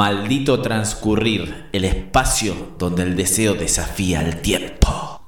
Maldito 0.00 0.62
transcurrir, 0.62 1.68
el 1.72 1.84
espacio 1.84 2.72
donde 2.78 3.02
el 3.02 3.14
deseo 3.14 3.52
desafía 3.52 4.22
el 4.22 4.40
tiempo. 4.40 5.20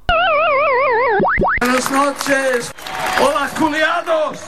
Buenas 1.60 1.90
noches. 1.90 2.72
Hola, 3.20 3.50
culiados. 3.58 4.38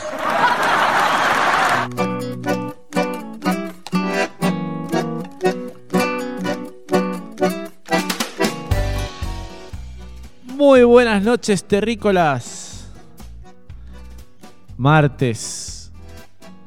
Muy 10.45 10.85
buenas 10.85 11.23
noches, 11.23 11.63
terrícolas. 11.63 12.89
Martes, 14.79 15.93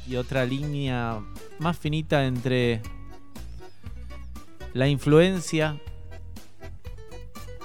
Y 0.08 0.16
otra 0.16 0.44
línea 0.44 1.20
más 1.58 1.78
finita 1.78 2.24
entre 2.24 2.82
la 4.72 4.88
influencia, 4.88 5.80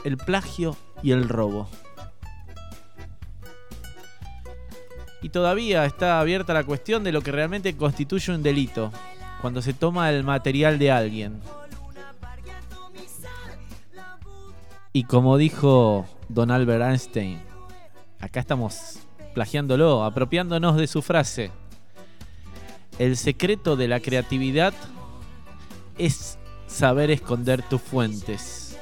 el 0.04 0.18
plagio 0.18 0.76
y 1.04 1.12
el 1.12 1.30
robo. 1.30 1.70
Y 5.22 5.30
todavía 5.30 5.86
está 5.86 6.20
abierta 6.20 6.54
la 6.54 6.64
cuestión 6.64 7.04
de 7.04 7.12
lo 7.12 7.22
que 7.22 7.32
realmente 7.32 7.76
constituye 7.76 8.32
un 8.32 8.44
delito, 8.44 8.92
cuando 9.42 9.62
se 9.62 9.74
toma 9.74 10.12
el 10.12 10.24
material 10.24 10.78
de 10.80 10.92
alguien. 10.92 11.42
Y 14.94 15.04
como 15.04 15.38
dijo 15.38 16.06
Don 16.30 16.52
Albert 16.52 16.84
Einstein, 16.84 17.42
acá 18.20 18.40
estamos 18.40 19.00
plagiándolo, 19.34 20.04
apropiándonos 20.04 20.78
de 20.78 20.88
su 20.88 21.02
frase. 21.02 21.52
El 22.98 23.18
secreto 23.18 23.76
de 23.76 23.90
la 23.90 24.00
creatividad 24.00 24.74
es 25.98 26.38
saber 26.76 27.10
esconder 27.10 27.62
tus 27.64 27.82
fuentes. 27.82 28.78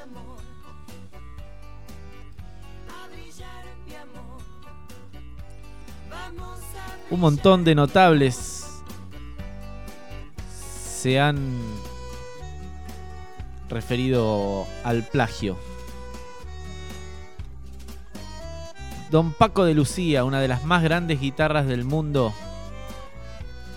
Un 7.11 7.19
montón 7.19 7.63
de 7.63 7.75
notables 7.75 8.81
se 10.49 11.19
han 11.19 11.37
referido 13.69 14.65
al 14.83 15.03
plagio. 15.03 15.55
Don 19.11 19.33
Paco 19.33 19.65
de 19.65 19.75
Lucía, 19.75 20.23
una 20.23 20.41
de 20.41 20.47
las 20.47 20.63
más 20.65 20.81
grandes 20.81 21.21
guitarras 21.21 21.67
del 21.67 21.83
mundo, 21.83 22.33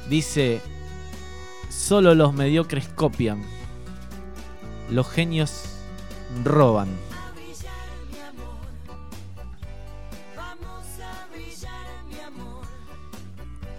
dice, 0.08 0.62
solo 1.68 2.14
los 2.14 2.32
mediocres 2.32 2.88
copian 2.88 3.55
los 4.90 5.08
genios 5.08 5.64
roban. 6.44 6.88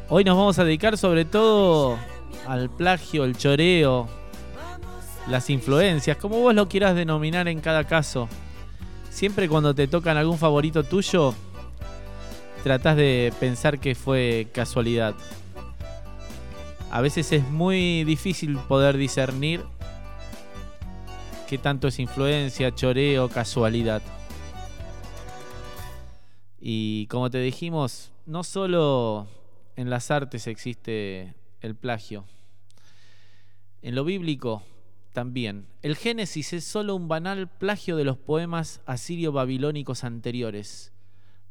Hoy 0.09 0.23
nos 0.23 0.37
vamos 0.37 0.57
a 0.57 0.63
dedicar 0.63 0.97
sobre 0.97 1.25
todo 1.25 1.97
al 2.47 2.69
plagio, 2.69 3.25
el 3.25 3.37
choreo, 3.37 4.07
las 5.27 5.49
influencias, 5.49 6.15
como 6.15 6.39
vos 6.39 6.55
lo 6.55 6.69
quieras 6.69 6.95
denominar 6.95 7.49
en 7.49 7.59
cada 7.59 7.83
caso. 7.83 8.29
Siempre 9.09 9.49
cuando 9.49 9.75
te 9.75 9.87
tocan 9.87 10.15
algún 10.15 10.37
favorito 10.37 10.83
tuyo, 10.83 11.33
tratás 12.63 12.95
de 12.95 13.33
pensar 13.39 13.79
que 13.79 13.95
fue 13.95 14.47
casualidad. 14.53 15.13
A 16.89 17.01
veces 17.01 17.33
es 17.33 17.43
muy 17.49 18.05
difícil 18.05 18.57
poder 18.59 18.95
discernir 18.95 19.65
qué 21.47 21.57
tanto 21.57 21.87
es 21.87 21.97
influencia, 21.99 22.75
choreo, 22.75 23.29
casualidad. 23.29 24.01
Y 26.59 27.07
como 27.07 27.29
te 27.29 27.39
dijimos, 27.39 28.11
no 28.25 28.43
solo 28.43 29.27
en 29.77 29.89
las 29.89 30.11
artes 30.11 30.47
existe 30.47 31.35
el 31.61 31.75
plagio. 31.75 32.25
En 33.81 33.95
lo 33.95 34.03
bíblico 34.03 34.63
también. 35.13 35.67
El 35.81 35.95
Génesis 35.95 36.51
es 36.51 36.65
solo 36.65 36.95
un 36.95 37.07
banal 37.07 37.47
plagio 37.47 37.95
de 37.95 38.03
los 38.03 38.17
poemas 38.17 38.81
asirio-babilónicos 38.85 40.03
anteriores, 40.03 40.91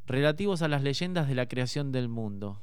relativos 0.06 0.60
a 0.60 0.68
las 0.68 0.82
leyendas 0.82 1.26
de 1.26 1.34
la 1.34 1.46
creación 1.46 1.90
del 1.90 2.08
mundo. 2.08 2.60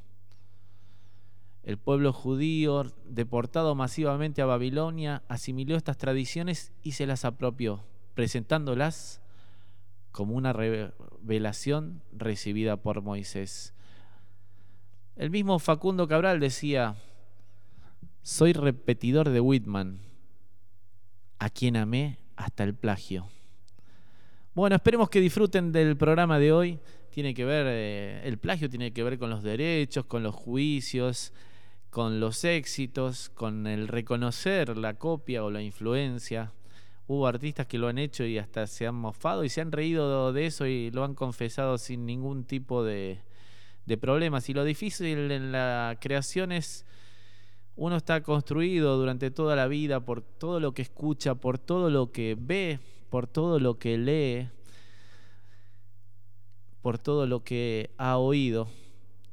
El 1.63 1.77
pueblo 1.77 2.11
judío, 2.11 2.85
deportado 3.05 3.73
masivamente 3.73 4.41
a 4.41 4.45
Babilonia, 4.45 5.23
asimiló 5.29 5.77
estas 5.77 5.97
tradiciones 5.97 6.73
y 6.83 6.91
se 6.91 7.05
las 7.05 7.23
apropió, 7.23 7.83
presentándolas 8.15 9.21
como 10.11 10.35
una 10.35 10.51
revelación 10.51 12.01
recibida 12.11 12.77
por 12.77 13.01
Moisés. 13.01 13.73
El 15.15 15.29
mismo 15.29 15.57
Facundo 15.57 16.07
Cabral 16.07 16.41
decía, 16.41 16.95
soy 18.23 18.51
repetidor 18.53 19.29
de 19.29 19.39
Whitman, 19.39 19.99
a 21.39 21.49
quien 21.49 21.77
amé 21.77 22.19
hasta 22.35 22.63
el 22.63 22.73
plagio. 22.73 23.27
Bueno, 24.53 24.75
esperemos 24.75 25.09
que 25.09 25.21
disfruten 25.21 25.71
del 25.71 25.97
programa 25.97 26.39
de 26.39 26.51
hoy. 26.51 26.79
Tiene 27.09 27.33
que 27.33 27.45
ver, 27.45 27.65
eh, 27.69 28.21
el 28.27 28.37
plagio 28.37 28.69
tiene 28.69 28.91
que 28.91 29.03
ver 29.03 29.17
con 29.17 29.29
los 29.29 29.43
derechos, 29.43 30.05
con 30.05 30.23
los 30.23 30.35
juicios, 30.35 31.33
con 31.93 32.19
los 32.19 32.43
éxitos, 32.43 33.29
con 33.29 33.67
el 33.67 33.87
reconocer 33.87 34.75
la 34.79 34.95
copia 34.95 35.43
o 35.43 35.51
la 35.51 35.61
influencia. 35.61 36.51
Hubo 37.05 37.27
artistas 37.27 37.67
que 37.67 37.77
lo 37.77 37.87
han 37.87 37.99
hecho 37.99 38.25
y 38.25 38.39
hasta 38.39 38.65
se 38.65 38.87
han 38.87 38.95
mofado 38.95 39.43
y 39.43 39.49
se 39.49 39.61
han 39.61 39.71
reído 39.71 40.33
de 40.33 40.47
eso 40.47 40.65
y 40.65 40.89
lo 40.89 41.03
han 41.03 41.13
confesado 41.13 41.77
sin 41.77 42.07
ningún 42.07 42.45
tipo 42.45 42.83
de, 42.83 43.21
problemas. 44.01 44.49
Y 44.49 44.55
lo 44.55 44.63
difícil 44.63 45.29
en 45.29 45.51
la 45.51 45.95
creación 46.01 46.51
es, 46.51 46.83
uno 47.75 47.97
está 47.97 48.23
construido 48.23 48.97
durante 48.97 49.29
toda 49.29 49.55
la 49.55 49.67
vida 49.67 49.99
por 49.99 50.23
todo 50.23 50.59
lo 50.59 50.73
que 50.73 50.81
escucha, 50.81 51.35
por 51.35 51.59
todo 51.59 51.91
lo 51.91 52.11
que 52.11 52.35
ve, 52.39 52.79
por 53.11 53.27
todo 53.27 53.59
lo 53.59 53.77
que 53.77 53.99
lee, 53.99 54.49
por 56.81 56.97
todo 56.97 57.27
lo 57.27 57.43
que 57.43 57.91
ha 57.99 58.17
oído 58.17 58.67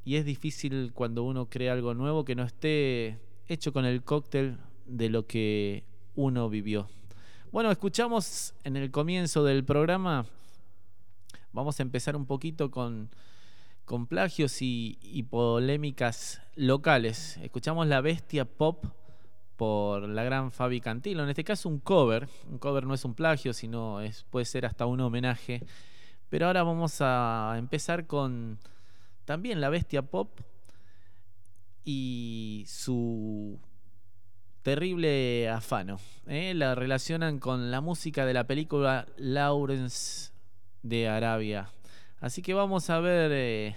y 0.05 0.17
es 0.17 0.25
difícil 0.25 0.93
cuando 0.95 1.25
uno 1.25 1.49
crea 1.49 1.73
algo 1.73 1.95
nuevo 1.95 2.25
que 2.25 2.35
no 2.35 2.45
esté 2.45 3.19
hecho 3.49 3.73
con 3.73 3.85
el 3.85 4.03
cóctel 4.03 4.59
de 4.87 5.09
lo 5.09 5.27
que 5.27 5.85
uno 6.15 6.49
vivió. 6.49 6.89
Bueno, 7.53 7.71
escuchamos 7.71 8.55
en 8.65 8.77
el 8.77 8.91
comienzo 8.91 9.45
del 9.45 9.65
programa, 9.65 10.25
vamos 11.53 11.81
a 11.81 11.83
empezar 11.83 12.17
un 12.17 12.27
poquito 12.27 12.71
con, 12.71 13.11
con 13.85 14.07
plagios 14.07 14.59
y, 14.63 15.27
polémicas 15.31 16.41
locales. 16.55 17.39
Escuchamos 17.39 17.87
La 17.89 18.01
Bestia 18.01 18.45
Pop 18.45 18.85
por 19.57 20.09
la 20.09 20.23
gran 20.23 20.53
Fabi 20.53 20.81
Cantilo. 20.81 21.25
En 21.25 21.29
este 21.29 21.45
caso 21.45 21.69
un 21.69 21.81
cover. 21.81 22.29
Un 22.49 22.59
cover 22.59 22.87
no 22.87 22.95
es 22.95 23.05
un 23.05 23.15
plagio, 23.15 23.53
sino 23.53 24.01
es, 24.01 24.25
puede 24.31 24.47
ser 24.47 24.65
hasta 24.65 24.87
un 24.87 25.01
homenaje. 25.01 25.63
Pero 26.29 26.47
ahora 26.47 26.63
vamos 26.63 26.99
a 27.01 27.57
empezar 27.59 28.07
con 28.07 28.59
también 29.31 29.61
la 29.61 29.69
bestia 29.69 30.03
pop 30.03 30.41
y 31.85 32.65
su 32.67 33.61
terrible 34.63 35.49
afano. 35.49 36.01
¿eh? 36.27 36.53
La 36.53 36.75
relacionan 36.75 37.39
con 37.39 37.71
la 37.71 37.81
música 37.81 38.27
de 38.27 38.35
la 38.35 38.49
película 38.49 39.07
Lawrence 39.19 40.33
de 40.83 41.07
Arabia. 41.07 41.71
Así 42.19 42.43
que 42.43 42.55
vamos 42.55 42.91
a 42.91 42.99
ver 42.99 43.31
eh, 43.33 43.77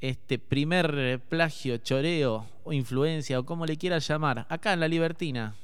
este 0.00 0.38
primer 0.38 1.20
plagio, 1.28 1.76
choreo 1.76 2.46
o 2.64 2.72
influencia 2.72 3.40
o 3.40 3.44
como 3.44 3.66
le 3.66 3.76
quieras 3.76 4.08
llamar, 4.08 4.46
acá 4.48 4.72
en 4.72 4.80
La 4.80 4.88
Libertina. 4.88 5.54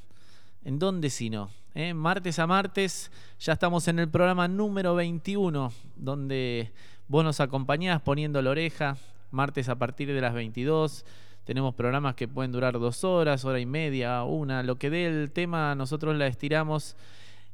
¿En 0.66 0.78
dónde 0.78 1.08
si 1.08 1.30
no? 1.30 1.48
¿Eh? 1.74 1.94
Martes 1.94 2.38
a 2.38 2.46
martes 2.46 3.10
ya 3.40 3.54
estamos 3.54 3.88
en 3.88 4.00
el 4.00 4.10
programa 4.10 4.48
número 4.48 4.94
21, 4.94 5.72
donde 5.96 6.72
vos 7.08 7.24
nos 7.24 7.40
acompañás 7.40 8.00
poniendo 8.02 8.40
la 8.42 8.50
oreja, 8.50 8.96
martes 9.30 9.68
a 9.68 9.76
partir 9.76 10.12
de 10.12 10.20
las 10.20 10.34
22. 10.34 11.04
Tenemos 11.44 11.74
programas 11.74 12.14
que 12.14 12.28
pueden 12.28 12.52
durar 12.52 12.78
dos 12.78 13.04
horas, 13.04 13.44
hora 13.46 13.58
y 13.58 13.66
media, 13.66 14.22
una. 14.22 14.62
Lo 14.62 14.76
que 14.76 14.90
dé 14.90 15.06
el 15.06 15.32
tema, 15.32 15.74
nosotros 15.74 16.14
la 16.16 16.26
estiramos 16.26 16.96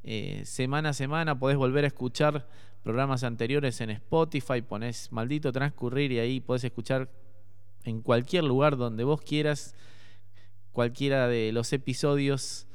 eh, 0.02 0.42
semana 0.44 0.90
a 0.90 0.92
semana. 0.92 1.38
Podés 1.38 1.56
volver 1.56 1.84
a 1.84 1.86
escuchar 1.86 2.48
programas 2.82 3.22
anteriores 3.22 3.80
en 3.80 3.90
Spotify, 3.90 4.60
pones 4.60 5.12
maldito 5.12 5.52
transcurrir 5.52 6.10
y 6.12 6.18
ahí 6.18 6.40
podés 6.40 6.64
escuchar 6.64 7.08
en 7.84 8.02
cualquier 8.02 8.44
lugar 8.44 8.76
donde 8.76 9.04
vos 9.04 9.20
quieras 9.22 9.74
cualquiera 10.72 11.28
de 11.28 11.52
los 11.52 11.72
episodios 11.72 12.66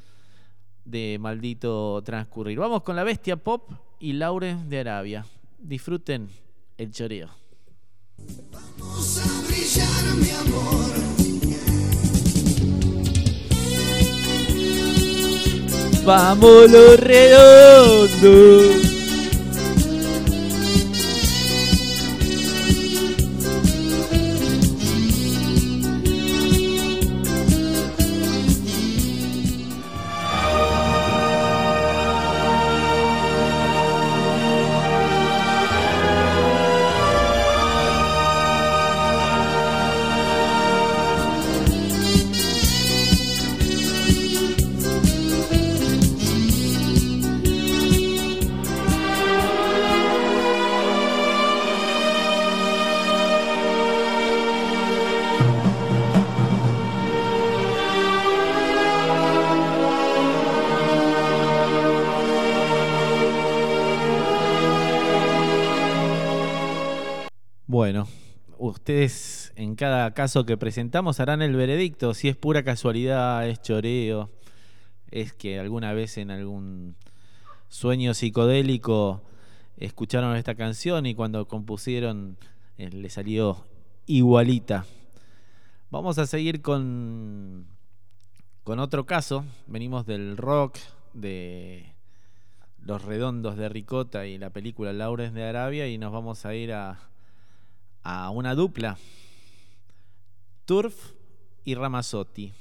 de 0.86 1.18
maldito 1.20 2.02
transcurrir. 2.04 2.58
Vamos 2.58 2.84
con 2.84 2.96
la 2.96 3.04
bestia 3.04 3.36
pop 3.36 3.70
y 4.00 4.14
Laure 4.14 4.56
de 4.56 4.80
Arabia. 4.80 5.26
Disfruten 5.60 6.30
el 6.80 6.92
choreo. 6.92 7.30
Vamos 8.52 9.18
a 9.18 9.42
brillar, 9.48 10.16
mi 10.16 10.30
amor. 10.30 10.90
Vamos 16.06 16.72
los 16.72 17.00
redondos. 17.00 18.89
Cada 69.80 70.14
caso 70.14 70.46
que 70.46 70.58
presentamos 70.58 71.22
harán 71.22 71.42
el 71.42 71.56
veredicto, 71.56 72.14
si 72.14 72.28
es 72.28 72.36
pura 72.36 72.64
casualidad, 72.64 73.48
es 73.48 73.62
choreo, 73.62 74.30
es 75.10 75.32
que 75.32 75.58
alguna 75.58 75.94
vez 75.94 76.18
en 76.18 76.32
algún 76.32 76.98
sueño 77.70 78.14
psicodélico 78.14 79.22
escucharon 79.78 80.36
esta 80.36 80.56
canción 80.56 81.06
y 81.06 81.16
cuando 81.16 81.48
compusieron 81.48 82.36
eh, 82.78 82.90
le 82.90 83.10
salió 83.10 83.64
igualita. 84.06 84.86
Vamos 85.92 86.18
a 86.18 86.28
seguir 86.28 86.62
con, 86.62 87.66
con 88.66 88.80
otro 88.80 89.06
caso, 89.06 89.46
venimos 89.66 90.06
del 90.06 90.36
rock, 90.36 90.78
de 91.14 91.96
Los 92.82 93.06
Redondos 93.06 93.56
de 93.56 93.70
Ricota 93.70 94.28
y 94.28 94.38
la 94.38 94.50
película 94.50 94.92
Laures 94.92 95.34
de 95.34 95.46
Arabia 95.46 95.88
y 95.88 95.98
nos 95.98 96.12
vamos 96.12 96.46
a 96.46 96.54
ir 96.54 96.74
a 96.74 97.00
a 98.04 98.30
una 98.30 98.56
dupla, 98.56 98.98
Turf 100.70 101.14
y 101.66 101.74
Ramazzotti. 101.74 102.54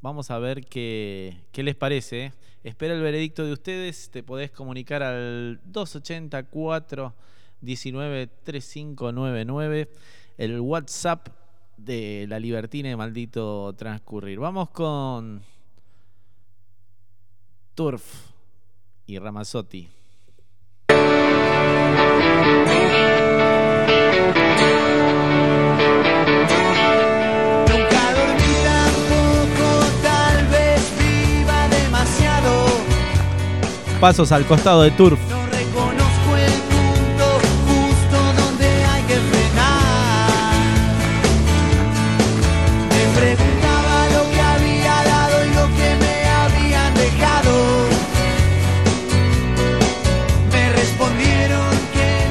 Vamos 0.00 0.30
a 0.30 0.38
ver 0.38 0.64
qué, 0.64 1.44
qué 1.52 1.62
les 1.62 1.74
parece. 1.74 2.24
¿eh? 2.24 2.32
Espera 2.64 2.94
el 2.94 3.02
veredicto 3.02 3.44
de 3.44 3.52
ustedes. 3.52 4.10
Te 4.10 4.22
podés 4.22 4.50
comunicar 4.50 5.02
al 5.02 5.60
284 5.66 7.14
19 7.60 8.28
3599, 8.44 9.90
el 10.38 10.58
WhatsApp 10.58 11.28
de 11.76 12.24
la 12.30 12.40
Libertina 12.40 12.88
de 12.88 12.96
Maldito 12.96 13.74
Transcurrir. 13.74 14.38
Vamos 14.38 14.70
con 14.70 15.42
Turf 17.74 18.30
y 19.04 19.18
Ramazzotti. 19.18 19.99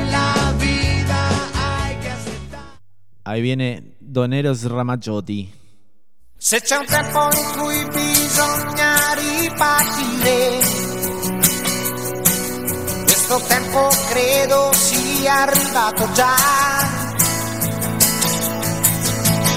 La 0.09 0.53
vida 0.57 1.29
hay 1.53 1.95
que 1.97 2.09
aceptar. 2.09 2.79
Ahí 3.25 3.41
viene 3.41 3.95
Doneros 3.99 4.63
Ramazzotti. 4.63 5.53
Se 6.35 6.61
c'è 6.61 6.77
un 6.77 6.85
tempo 6.85 7.29
in 7.33 7.51
cui 7.59 7.85
bisogna 7.93 9.13
ripartire, 9.13 10.78
questo 13.29 13.48
tempo 13.48 13.88
credo 14.09 14.74
sia 14.74 15.41
arrivato 15.41 16.12
già. 16.13 16.36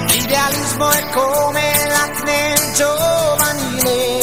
L'idealismo 0.09 0.91
è 0.91 1.09
come 1.09 1.73
l'acne 1.89 2.73
giovanile, 2.77 4.19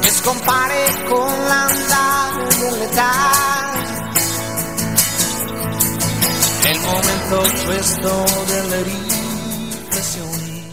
che 0.00 0.10
scompare 0.10 1.04
con 1.08 1.46
l'andare 1.46 2.46
dell'età. 2.58 3.10
È 6.60 6.68
il 6.68 6.80
momento 6.80 7.64
questo 7.64 8.24
delle 8.48 8.82
riflessioni. 8.82 10.70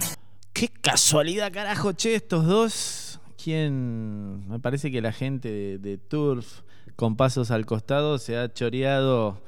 Qué 0.51 0.69
casualidad, 0.81 1.49
carajo, 1.49 1.93
che, 1.93 2.15
estos 2.15 2.43
dos. 2.43 3.04
Me 3.47 4.59
parece 4.59 4.91
que 4.91 5.01
la 5.01 5.11
gente 5.11 5.77
de, 5.77 5.97
Turf, 5.97 6.61
con 6.95 7.15
pasos 7.15 7.51
al 7.51 7.65
costado, 7.65 8.17
se 8.17 8.37
ha 8.37 8.51
choreado 8.51 9.41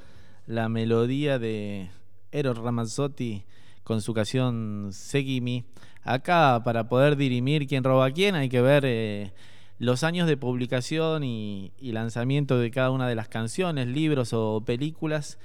la 0.46 0.70
melodía 0.70 1.40
de 1.40 1.90
Eros 2.32 2.60
Ramazzotti 2.60 3.46
con 3.84 4.02
su 4.02 4.14
canción 4.14 4.90
Seguimi. 4.92 5.66
Acá, 6.04 6.62
para 6.64 6.90
poder 6.90 7.16
dirimir 7.16 7.66
quién 7.66 7.84
roba 7.84 8.06
a 8.06 8.12
quién, 8.12 8.36
hay 8.36 8.50
que 8.50 8.62
ver 8.62 8.84
eh, 8.86 9.34
los 9.80 10.04
años 10.04 10.28
de 10.28 10.38
publicación 10.38 11.24
y, 11.24 11.72
lanzamiento 11.80 12.60
de 12.60 12.70
cada 12.70 12.92
una 12.92 13.08
de 13.08 13.16
las 13.16 13.30
canciones, 13.30 13.88
libros 13.88 14.32
o 14.32 14.62
películas. 14.64 15.40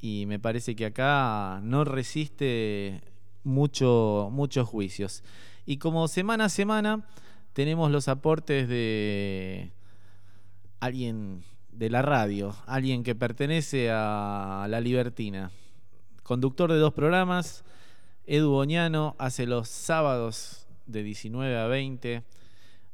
y 0.00 0.26
me 0.26 0.38
parece 0.38 0.76
que 0.76 0.86
acá 0.86 1.60
no 1.64 1.84
resiste 1.84 3.02
mucho, 3.42 4.28
muchos 4.30 4.68
juicios. 4.68 5.24
Y 5.66 5.78
como 5.78 6.08
semana 6.08 6.46
a 6.46 6.48
semana 6.48 7.06
tenemos 7.52 7.90
los 7.90 8.08
aportes 8.08 8.68
de 8.68 9.72
alguien 10.80 11.42
de 11.72 11.90
la 11.90 12.02
radio, 12.02 12.54
alguien 12.66 13.02
que 13.02 13.14
pertenece 13.14 13.90
a 13.90 14.66
La 14.68 14.80
Libertina, 14.80 15.50
conductor 16.22 16.72
de 16.72 16.78
dos 16.78 16.92
programas, 16.92 17.64
Edu 18.26 18.50
Boñano, 18.50 19.16
hace 19.18 19.46
los 19.46 19.68
sábados 19.68 20.66
de 20.86 21.02
19 21.02 21.58
a 21.58 21.66
20, 21.66 22.22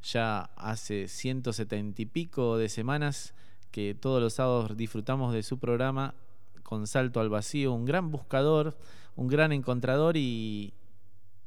ya 0.03 0.51
hace 0.57 1.09
170 1.09 2.03
y 2.03 2.07
pico 2.07 2.57
de 2.57 2.69
semanas 2.69 3.35
que 3.71 3.95
todos 3.95 4.23
los 4.23 4.35
sábados 4.35 4.77
disfrutamos 4.77 5.35
de 5.35 5.43
su 5.43 5.59
programa 5.59 6.15
con 6.63 6.87
Salto 6.87 7.21
al 7.21 7.29
Vacío, 7.29 7.73
un 7.73 7.85
gran 7.85 8.11
buscador, 8.11 8.77
un 9.17 9.29
gran 9.29 9.53
encontrador 9.53 10.17
y, 10.17 10.73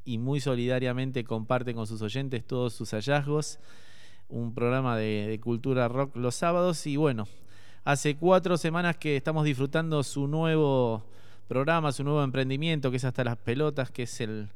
y 0.06 0.18
muy 0.18 0.40
solidariamente 0.40 1.24
comparte 1.24 1.74
con 1.74 1.88
sus 1.88 2.02
oyentes 2.02 2.46
todos 2.46 2.74
sus 2.74 2.92
hallazgos. 2.92 3.60
Un 4.28 4.54
programa 4.54 4.98
de, 4.98 5.40
cultura 5.42 5.88
rock 5.88 6.16
los 6.16 6.36
sábados 6.36 6.86
y 6.86 6.98
bueno, 6.98 7.28
hace 7.84 8.16
cuatro 8.16 8.58
semanas 8.58 8.98
que 8.98 9.16
estamos 9.16 9.46
disfrutando 9.46 10.04
su 10.04 10.28
nuevo 10.28 11.04
programa, 11.48 11.92
su 11.92 12.04
nuevo 12.04 12.24
emprendimiento, 12.24 12.92
que 12.92 12.98
es 12.98 13.06
hasta 13.06 13.24
las 13.24 13.38
pelotas, 13.38 13.90
que 13.90 14.04
es 14.04 14.22
el, 14.22 14.50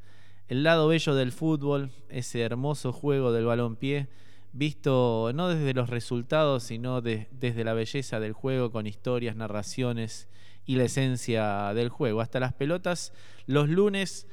el 0.48 0.64
lado 0.64 0.88
bello 0.88 1.16
del 1.16 1.32
fútbol, 1.32 1.90
ese 2.10 2.42
hermoso 2.42 2.94
juego 2.94 3.32
del 3.32 3.46
balón-pie, 3.46 4.08
visto 4.54 5.32
no 5.34 5.50
desde 5.50 5.74
los 5.74 5.90
resultados, 5.90 6.64
sino 6.64 7.02
desde 7.02 7.64
la 7.64 7.74
belleza 7.74 8.20
del 8.20 8.34
juego, 8.34 8.72
con 8.72 8.86
historias, 8.86 9.36
narraciones 9.36 10.28
y 10.66 10.76
la 10.76 10.84
esencia 10.84 11.74
del 11.74 11.90
juego. 11.90 12.22
Hasta 12.22 12.40
las 12.40 12.54
pelotas, 12.54 13.14
los 13.48 13.68
lunes 13.68 14.28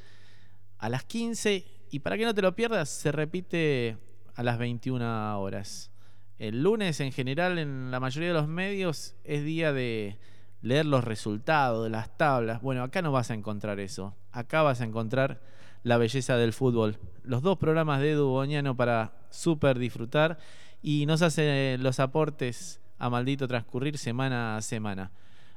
a 0.81 0.89
las 0.89 1.03
15 1.05 1.63
y 1.91 1.99
para 1.99 2.17
que 2.17 2.25
no 2.25 2.33
te 2.33 2.41
lo 2.41 2.55
pierdas, 2.55 2.89
se 2.89 3.11
repite 3.11 3.97
a 4.35 4.43
las 4.43 4.57
21 4.57 5.39
horas. 5.39 5.91
El 6.39 6.63
lunes 6.63 6.99
en 6.99 7.11
general 7.11 7.59
en 7.59 7.91
la 7.91 7.99
mayoría 7.99 8.29
de 8.29 8.33
los 8.33 8.47
medios 8.47 9.15
es 9.23 9.45
día 9.45 9.71
de 9.73 10.17
leer 10.61 10.87
los 10.87 11.03
resultados, 11.03 11.89
las 11.89 12.17
tablas. 12.17 12.63
Bueno, 12.63 12.81
acá 12.81 13.03
no 13.03 13.11
vas 13.11 13.29
a 13.29 13.35
encontrar 13.35 13.79
eso. 13.79 14.15
Acá 14.31 14.63
vas 14.63 14.81
a 14.81 14.85
encontrar 14.85 15.43
la 15.83 15.97
belleza 15.97 16.35
del 16.35 16.51
fútbol. 16.51 16.97
Los 17.23 17.43
dos 17.43 17.59
programas 17.59 18.01
de 18.01 18.11
Edu 18.13 18.29
Boñano 18.29 18.75
para 18.75 19.13
súper 19.29 19.77
disfrutar 19.77 20.39
y 20.81 21.05
nos 21.05 21.21
hace 21.21 21.77
los 21.79 21.99
aportes 21.99 22.81
a 22.97 23.11
maldito 23.11 23.47
transcurrir 23.47 23.99
semana 23.99 24.57
a 24.57 24.61
semana. 24.63 25.11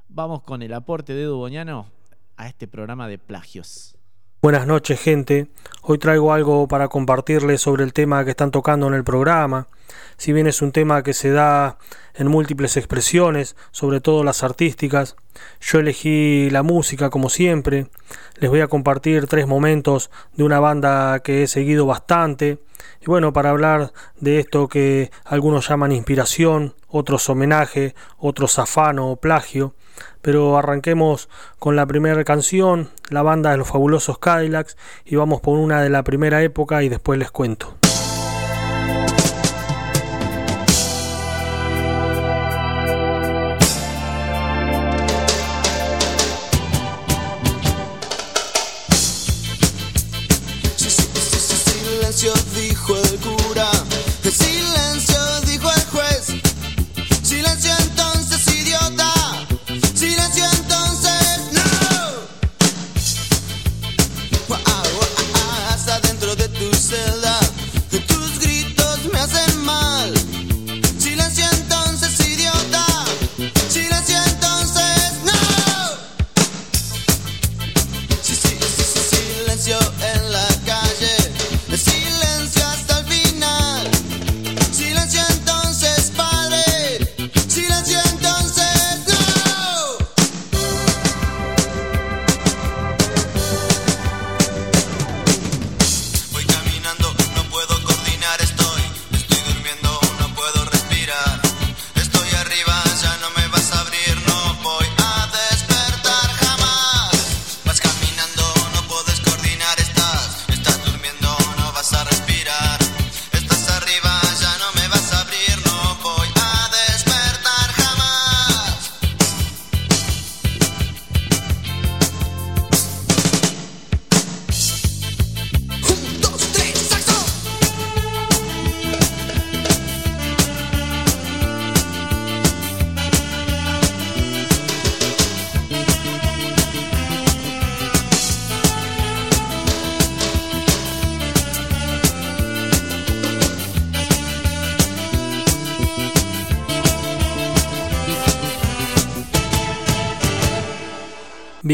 Vamos 0.08 0.42
con 0.42 0.60
el 0.60 0.74
aporte 0.74 1.14
de 1.14 1.22
Edu 1.22 1.38
Boñano 1.38 1.86
a 2.36 2.46
este 2.46 2.68
programa 2.68 3.08
de 3.08 3.18
plagios. 3.18 3.93
Buenas 4.44 4.66
noches 4.66 5.00
gente, 5.00 5.46
hoy 5.80 5.96
traigo 5.96 6.34
algo 6.34 6.68
para 6.68 6.88
compartirles 6.88 7.62
sobre 7.62 7.82
el 7.82 7.94
tema 7.94 8.26
que 8.26 8.32
están 8.32 8.50
tocando 8.50 8.86
en 8.86 8.92
el 8.92 9.02
programa. 9.02 9.68
Si 10.18 10.34
bien 10.34 10.46
es 10.46 10.60
un 10.60 10.70
tema 10.70 11.02
que 11.02 11.14
se 11.14 11.30
da 11.30 11.78
en 12.12 12.26
múltiples 12.26 12.76
expresiones, 12.76 13.56
sobre 13.70 14.02
todo 14.02 14.22
las 14.22 14.42
artísticas, 14.42 15.16
yo 15.62 15.78
elegí 15.78 16.50
la 16.50 16.62
música 16.62 17.08
como 17.08 17.30
siempre. 17.30 17.86
Les 18.36 18.50
voy 18.50 18.60
a 18.60 18.68
compartir 18.68 19.28
tres 19.28 19.46
momentos 19.46 20.10
de 20.34 20.44
una 20.44 20.60
banda 20.60 21.20
que 21.20 21.44
he 21.44 21.46
seguido 21.46 21.86
bastante. 21.86 22.58
Y 23.00 23.06
bueno, 23.06 23.32
para 23.32 23.50
hablar 23.50 23.92
de 24.20 24.38
esto 24.38 24.68
que 24.68 25.10
algunos 25.24 25.68
llaman 25.68 25.92
inspiración, 25.92 26.74
otros 26.88 27.28
homenaje, 27.28 27.94
otros 28.18 28.58
afano 28.58 29.10
o 29.10 29.16
plagio. 29.16 29.74
Pero 30.22 30.56
arranquemos 30.56 31.28
con 31.58 31.76
la 31.76 31.86
primera 31.86 32.24
canción, 32.24 32.90
la 33.10 33.22
banda 33.22 33.50
de 33.50 33.58
los 33.58 33.68
fabulosos 33.68 34.18
Cadillacs, 34.18 34.76
y 35.04 35.16
vamos 35.16 35.40
por 35.40 35.58
una 35.58 35.82
de 35.82 35.90
la 35.90 36.02
primera 36.02 36.42
época 36.42 36.82
y 36.82 36.88
después 36.88 37.18
les 37.18 37.30
cuento. 37.30 37.76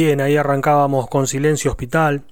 Bien, 0.02 0.22
ahí 0.22 0.38
arrancábamos 0.38 1.08
con 1.08 1.26
Silencio 1.26 1.70
Hospital, 1.70 2.22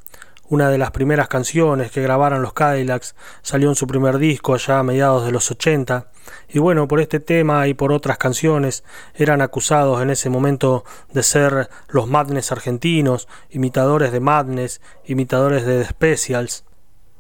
una 0.49 0.71
de 0.71 0.79
las 0.79 0.91
primeras 0.91 1.29
canciones 1.29 1.91
que 1.91 2.01
grabaron 2.01 2.41
los 2.41 2.55
Cadillacs, 2.55 3.15
salió 3.43 3.69
en 3.69 3.75
su 3.75 3.87
primer 3.87 4.17
disco 4.17 4.55
allá 4.55 4.79
a 4.79 4.83
mediados 4.83 5.27
de 5.27 5.33
los 5.33 5.51
80, 5.51 6.11
y 6.49 6.61
bueno, 6.61 6.89
por 6.89 6.99
este 6.99 7.21
tema 7.21 7.69
y 7.69 7.75
por 7.75 7.93
otras 7.93 8.17
canciones 8.17 8.85
eran 9.15 9.43
acusados 9.43 10.01
en 10.01 10.09
ese 10.09 10.31
momento 10.31 10.83
de 11.13 11.23
ser 11.23 11.69
los 11.89 12.09
Madness 12.09 12.53
argentinos, 12.53 13.29
imitadores 13.51 14.13
de 14.13 14.21
Madness, 14.21 14.81
imitadores 15.05 15.67
de 15.67 15.83
The 15.83 15.89
Specials. 15.91 16.65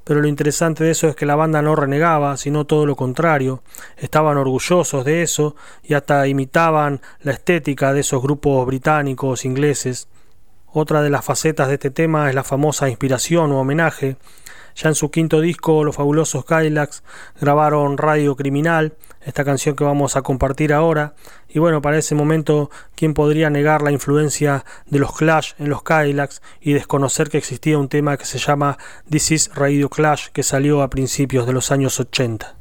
Pero 0.02 0.22
lo 0.22 0.28
interesante 0.28 0.82
de 0.82 0.92
eso 0.92 1.08
es 1.08 1.14
que 1.14 1.26
la 1.26 1.36
banda 1.36 1.60
no 1.60 1.76
renegaba, 1.76 2.38
sino 2.38 2.64
todo 2.64 2.86
lo 2.86 2.96
contrario, 2.96 3.62
estaban 3.98 4.38
orgullosos 4.38 5.04
de 5.04 5.20
eso 5.20 5.56
y 5.82 5.92
hasta 5.92 6.26
imitaban 6.26 7.02
la 7.20 7.32
estética 7.32 7.92
de 7.92 8.00
esos 8.00 8.22
grupos 8.22 8.66
británicos, 8.66 9.44
ingleses. 9.44 10.08
Otra 10.72 11.00
de 11.00 11.08
las 11.08 11.24
facetas 11.24 11.68
de 11.68 11.74
este 11.74 11.90
tema 11.90 12.28
es 12.28 12.34
la 12.34 12.44
famosa 12.44 12.88
inspiración 12.88 13.52
o 13.52 13.60
homenaje. 13.60 14.16
Ya 14.76 14.90
en 14.90 14.94
su 14.94 15.10
quinto 15.10 15.40
disco, 15.40 15.82
los 15.82 15.96
fabulosos 15.96 16.44
Cadillacs 16.44 17.02
grabaron 17.40 17.96
Radio 17.96 18.36
Criminal, 18.36 18.94
esta 19.22 19.44
canción 19.44 19.74
que 19.74 19.82
vamos 19.82 20.14
a 20.14 20.22
compartir 20.22 20.72
ahora. 20.72 21.14
Y 21.48 21.58
bueno, 21.58 21.80
para 21.80 21.98
ese 21.98 22.14
momento, 22.14 22.70
¿quién 22.94 23.14
podría 23.14 23.48
negar 23.48 23.80
la 23.82 23.92
influencia 23.92 24.64
de 24.86 24.98
los 24.98 25.16
Clash 25.16 25.54
en 25.58 25.70
los 25.70 25.82
Cadillacs 25.82 26.42
y 26.60 26.74
desconocer 26.74 27.30
que 27.30 27.38
existía 27.38 27.78
un 27.78 27.88
tema 27.88 28.18
que 28.18 28.26
se 28.26 28.38
llama 28.38 28.76
This 29.10 29.30
is 29.32 29.50
Radio 29.54 29.88
Clash 29.88 30.28
que 30.32 30.42
salió 30.42 30.82
a 30.82 30.90
principios 30.90 31.46
de 31.46 31.54
los 31.54 31.72
años 31.72 31.98
80? 31.98 32.56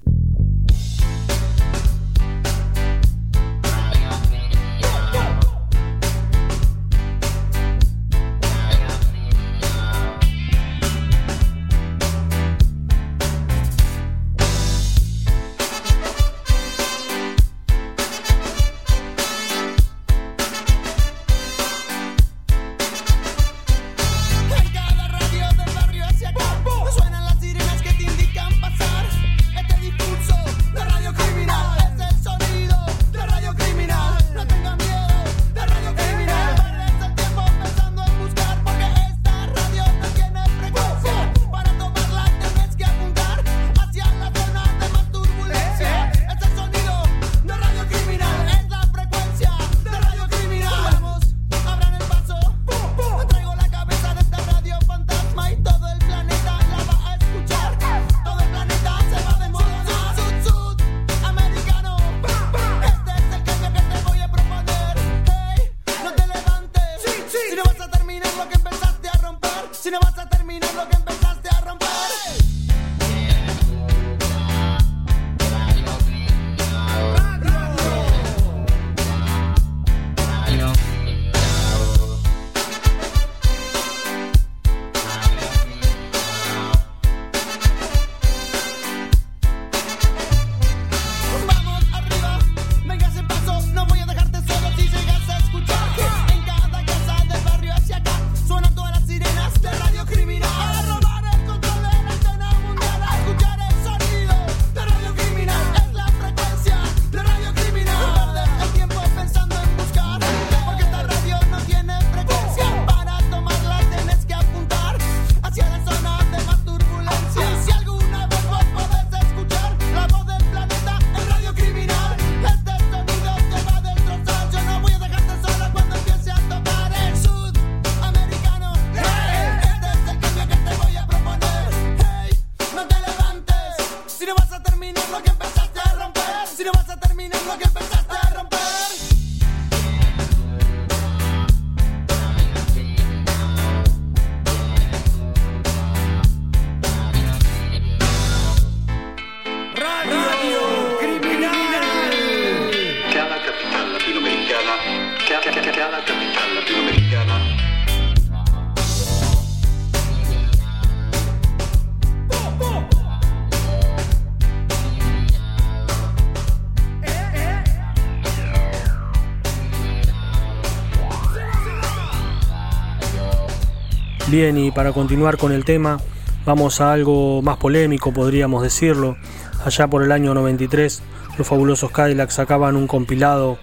Bien, 174.30 174.58
y 174.58 174.72
para 174.72 174.92
continuar 174.92 175.38
con 175.38 175.54
el 175.54 175.64
tema, 175.64 176.02
vamos 176.46 176.82
a 176.82 176.92
algo 176.92 177.42
más 177.42 177.56
polémico, 177.56 178.12
podríamos 178.12 178.62
decirlo. 178.62 179.16
Allá 179.64 179.88
por 179.88 180.04
el 180.04 180.12
año 180.12 180.34
93, 180.34 181.02
los 181.38 181.48
fabulosos 181.48 181.92
Cadillacs 181.92 182.34
sacaban 182.34 182.76
un 182.76 182.88
compilado 182.88 183.58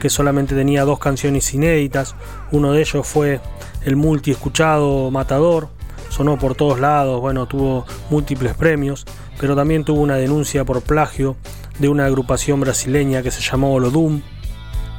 que 0.00 0.10
solamente 0.10 0.56
tenía 0.56 0.84
dos 0.84 0.98
canciones 0.98 1.54
inéditas. 1.54 2.16
Uno 2.50 2.72
de 2.72 2.80
ellos 2.80 3.06
fue 3.06 3.40
el 3.84 3.94
multi 3.94 4.32
escuchado 4.32 5.08
Matador, 5.12 5.68
sonó 6.08 6.36
por 6.36 6.56
todos 6.56 6.80
lados, 6.80 7.20
bueno, 7.20 7.46
tuvo 7.46 7.86
múltiples 8.10 8.54
premios, 8.54 9.06
pero 9.38 9.54
también 9.54 9.84
tuvo 9.84 10.00
una 10.00 10.16
denuncia 10.16 10.64
por 10.64 10.82
plagio 10.82 11.36
de 11.78 11.88
una 11.88 12.06
agrupación 12.06 12.60
brasileña 12.60 13.22
que 13.22 13.30
se 13.30 13.40
llamó 13.40 13.72
Olodum. 13.72 14.22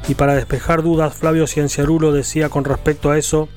Y 0.08 0.16
para 0.16 0.34
despejar 0.34 0.82
dudas, 0.82 1.14
Flavio 1.14 1.46
Cienciarulo 1.46 2.14
decía 2.14 2.48
con 2.48 2.64
respecto 2.64 3.12
a 3.12 3.18
eso 3.18 3.50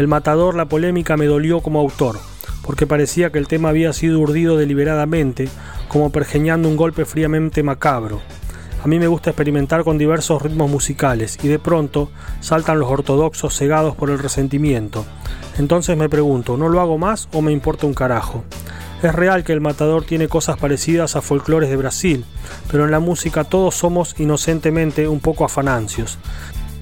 el 0.00 0.08
matador 0.08 0.54
la 0.54 0.64
polémica 0.64 1.18
me 1.18 1.26
dolió 1.26 1.60
como 1.60 1.78
autor, 1.78 2.18
porque 2.62 2.86
parecía 2.86 3.28
que 3.28 3.36
el 3.36 3.48
tema 3.48 3.68
había 3.68 3.92
sido 3.92 4.18
urdido 4.18 4.56
deliberadamente, 4.56 5.50
como 5.88 6.10
pergeñando 6.10 6.70
un 6.70 6.76
golpe 6.78 7.04
fríamente 7.04 7.62
macabro. 7.62 8.22
A 8.82 8.88
mí 8.88 8.98
me 8.98 9.08
gusta 9.08 9.28
experimentar 9.28 9.84
con 9.84 9.98
diversos 9.98 10.40
ritmos 10.40 10.70
musicales 10.70 11.38
y 11.42 11.48
de 11.48 11.58
pronto 11.58 12.10
saltan 12.40 12.78
los 12.78 12.88
ortodoxos 12.88 13.54
cegados 13.54 13.94
por 13.94 14.08
el 14.08 14.18
resentimiento. 14.18 15.04
Entonces 15.58 15.98
me 15.98 16.08
pregunto, 16.08 16.56
¿no 16.56 16.70
lo 16.70 16.80
hago 16.80 16.96
más 16.96 17.28
o 17.32 17.42
me 17.42 17.52
importa 17.52 17.86
un 17.86 17.92
carajo? 17.92 18.42
Es 19.02 19.14
real 19.14 19.44
que 19.44 19.52
el 19.52 19.60
matador 19.60 20.04
tiene 20.04 20.28
cosas 20.28 20.56
parecidas 20.56 21.14
a 21.14 21.20
folclores 21.20 21.68
de 21.68 21.76
Brasil, 21.76 22.24
pero 22.70 22.86
en 22.86 22.90
la 22.90 23.00
música 23.00 23.44
todos 23.44 23.74
somos 23.74 24.14
inocentemente 24.18 25.08
un 25.08 25.20
poco 25.20 25.44
afanancios. 25.44 26.18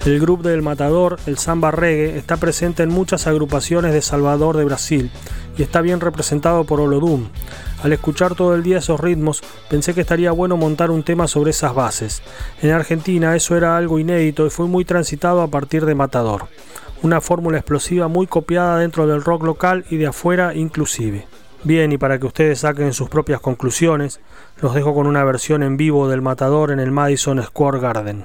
El 0.04 0.20
grupo 0.20 0.48
del 0.48 0.62
Matador, 0.62 1.18
el 1.26 1.38
samba 1.38 1.70
reggae, 1.70 2.16
está 2.16 2.36
presente 2.36 2.82
en 2.82 2.88
muchas 2.88 3.26
agrupaciones 3.26 3.92
de 3.92 4.00
Salvador 4.00 4.56
de 4.56 4.64
Brasil 4.64 5.10
y 5.56 5.62
está 5.62 5.80
bien 5.80 6.00
representado 6.00 6.64
por 6.64 6.80
Olodum. 6.80 7.26
Al 7.82 7.92
escuchar 7.92 8.34
todo 8.34 8.54
el 8.54 8.62
día 8.62 8.78
esos 8.78 9.00
ritmos, 9.00 9.42
pensé 9.68 9.94
que 9.94 10.00
estaría 10.00 10.30
bueno 10.32 10.56
montar 10.56 10.90
un 10.90 11.02
tema 11.02 11.26
sobre 11.26 11.50
esas 11.50 11.74
bases. 11.74 12.22
En 12.62 12.70
Argentina 12.70 13.34
eso 13.36 13.56
era 13.56 13.76
algo 13.76 13.98
inédito 13.98 14.46
y 14.46 14.50
fue 14.50 14.66
muy 14.66 14.84
transitado 14.84 15.42
a 15.42 15.48
partir 15.48 15.84
de 15.84 15.94
Matador. 15.94 16.46
Una 17.02 17.20
fórmula 17.20 17.58
explosiva 17.58 18.08
muy 18.08 18.26
copiada 18.26 18.78
dentro 18.78 19.06
del 19.06 19.22
rock 19.22 19.44
local 19.44 19.84
y 19.90 19.96
de 19.96 20.06
afuera 20.06 20.54
inclusive. 20.54 21.26
Bien, 21.64 21.90
y 21.90 21.98
para 21.98 22.18
que 22.18 22.26
ustedes 22.26 22.60
saquen 22.60 22.92
sus 22.92 23.08
propias 23.08 23.40
conclusiones, 23.40 24.20
los 24.62 24.74
dejo 24.74 24.94
con 24.94 25.06
una 25.06 25.24
versión 25.24 25.64
en 25.64 25.76
vivo 25.76 26.08
del 26.08 26.22
Matador 26.22 26.70
en 26.70 26.78
el 26.78 26.92
Madison 26.92 27.42
Square 27.42 27.80
Garden. 27.80 28.24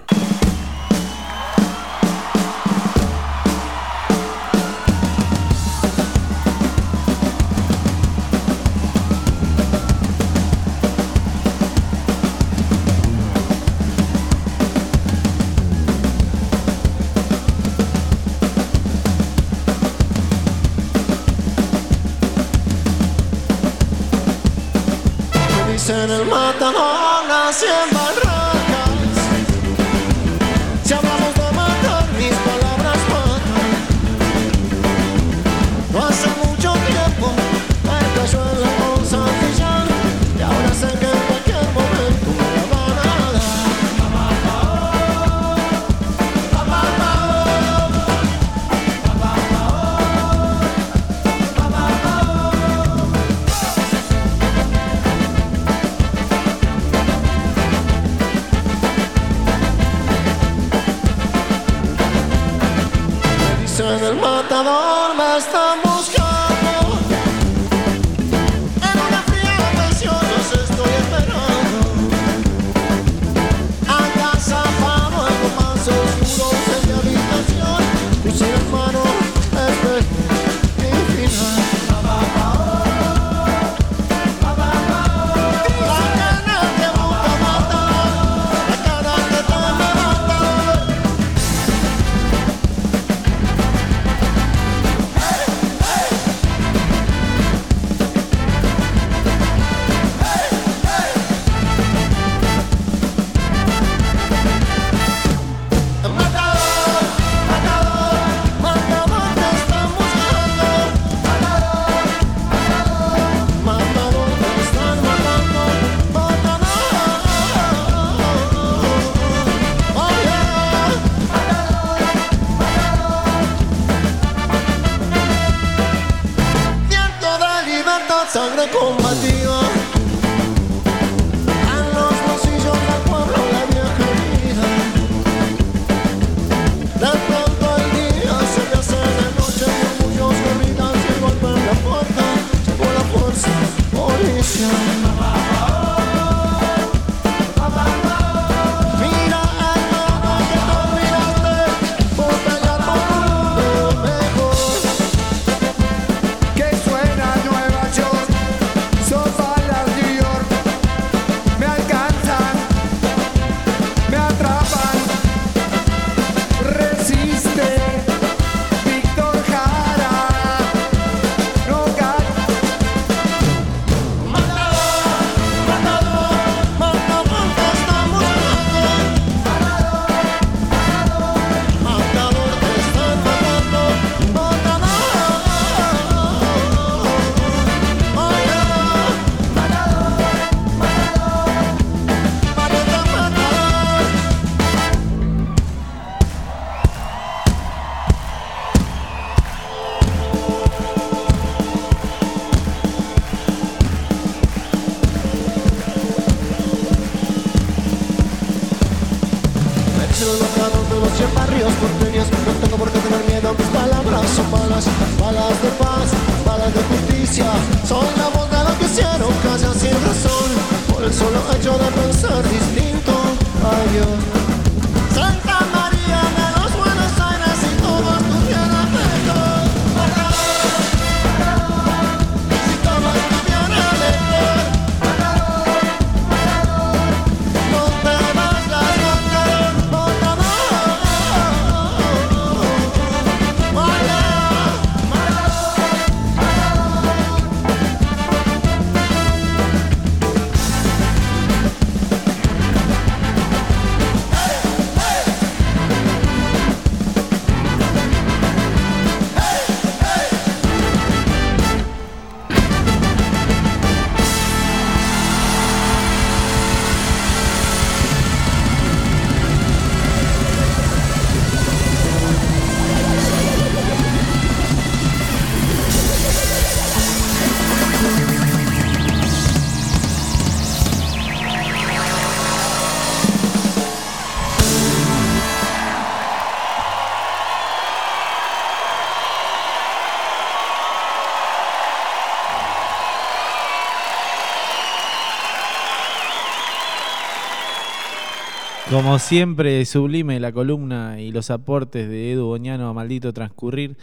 Como 298.94 299.18
siempre, 299.18 299.84
sublime 299.86 300.40
la 300.40 300.52
columna 300.52 301.20
y 301.20 301.32
los 301.32 301.50
aportes 301.50 302.08
de 302.08 302.34
Edu 302.34 302.46
Boñano 302.46 302.88
a 302.88 302.94
Maldito 302.94 303.34
Transcurrir. 303.34 303.98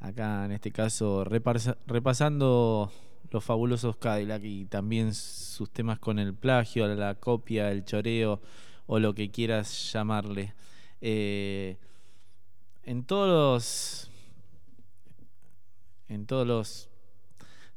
Acá, 0.00 0.44
en 0.44 0.52
este 0.52 0.70
caso, 0.70 1.24
repasa- 1.24 1.78
repasando 1.86 2.92
los 3.30 3.42
fabulosos 3.42 3.96
Cadillac 3.96 4.44
y 4.44 4.66
también 4.66 5.14
sus 5.14 5.70
temas 5.70 5.98
con 5.98 6.18
el 6.18 6.34
plagio, 6.34 6.86
la 6.88 7.14
copia, 7.14 7.72
el 7.72 7.86
choreo 7.86 8.42
o 8.86 8.98
lo 8.98 9.14
que 9.14 9.30
quieras 9.30 9.90
llamarle. 9.94 10.52
Eh, 11.00 11.78
en 12.84 13.04
todos 13.04 13.28
los. 13.30 14.10
En 16.10 16.26
todos 16.26 16.46
los 16.46 16.90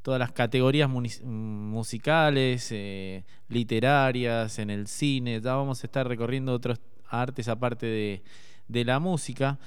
todas 0.01 0.19
las 0.19 0.31
categorías 0.31 0.89
musicales, 0.89 2.69
eh, 2.71 3.23
literarias, 3.49 4.59
en 4.59 4.69
el 4.69 4.87
cine. 4.87 5.41
Ya 5.41 5.55
vamos 5.55 5.83
a 5.83 5.87
estar 5.87 6.07
recorriendo 6.07 6.53
otros 6.53 6.79
artes 7.07 7.47
aparte 7.47 7.85
de, 7.85 8.23
de 8.67 8.85
la 8.85 8.99
música. 8.99 9.59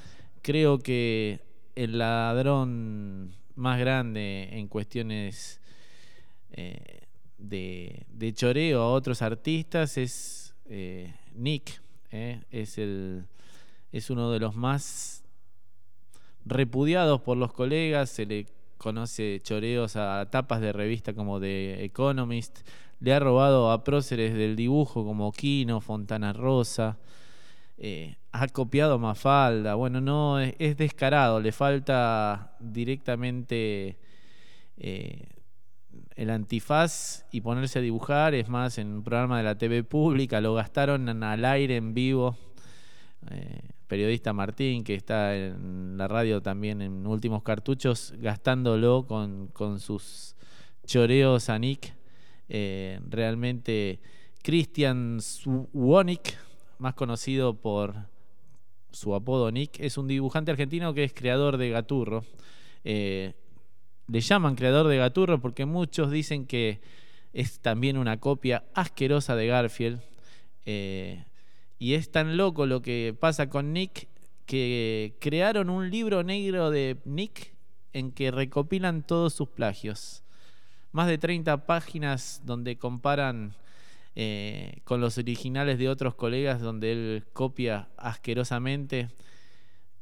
Creo 0.42 0.78
que 0.78 1.40
el 1.74 1.98
ladrón 1.98 3.34
más 3.54 3.78
grande 3.78 4.48
en 4.52 4.68
cuestiones 4.68 5.60
eh, 6.52 7.02
de, 7.38 8.06
de 8.08 8.32
choreo 8.32 8.80
a 8.80 8.92
otros 8.92 9.22
artistas 9.22 9.96
es 9.96 10.54
eh, 10.66 11.14
Nick. 11.34 11.82
Es, 12.10 12.78
el, 12.78 13.26
es 13.90 14.08
uno 14.08 14.30
de 14.30 14.38
los 14.38 14.54
más 14.54 15.24
repudiados 16.44 17.20
por 17.22 17.36
los 17.36 17.52
colegas, 17.52 18.08
se 18.08 18.24
le 18.24 18.46
conoce 18.84 19.40
choreos 19.42 19.96
a 19.96 20.28
tapas 20.30 20.60
de 20.60 20.70
revista 20.70 21.14
como 21.14 21.40
The 21.40 21.82
Economist, 21.84 22.58
le 23.00 23.14
ha 23.14 23.18
robado 23.18 23.72
a 23.72 23.82
próceres 23.82 24.34
del 24.34 24.56
dibujo 24.56 25.06
como 25.06 25.32
Kino, 25.32 25.80
Fontana 25.80 26.34
Rosa, 26.34 26.98
eh, 27.78 28.16
ha 28.32 28.46
copiado 28.48 28.98
Mafalda, 28.98 29.74
bueno, 29.74 30.02
no, 30.02 30.38
es, 30.38 30.54
es 30.58 30.76
descarado, 30.76 31.40
le 31.40 31.50
falta 31.50 32.56
directamente 32.60 33.96
eh, 34.76 35.28
el 36.14 36.28
antifaz 36.28 37.24
y 37.32 37.40
ponerse 37.40 37.78
a 37.78 37.82
dibujar, 37.82 38.34
es 38.34 38.50
más, 38.50 38.76
en 38.76 38.88
un 38.88 39.02
programa 39.02 39.38
de 39.38 39.44
la 39.44 39.56
TV 39.56 39.82
pública 39.82 40.42
lo 40.42 40.52
gastaron 40.52 41.08
al 41.22 41.44
aire 41.46 41.76
en 41.76 41.94
vivo. 41.94 42.36
Eh, 43.30 43.73
periodista 43.94 44.32
Martín, 44.32 44.82
que 44.82 44.96
está 44.96 45.36
en 45.36 45.96
la 45.96 46.08
radio 46.08 46.42
también 46.42 46.82
en 46.82 47.06
últimos 47.06 47.44
cartuchos, 47.44 48.12
gastándolo 48.18 49.06
con, 49.06 49.46
con 49.52 49.78
sus 49.78 50.34
choreos 50.84 51.48
a 51.48 51.60
Nick. 51.60 51.94
Eh, 52.48 52.98
realmente 53.08 54.00
Christian 54.42 55.20
Swonik, 55.20 56.36
más 56.78 56.94
conocido 56.94 57.54
por 57.54 57.94
su 58.90 59.14
apodo 59.14 59.52
Nick, 59.52 59.78
es 59.78 59.96
un 59.96 60.08
dibujante 60.08 60.50
argentino 60.50 60.92
que 60.92 61.04
es 61.04 61.14
creador 61.14 61.56
de 61.56 61.70
Gaturro. 61.70 62.24
Eh, 62.82 63.34
le 64.08 64.20
llaman 64.20 64.56
creador 64.56 64.88
de 64.88 64.96
Gaturro 64.96 65.40
porque 65.40 65.66
muchos 65.66 66.10
dicen 66.10 66.46
que 66.46 66.80
es 67.32 67.60
también 67.60 67.96
una 67.96 68.18
copia 68.18 68.64
asquerosa 68.74 69.36
de 69.36 69.46
Garfield. 69.46 70.00
Eh, 70.66 71.22
y 71.84 71.92
es 71.92 72.10
tan 72.10 72.38
loco 72.38 72.64
lo 72.64 72.80
que 72.80 73.14
pasa 73.20 73.50
con 73.50 73.74
Nick 73.74 74.08
que 74.46 75.16
crearon 75.20 75.68
un 75.68 75.90
libro 75.90 76.22
negro 76.24 76.70
de 76.70 76.96
Nick 77.04 77.52
en 77.92 78.10
que 78.10 78.30
recopilan 78.30 79.02
todos 79.02 79.34
sus 79.34 79.50
plagios. 79.50 80.24
Más 80.92 81.08
de 81.08 81.18
30 81.18 81.66
páginas 81.66 82.40
donde 82.46 82.78
comparan 82.78 83.54
eh, 84.14 84.80
con 84.84 85.02
los 85.02 85.18
originales 85.18 85.78
de 85.78 85.90
otros 85.90 86.14
colegas 86.14 86.62
donde 86.62 86.90
él 86.90 87.24
copia 87.34 87.90
asquerosamente. 87.98 89.10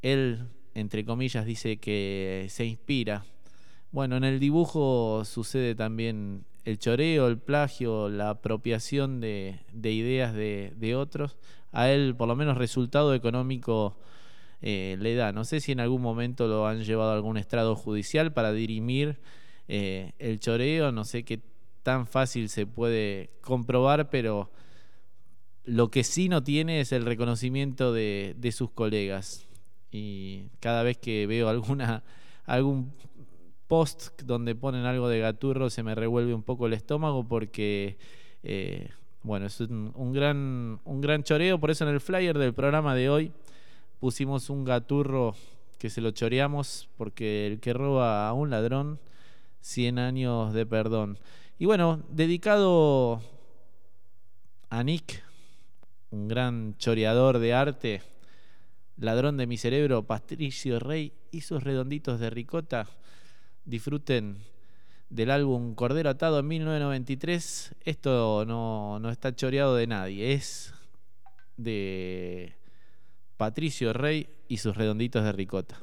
Él, 0.03 0.47
entre 0.75 1.05
comillas, 1.05 1.45
dice 1.45 1.79
que 1.79 2.47
se 2.49 2.65
inspira, 2.65 3.25
Bueno, 3.91 4.17
en 4.17 4.23
el 4.23 4.39
dibujo 4.39 5.25
sucede 5.25 5.75
también 5.75 6.45
el 6.65 6.79
choreo, 6.79 7.27
el 7.27 7.39
plagio, 7.39 8.09
la 8.09 8.31
apropiación 8.31 9.21
de, 9.21 9.61
de 9.73 9.93
ideas 9.93 10.35
de, 10.35 10.73
de 10.77 10.95
otros. 10.95 11.37
A 11.73 11.91
él, 11.91 12.15
por 12.17 12.29
lo 12.29 12.37
menos, 12.37 12.59
resultado 12.59 13.15
económico 13.15 13.97
eh, 14.61 14.97
le 15.01 15.15
da. 15.15 15.33
No 15.33 15.45
sé 15.45 15.61
si 15.61 15.73
en 15.73 15.81
algún 15.81 16.03
momento 16.03 16.47
lo 16.47 16.67
han 16.67 16.85
llevado 16.85 17.11
a 17.11 17.15
algún 17.15 17.37
estrado 17.37 17.75
judicial 17.75 18.33
para 18.33 18.53
dirimir 18.53 19.19
eh, 19.69 20.13
el 20.19 20.39
choreo. 20.39 20.93
No 20.93 21.05
sé 21.05 21.25
qué 21.25 21.41
tan 21.83 22.07
fácil 22.07 22.49
se 22.49 22.67
puede 22.67 23.31
comprobar, 23.41 24.09
pero 24.09 24.53
lo 25.65 25.91
que 25.91 26.05
sí 26.05 26.29
no 26.29 26.45
tiene 26.45 26.81
es 26.81 26.93
el 26.93 27.05
reconocimiento 27.05 27.93
de, 27.93 28.35
de 28.39 28.53
sus 28.53 28.71
colegas. 28.71 29.49
Y 29.91 30.49
cada 30.61 30.83
vez 30.85 30.97
que 30.97 31.27
veo 31.27 31.49
alguna 31.49 32.05
algún 32.45 32.93
post 33.73 34.21
donde 34.25 34.55
ponen 34.55 34.85
algo 34.85 35.09
de 35.09 35.19
Gaturro 35.19 35.71
se 35.71 35.83
me 35.83 35.95
revuelve 35.95 36.35
un 36.35 36.43
poco 36.43 36.67
el 36.67 36.75
estómago 36.75 37.27
porque 37.27 37.97
eh, 38.43 38.91
bueno, 39.23 39.47
es 39.47 39.59
un, 39.61 40.13
gran, 40.13 40.79
un 40.85 41.01
gran 41.01 41.23
choreo, 41.23 41.59
por 41.59 41.71
eso 41.71 41.89
en 41.89 41.95
el 41.95 42.01
flyer 42.03 42.37
del 42.37 42.53
programa 42.53 42.95
de 42.95 43.09
hoy 43.09 43.33
pusimos 43.99 44.51
un 44.51 44.67
gaturro 44.67 45.35
que 45.79 45.89
se 45.89 46.03
lo 46.03 46.11
choreamos 46.11 46.91
porque 46.99 47.47
el 47.47 47.61
que 47.61 47.73
roba 47.73 48.29
a 48.29 48.35
un 48.35 48.51
ladrón, 48.51 49.01
100 49.63 49.99
años 49.99 50.53
de 50.53 50.67
perdón. 50.67 51.19
Y 51.59 51.65
bueno, 51.65 52.03
dedicado 52.11 53.23
a 54.69 54.83
Nick, 54.83 55.25
un 56.11 56.29
gran 56.29 56.77
choreador 56.77 57.39
de 57.39 57.55
arte, 57.55 58.03
ladrón 58.99 59.39
de 59.39 59.47
mi 59.47 59.57
cerebro, 59.57 60.03
Patricio 60.03 60.79
Rey 60.79 61.15
y 61.31 61.41
sus 61.41 61.63
redonditos 61.63 62.21
de 62.21 62.29
ricota. 62.29 62.87
Disfruten 63.65 64.39
del 65.09 65.31
álbum 65.31 65.75
Cordero 65.75 66.11
Atado 66.11 66.39
en 66.41 66.49
1993. 66.49 67.75
Esto 67.85 68.45
no, 68.47 68.99
no 68.99 69.11
está 69.11 69.35
choreado 69.35 69.77
de 69.77 69.87
nadie, 69.87 70.33
es 70.33 70.75
de 71.57 72.57
Patricio 73.37 73.93
Rey 73.93 74.29
y 74.49 74.59
sus 74.59 74.77
redonditos 74.77 75.25
de 75.25 75.33
ricota. 75.33 75.81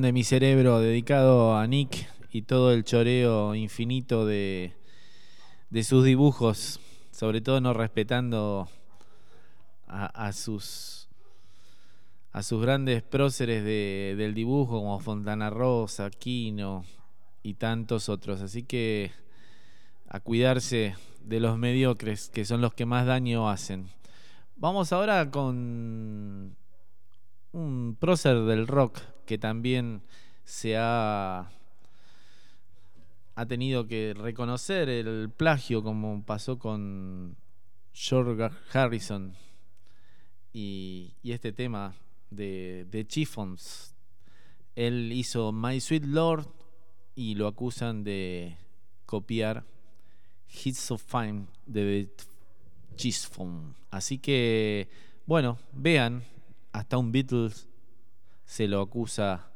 De 0.00 0.12
mi 0.12 0.24
cerebro, 0.24 0.80
dedicado 0.80 1.56
a 1.56 1.66
Nick 1.66 2.08
y 2.30 2.42
todo 2.42 2.72
el 2.72 2.82
choreo 2.82 3.54
infinito 3.54 4.24
de, 4.24 4.72
de 5.70 5.84
sus 5.84 6.04
dibujos, 6.04 6.80
sobre 7.10 7.40
todo 7.42 7.60
no 7.60 7.74
respetando 7.74 8.68
a, 9.86 10.32
sus 10.32 11.08
a 12.32 12.42
sus 12.42 12.62
grandes 12.62 13.02
próceres 13.02 13.62
de- 13.64 14.14
del 14.16 14.32
dibujo 14.34 14.78
como 14.80 14.98
Fontana 14.98 15.50
Rosa, 15.50 16.08
Quino, 16.10 16.84
y 17.42 17.54
tantos 17.54 18.08
otros. 18.08 18.40
Así 18.40 18.62
que 18.62 19.10
a 20.08 20.20
cuidarse 20.20 20.94
de 21.22 21.40
los 21.40 21.58
mediocres, 21.58 22.30
que 22.30 22.44
son 22.46 22.62
los 22.62 22.72
que 22.72 22.86
más 22.86 23.04
daño 23.04 23.50
hacen. 23.50 23.88
Vamos 24.56 24.92
ahora 24.92 25.30
con 25.30 26.56
un 27.52 27.96
prócer 27.98 28.40
del 28.40 28.66
rock 28.66 28.98
que 29.26 29.38
también 29.38 30.02
se 30.44 30.76
ha, 30.76 31.50
ha 33.34 33.46
tenido 33.46 33.86
que 33.86 34.14
reconocer 34.14 34.88
el 34.88 35.30
plagio 35.30 35.82
como 35.82 36.24
pasó 36.24 36.58
con 36.58 37.36
George 37.92 38.50
Harrison 38.72 39.34
y, 40.52 41.14
este 41.22 41.52
tema 41.52 41.94
de, 42.30 42.86
de 42.90 43.06
Chiffons. 43.06 43.94
Él 44.74 45.12
hizo 45.12 45.52
My 45.52 45.80
Sweet 45.80 46.04
Lord 46.04 46.48
y 47.14 47.34
lo 47.34 47.46
acusan 47.46 48.04
de 48.04 48.56
copiar 49.06 49.64
Hits 50.64 50.90
of 50.90 51.02
Fame 51.02 51.46
de 51.66 52.08
Chiffon. 52.96 53.74
Así 53.90 54.18
que, 54.18 54.88
bueno, 55.26 55.58
vean, 55.72 56.24
hasta 56.72 56.98
un 56.98 57.12
Beatles 57.12 57.68
se 58.44 58.68
lo 58.68 58.80
acusa 58.80 59.50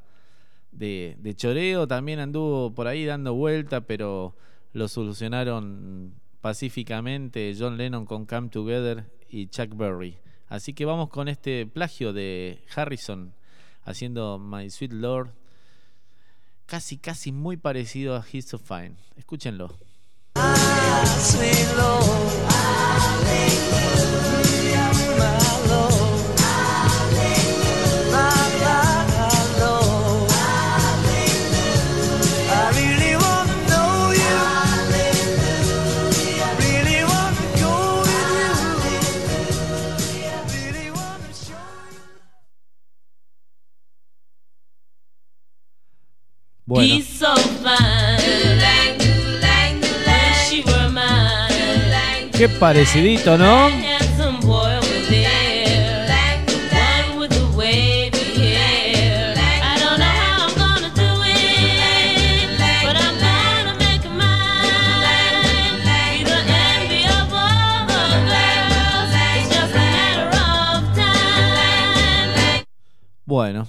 de, 0.72 1.34
choreo. 1.36 1.86
También 1.86 2.18
anduvo 2.18 2.74
por 2.74 2.86
ahí 2.86 3.04
dando 3.04 3.34
vuelta, 3.34 3.82
pero 3.82 4.36
lo 4.72 4.88
solucionaron 4.88 6.14
pacíficamente 6.40 7.54
John 7.58 7.76
Lennon 7.76 8.06
con 8.06 8.26
Come 8.26 8.48
Together 8.48 9.10
y 9.28 9.48
Chuck 9.48 9.74
Berry. 9.76 10.18
Así 10.48 10.74
que 10.74 10.84
vamos 10.84 11.08
con 11.08 11.28
este 11.28 11.66
plagio 11.66 12.12
de 12.12 12.62
Harrison 12.74 13.34
haciendo 13.82 14.38
My 14.38 14.70
Sweet 14.70 14.92
Lord. 14.92 15.32
Casi, 16.66 16.98
casi 16.98 17.32
muy 17.32 17.56
parecido 17.56 18.16
a 18.16 18.24
Hits 18.30 18.54
of 18.54 18.62
Fine. 18.62 18.96
Escúchenlo. 19.16 19.76
Lord, 21.76 22.46
Bueno, 46.68 46.96
qué 52.36 52.48
parecidito, 52.48 53.38
¿no? 53.38 53.68
Handsome 53.68 54.40
boy 54.40 54.80
with 54.80 55.08
hair. 55.08 56.08
One 56.72 57.20
with 57.20 57.30
the 57.30 57.46
wavy 57.56 58.18
hair. 58.18 59.36
I 59.62 59.78
don't 59.78 60.00
know 60.00 60.06
how 60.06 60.48
I'm 60.48 60.54
gonna 60.58 60.90
do 60.92 61.22
it, 61.22 62.50
but 62.82 62.96
I'm 62.96 63.14
gonna 63.20 63.74
make 63.78 64.04
it 64.04 64.10
mine. 64.10 64.66
Be 65.84 66.24
the 66.24 66.40
envy 66.50 67.06
of 67.06 67.32
all 67.32 67.86
the 67.86 68.18
girls. 68.26 69.14
It's 69.36 69.54
just 69.54 69.72
a 69.72 69.78
matter 69.78 70.28
of 70.34 70.82
time. 70.96 72.64
Bueno. 73.24 73.68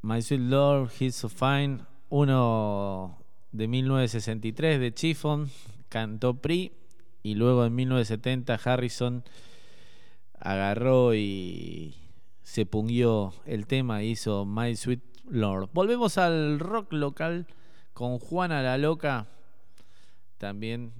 My 0.00 0.22
Sweet 0.22 0.40
Lord, 0.42 0.90
He's 0.98 1.16
So 1.16 1.28
Fine, 1.28 1.80
uno 2.08 3.18
de 3.50 3.66
1963 3.66 4.78
de 4.78 4.94
Chiffon, 4.94 5.50
cantó 5.88 6.34
Pri, 6.34 6.72
y 7.22 7.34
luego 7.34 7.66
en 7.66 7.74
1970 7.74 8.60
Harrison 8.64 9.24
agarró 10.38 11.14
y 11.14 11.96
se 12.42 12.64
pungió 12.64 13.34
el 13.44 13.66
tema 13.66 14.04
hizo 14.04 14.44
My 14.44 14.76
Sweet 14.76 15.02
Lord. 15.28 15.70
Volvemos 15.72 16.16
al 16.16 16.60
rock 16.60 16.92
local 16.92 17.46
con 17.92 18.20
Juana 18.20 18.62
la 18.62 18.78
Loca, 18.78 19.26
también 20.38 20.92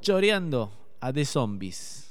choreando 0.00 0.72
a 1.00 1.12
The 1.12 1.24
Zombies. 1.24 2.09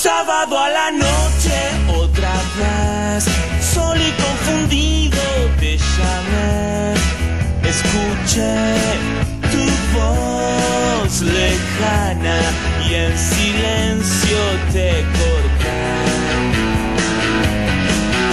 Sábado 0.00 0.56
a 0.56 0.70
la 0.70 0.92
noche, 0.92 1.58
otra 1.92 2.32
vez, 2.56 3.24
solo 3.60 4.00
y 4.00 4.12
confundido 4.12 5.20
te 5.58 5.76
llamé. 5.76 6.94
Escuché 7.64 8.76
tu 9.50 9.98
voz 9.98 11.20
lejana 11.20 12.38
y 12.88 12.94
en 12.94 13.18
silencio 13.18 14.38
te 14.72 15.04
corté. 15.18 15.80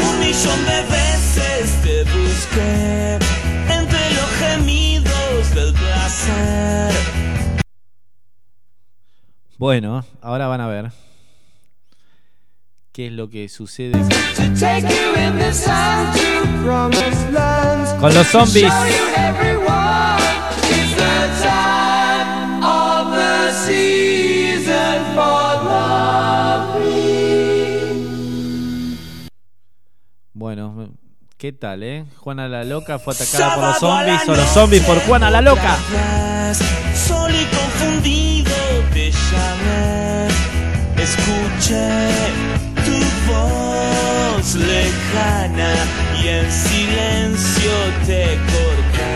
Un 0.08 0.20
millón 0.20 0.66
de 0.68 0.82
veces 0.94 1.82
te 1.82 2.04
busqué 2.04 3.18
entre 3.74 4.14
los 4.14 4.30
gemidos 4.40 5.56
del 5.56 5.74
placer. 5.74 6.94
Bueno, 9.58 10.06
ahora 10.22 10.46
van 10.46 10.62
a 10.62 10.68
ver 10.68 11.05
qué 12.96 13.08
es 13.08 13.12
lo 13.12 13.30
que 13.30 13.50
sucede 13.50 13.92
con 18.00 18.14
los 18.14 18.28
zombies. 18.28 18.74
Bueno, 30.34 30.90
¿qué 31.38 31.52
tal, 31.52 31.84
eh? 31.84 32.06
Juana 32.16 32.48
la 32.48 32.64
Loca 32.64 32.98
fue 32.98 33.14
atacada 33.14 33.56
por 33.56 33.64
los 33.66 33.80
zombies 33.80 34.30
o 34.30 34.36
los 34.36 34.50
zombies 34.52 34.84
por 34.84 35.00
Juana 35.02 35.30
la 35.30 35.42
Loca. 35.42 35.76
Solo 36.94 37.36
y 37.36 37.46
confundido 37.46 38.56
te 38.94 39.12
llamé. 39.12 40.28
Escuché 40.96 42.45
voz 44.56 44.68
lejana 44.68 45.74
y 46.22 46.28
en 46.28 46.52
silencio 46.52 47.72
te 48.06 48.38
corté. 48.46 49.16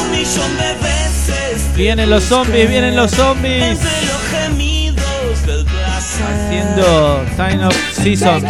Un 0.00 0.10
millón 0.10 0.56
de 0.56 0.74
veces 0.82 1.76
Vienen 1.76 2.10
los 2.10 2.24
zombies, 2.24 2.68
vienen 2.68 2.96
los 2.96 3.10
zombies. 3.10 3.62
Entre 3.62 4.06
los 4.06 4.22
gemidos 4.30 5.46
del 5.46 5.64
placer. 5.64 6.26
Haciendo 6.26 7.24
Time 7.36 7.66
of 7.66 7.92
Season. 7.92 8.44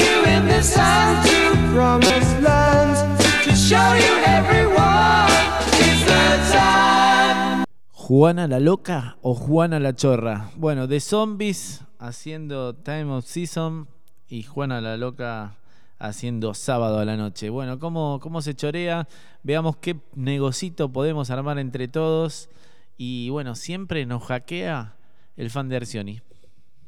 ¿Juana 7.92 8.48
la 8.48 8.58
Loca 8.58 9.16
o 9.22 9.34
Juana 9.36 9.78
la 9.78 9.94
Chorra? 9.94 10.50
Bueno, 10.56 10.88
de 10.88 10.98
zombies 10.98 11.82
haciendo 12.00 12.74
Time 12.74 13.12
of 13.12 13.24
Season 13.24 13.86
y 14.30 14.44
Juana 14.44 14.80
la 14.80 14.96
Loca 14.96 15.56
haciendo 15.98 16.54
sábado 16.54 17.00
a 17.00 17.04
la 17.04 17.16
noche. 17.16 17.50
Bueno, 17.50 17.78
¿cómo, 17.78 18.20
cómo 18.22 18.40
se 18.40 18.54
chorea? 18.54 19.06
Veamos 19.42 19.76
qué 19.76 19.96
negocito 20.14 20.90
podemos 20.90 21.30
armar 21.30 21.58
entre 21.58 21.88
todos. 21.88 22.48
Y 22.96 23.28
bueno, 23.30 23.56
siempre 23.56 24.06
nos 24.06 24.22
hackea 24.22 24.94
el 25.36 25.50
fan 25.50 25.68
de 25.68 25.76
Arcioni. 25.76 26.22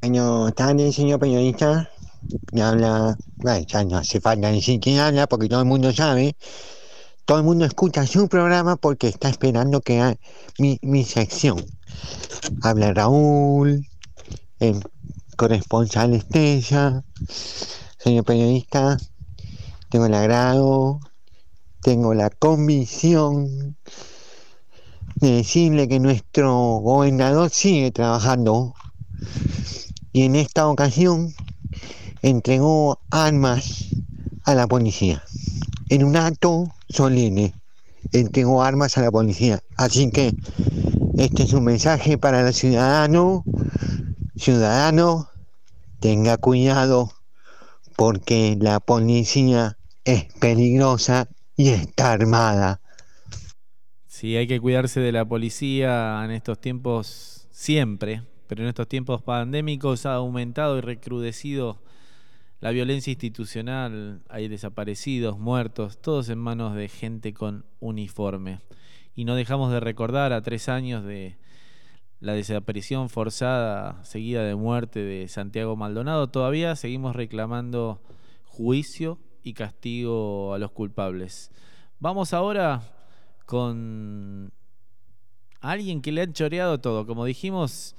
Buenas 0.01 0.55
tardes, 0.55 0.95
señor 0.95 1.19
periodista. 1.19 1.89
Me 2.53 2.61
habla, 2.61 3.17
bueno, 3.35 3.65
ya 3.67 3.83
no 3.83 3.97
hace 3.97 4.21
falta 4.21 4.49
decir 4.49 4.79
quién 4.79 4.99
habla 4.99 5.27
porque 5.27 5.49
todo 5.49 5.59
el 5.59 5.67
mundo 5.67 5.91
sabe. 5.91 6.35
Todo 7.25 7.37
el 7.37 7.43
mundo 7.43 7.65
escucha 7.65 8.05
su 8.07 8.27
programa 8.27 8.77
porque 8.77 9.07
está 9.07 9.29
esperando 9.29 9.81
que 9.81 9.99
haga 9.99 10.17
mi, 10.57 10.79
mi 10.81 11.03
sección. 11.03 11.63
Habla 12.61 12.93
Raúl, 12.93 13.87
el 14.59 14.81
corresponsal 15.35 16.13
Estrella. 16.13 17.03
Señor 17.97 18.25
periodista, 18.25 18.97
tengo 19.89 20.05
el 20.05 20.13
agrado, 20.13 20.99
tengo 21.81 22.13
la 22.13 22.29
convicción 22.29 23.77
de 25.15 25.31
decirle 25.31 25.87
que 25.87 25.99
nuestro 25.99 26.53
gobernador 26.79 27.49
sigue 27.49 27.91
trabajando 27.91 28.73
y 30.11 30.23
en 30.23 30.35
esta 30.35 30.67
ocasión 30.67 31.33
entregó 32.21 32.99
armas 33.09 33.89
a 34.43 34.55
la 34.55 34.67
policía. 34.67 35.23
En 35.89 36.03
un 36.03 36.15
acto 36.15 36.73
solemne 36.89 37.53
entregó 38.11 38.63
armas 38.63 38.97
a 38.97 39.01
la 39.01 39.11
policía. 39.11 39.61
Así 39.77 40.09
que 40.11 40.35
este 41.17 41.43
es 41.43 41.53
un 41.53 41.65
mensaje 41.65 42.17
para 42.17 42.47
el 42.47 42.53
ciudadano. 42.53 43.43
Ciudadano, 44.35 45.29
tenga 46.03 46.35
cuidado 46.35 47.13
porque 47.95 48.57
la 48.59 48.81
policía 48.81 49.77
es 50.03 50.25
peligrosa 50.33 51.29
y 51.55 51.69
está 51.69 52.11
armada. 52.11 52.81
Sí, 54.05 54.35
hay 54.35 54.45
que 54.45 54.59
cuidarse 54.59 54.99
de 54.99 55.13
la 55.13 55.23
policía 55.23 56.21
en 56.25 56.31
estos 56.31 56.59
tiempos 56.59 57.47
siempre, 57.51 58.21
pero 58.47 58.63
en 58.63 58.67
estos 58.67 58.89
tiempos 58.89 59.21
pandémicos 59.21 60.05
ha 60.05 60.15
aumentado 60.15 60.77
y 60.77 60.81
recrudecido 60.81 61.81
la 62.59 62.71
violencia 62.71 63.11
institucional, 63.11 64.23
hay 64.27 64.49
desaparecidos, 64.49 65.39
muertos, 65.39 66.01
todos 66.01 66.27
en 66.27 66.37
manos 66.37 66.75
de 66.75 66.89
gente 66.89 67.33
con 67.33 67.63
uniforme. 67.79 68.59
Y 69.15 69.23
no 69.23 69.35
dejamos 69.35 69.71
de 69.71 69.79
recordar 69.79 70.33
a 70.33 70.41
tres 70.41 70.67
años 70.67 71.05
de 71.05 71.37
la 72.23 72.33
desaparición 72.33 73.09
forzada 73.09 74.01
seguida 74.05 74.43
de 74.43 74.55
muerte 74.55 74.99
de 74.99 75.27
Santiago 75.27 75.75
Maldonado, 75.75 76.27
todavía 76.27 76.73
seguimos 76.77 77.17
reclamando 77.17 78.01
juicio 78.45 79.19
y 79.43 79.53
castigo 79.53 80.53
a 80.53 80.57
los 80.57 80.71
culpables. 80.71 81.51
Vamos 81.99 82.33
ahora 82.33 82.81
con 83.45 84.53
alguien 85.59 86.01
que 86.01 86.13
le 86.13 86.21
han 86.21 86.31
choreado 86.31 86.79
todo. 86.79 87.05
Como 87.05 87.25
dijimos, 87.25 87.93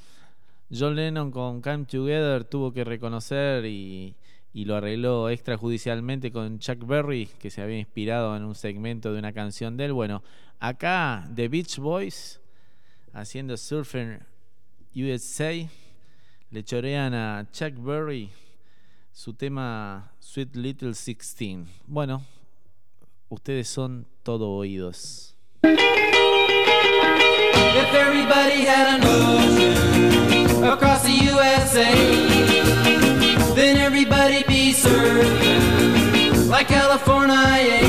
John 0.72 0.96
Lennon 0.96 1.30
con 1.30 1.60
Come 1.60 1.84
Together 1.84 2.44
tuvo 2.44 2.72
que 2.72 2.82
reconocer 2.82 3.66
y, 3.66 4.16
y 4.54 4.64
lo 4.64 4.76
arregló 4.76 5.28
extrajudicialmente 5.28 6.32
con 6.32 6.60
Chuck 6.60 6.86
Berry, 6.86 7.26
que 7.38 7.50
se 7.50 7.60
había 7.60 7.78
inspirado 7.78 8.34
en 8.38 8.44
un 8.44 8.54
segmento 8.54 9.12
de 9.12 9.18
una 9.18 9.34
canción 9.34 9.76
de 9.76 9.84
él. 9.84 9.92
Bueno, 9.92 10.22
acá 10.60 11.28
The 11.34 11.48
Beach 11.48 11.76
Boys 11.76 12.40
haciendo 13.14 13.56
Surfing 13.56 14.18
USA 14.94 15.68
le 16.50 16.62
chorean 16.62 17.14
a 17.14 17.46
Chuck 17.52 17.74
Berry 17.74 18.30
su 19.12 19.32
tema 19.32 20.12
Sweet 20.18 20.56
Little 20.56 20.94
Sixteen. 20.94 21.68
Bueno, 21.86 22.22
ustedes 23.28 23.68
son 23.68 24.06
todo 24.22 24.50
oídos. 24.56 25.34
If 27.76 27.94
everybody 27.94 28.64
had 28.64 29.00
an 29.00 29.04
ocean 29.04 30.64
across 30.64 31.02
the 31.02 31.12
USA, 31.12 31.94
then 33.54 33.76
everybody'd 33.78 34.46
be 34.46 34.72
surfing 34.72 36.48
like 36.48 36.68
California. 36.68 37.80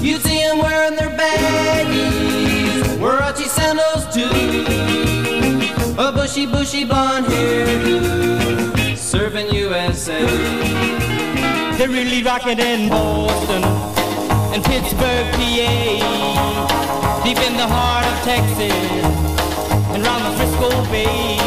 You'd 0.00 0.22
see 0.22 0.38
them 0.38 0.58
wearing 0.58 0.96
their 0.96 1.10
baggies, 1.10 2.03
a 5.98 6.12
bushy, 6.12 6.46
bushy 6.46 6.84
blonde 6.84 7.26
hair, 7.26 8.96
serving 8.96 9.50
USA. 9.50 10.26
They're 11.76 11.88
really 11.88 12.22
rocking 12.22 12.58
in 12.58 12.88
Boston 12.88 13.64
and 14.54 14.64
Pittsburgh, 14.64 15.26
PA, 15.34 17.20
deep 17.24 17.38
in 17.38 17.56
the 17.56 17.66
heart 17.66 18.06
of 18.06 18.18
Texas 18.22 18.72
and 19.94 20.02
round 20.02 20.24
the 20.24 20.32
Frisco 20.36 20.68
Bay, 20.90 21.38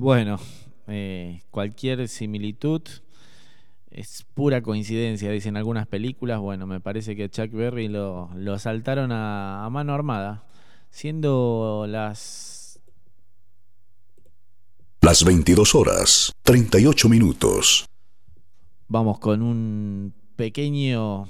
Bueno, 0.00 0.40
eh, 0.88 1.42
cualquier 1.50 2.08
similitud 2.08 2.82
es 3.90 4.24
pura 4.34 4.62
coincidencia, 4.62 5.30
dicen 5.30 5.58
algunas 5.58 5.86
películas. 5.86 6.40
Bueno, 6.40 6.66
me 6.66 6.80
parece 6.80 7.14
que 7.14 7.28
Chuck 7.28 7.52
Berry 7.52 7.88
lo, 7.88 8.30
lo 8.34 8.54
asaltaron 8.54 9.12
a, 9.12 9.64
a 9.64 9.68
mano 9.70 9.92
armada, 9.92 10.46
siendo 10.90 11.84
las 11.86 12.80
Las 15.02 15.22
22 15.22 15.74
horas, 15.74 16.32
38 16.42 17.08
minutos. 17.08 17.86
Vamos 18.88 19.18
con 19.18 19.42
un 19.42 20.14
pequeño 20.34 21.28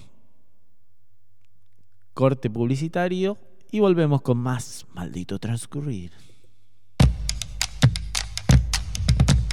corte 2.15 2.51
publicitario 2.51 3.39
y 3.71 3.81
volvemos 3.81 4.23
con 4.23 4.39
más 4.39 4.87
maldito 4.95 5.39
transcurrir. 5.39 6.13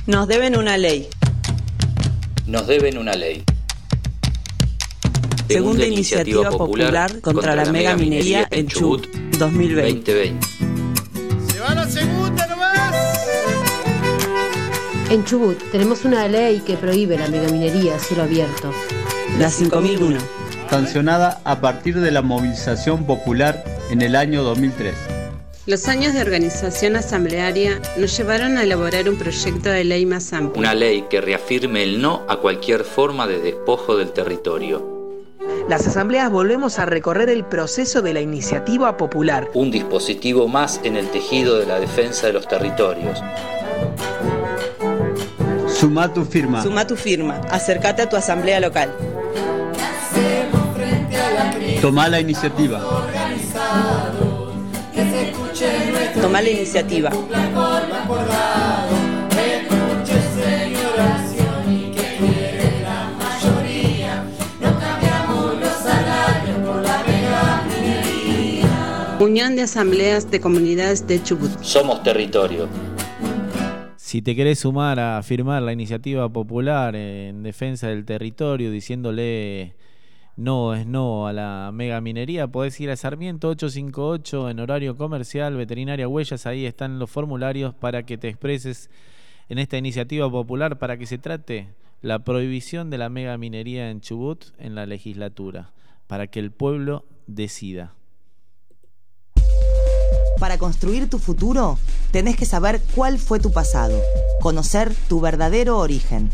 Nos 0.05 0.28
deben 0.28 0.58
una 0.58 0.78
ley. 0.78 1.08
Nos 2.47 2.66
deben 2.68 2.97
una 2.97 3.14
ley. 3.14 3.43
Segunda 5.47 5.86
iniciativa 5.86 6.49
popular 6.49 7.22
contra 7.22 7.55
la 7.55 7.72
mega 7.72 7.95
minería 7.95 8.47
en 8.51 8.68
Chubut 8.68 9.08
2020. 9.38 10.14
2020. 10.14 10.47
Se 11.51 11.60
va 11.60 11.76
la 11.76 11.88
segunda 11.89 12.47
nomás. 12.47 12.95
En 15.10 15.24
Chubut 15.24 15.58
tenemos 15.72 16.05
una 16.05 16.28
ley 16.28 16.62
que 16.66 16.76
prohíbe 16.76 17.18
la 17.18 17.28
megaminería 17.28 17.95
a 17.95 17.99
cielo 17.99 18.24
abierto. 18.24 18.74
La 19.38 19.49
5001. 19.49 20.36
Sancionada 20.70 21.41
a 21.43 21.59
partir 21.61 21.99
de 21.99 22.11
la 22.11 22.22
movilización 22.22 23.05
popular 23.05 23.63
en 23.89 24.01
el 24.01 24.15
año 24.15 24.43
2003. 24.43 24.93
Los 25.65 25.88
años 25.88 26.13
de 26.13 26.22
organización 26.22 26.95
asamblearia 26.95 27.82
nos 27.97 28.15
llevaron 28.15 28.57
a 28.57 28.63
elaborar 28.63 29.09
un 29.09 29.18
proyecto 29.18 29.70
de 29.70 29.84
ley 29.84 30.05
más 30.05 30.32
amplio. 30.32 30.59
Una 30.59 30.74
ley 30.74 31.05
que 31.09 31.20
reafirme 31.20 31.84
el 31.84 32.01
no 32.01 32.24
a 32.30 32.38
cualquier 32.38 32.84
forma 32.86 33.28
de 33.28 33.41
despojo 33.41 33.97
del 33.97 34.11
territorio. 34.13 34.95
Las 35.68 35.86
asambleas 35.86 36.32
volvemos 36.32 36.80
a 36.80 36.86
recorrer 36.86 37.30
el 37.30 37.43
proceso 37.43 38.01
de 38.01 38.13
la 38.13 38.22
iniciativa 38.22 38.95
popular. 38.95 39.49
Un 39.53 39.70
dispositivo 39.70 40.47
más 40.47 40.80
en 40.86 40.95
el 40.95 41.09
tejido 41.09 41.59
de 41.59 41.65
la 41.65 41.82
defensa 41.82 42.28
de 42.28 42.34
los 42.34 42.47
territorios. 42.47 43.22
Suma 45.68 46.13
tu 46.13 46.24
firma. 46.24 46.63
Suma 46.63 46.88
tu 46.88 46.95
firma. 46.95 47.41
Acércate 47.51 48.03
a 48.03 48.09
tu 48.09 48.15
asamblea 48.15 48.61
local. 48.61 48.89
Toma 51.82 52.07
la 52.07 52.19
iniciativa. 52.19 52.80
Toma 56.21 56.41
la 56.41 56.49
iniciativa. 56.49 57.11
Unión 69.19 69.55
de 69.55 69.63
Asambleas 69.63 70.32
de 70.32 70.39
Comunidades 70.39 71.05
de 71.07 71.21
Chubut. 71.21 71.51
Somos 71.61 72.01
territorio. 72.01 72.67
Si 73.97 74.21
te 74.21 74.36
querés 74.36 74.59
sumar 74.59 74.99
a 74.99 75.21
firmar 75.21 75.61
la 75.61 75.73
iniciativa 75.73 76.28
popular 76.30 76.95
en 76.95 77.43
defensa 77.43 77.88
del 77.89 78.05
territorio 78.05 78.71
diciéndole 78.71 79.75
no 80.38 80.75
es 80.75 80.85
no 80.85 81.27
a 81.27 81.33
la 81.33 81.71
mega 81.73 81.99
minería, 81.99 82.47
podés 82.47 82.79
ir 82.79 82.91
a 82.91 82.95
Sarmiento 82.95 83.49
858 83.49 84.51
en 84.51 84.59
horario 84.59 84.95
comercial, 84.95 85.57
veterinaria 85.57 86.07
Huellas, 86.07 86.45
ahí 86.45 86.65
están 86.65 86.99
los 86.99 87.09
formularios 87.09 87.73
para 87.73 88.03
que 88.03 88.19
te 88.19 88.29
expreses 88.29 88.91
en 89.49 89.57
esta 89.57 89.77
iniciativa 89.77 90.29
popular 90.29 90.77
para 90.77 90.97
que 90.97 91.07
se 91.07 91.17
trate 91.17 91.73
la 92.01 92.19
prohibición 92.19 92.91
de 92.91 92.99
la 92.99 93.09
mega 93.09 93.35
minería 93.39 93.89
en 93.89 93.99
Chubut 93.99 94.45
en 94.59 94.75
la 94.75 94.85
legislatura, 94.85 95.71
para 96.05 96.27
que 96.27 96.39
el 96.39 96.51
pueblo 96.51 97.03
decida. 97.25 97.95
Para 100.39 100.59
construir 100.59 101.09
tu 101.09 101.17
futuro, 101.17 101.79
tenés 102.11 102.38
que 102.38 102.45
saber 102.45 102.79
cuál 102.93 103.17
fue 103.17 103.39
tu 103.39 103.51
pasado, 103.51 103.99
conocer 104.39 104.93
tu 105.09 105.19
verdadero 105.19 105.79
origen. 105.79 106.29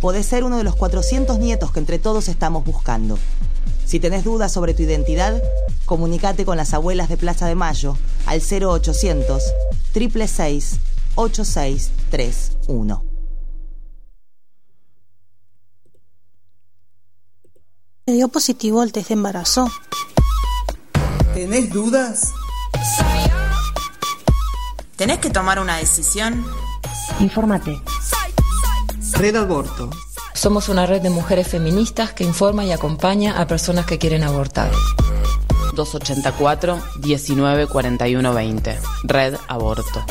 Podés 0.00 0.26
ser 0.26 0.44
uno 0.44 0.58
de 0.58 0.62
los 0.62 0.76
400 0.76 1.40
nietos 1.40 1.72
que 1.72 1.80
entre 1.80 1.98
todos 1.98 2.28
estamos 2.28 2.64
buscando. 2.64 3.18
Si 3.88 4.00
tenés 4.00 4.22
dudas 4.22 4.52
sobre 4.52 4.74
tu 4.74 4.82
identidad, 4.82 5.42
comunícate 5.86 6.44
con 6.44 6.58
las 6.58 6.74
abuelas 6.74 7.08
de 7.08 7.16
Plaza 7.16 7.46
de 7.46 7.54
Mayo 7.54 7.96
al 8.26 8.42
0800 8.42 9.42
666 9.94 10.78
8631. 11.14 13.02
Me 18.06 18.12
dio 18.12 18.28
positivo 18.28 18.82
el 18.82 18.92
test 18.92 19.08
de 19.08 19.14
embarazo. 19.14 19.70
¿Tenés 21.32 21.70
dudas? 21.70 22.34
¿Tenés 24.96 25.18
que 25.20 25.30
tomar 25.30 25.60
una 25.60 25.78
decisión? 25.78 26.44
Infórmate. 27.20 27.80
Red 29.12 29.36
Aborto. 29.36 29.88
Somos 30.38 30.68
una 30.68 30.86
red 30.86 31.02
de 31.02 31.10
mujeres 31.10 31.48
feministas 31.48 32.12
que 32.12 32.22
informa 32.22 32.64
y 32.64 32.70
acompaña 32.70 33.40
a 33.40 33.48
personas 33.48 33.86
que 33.86 33.98
quieren 33.98 34.22
abortar. 34.22 34.70
284 35.74 36.78
19 37.00 37.66
41 37.66 38.34
20. 38.34 38.78
Red 39.02 39.34
Aborto. 39.48 40.04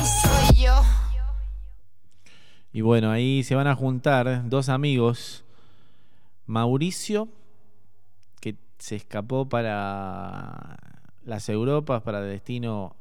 Y 2.73 2.81
bueno, 2.81 3.09
ahí 3.09 3.41
se 3.43 3.55
van 3.55 3.67
a 3.67 3.75
juntar 3.75 4.49
dos 4.49 4.67
amigos. 4.67 5.45
Mauricio, 6.45 7.29
que 8.41 8.57
se 8.79 8.97
escapó 8.97 9.47
para 9.47 10.77
las 11.23 11.47
Europas, 11.47 12.01
para 12.01 12.19
destino 12.19 12.97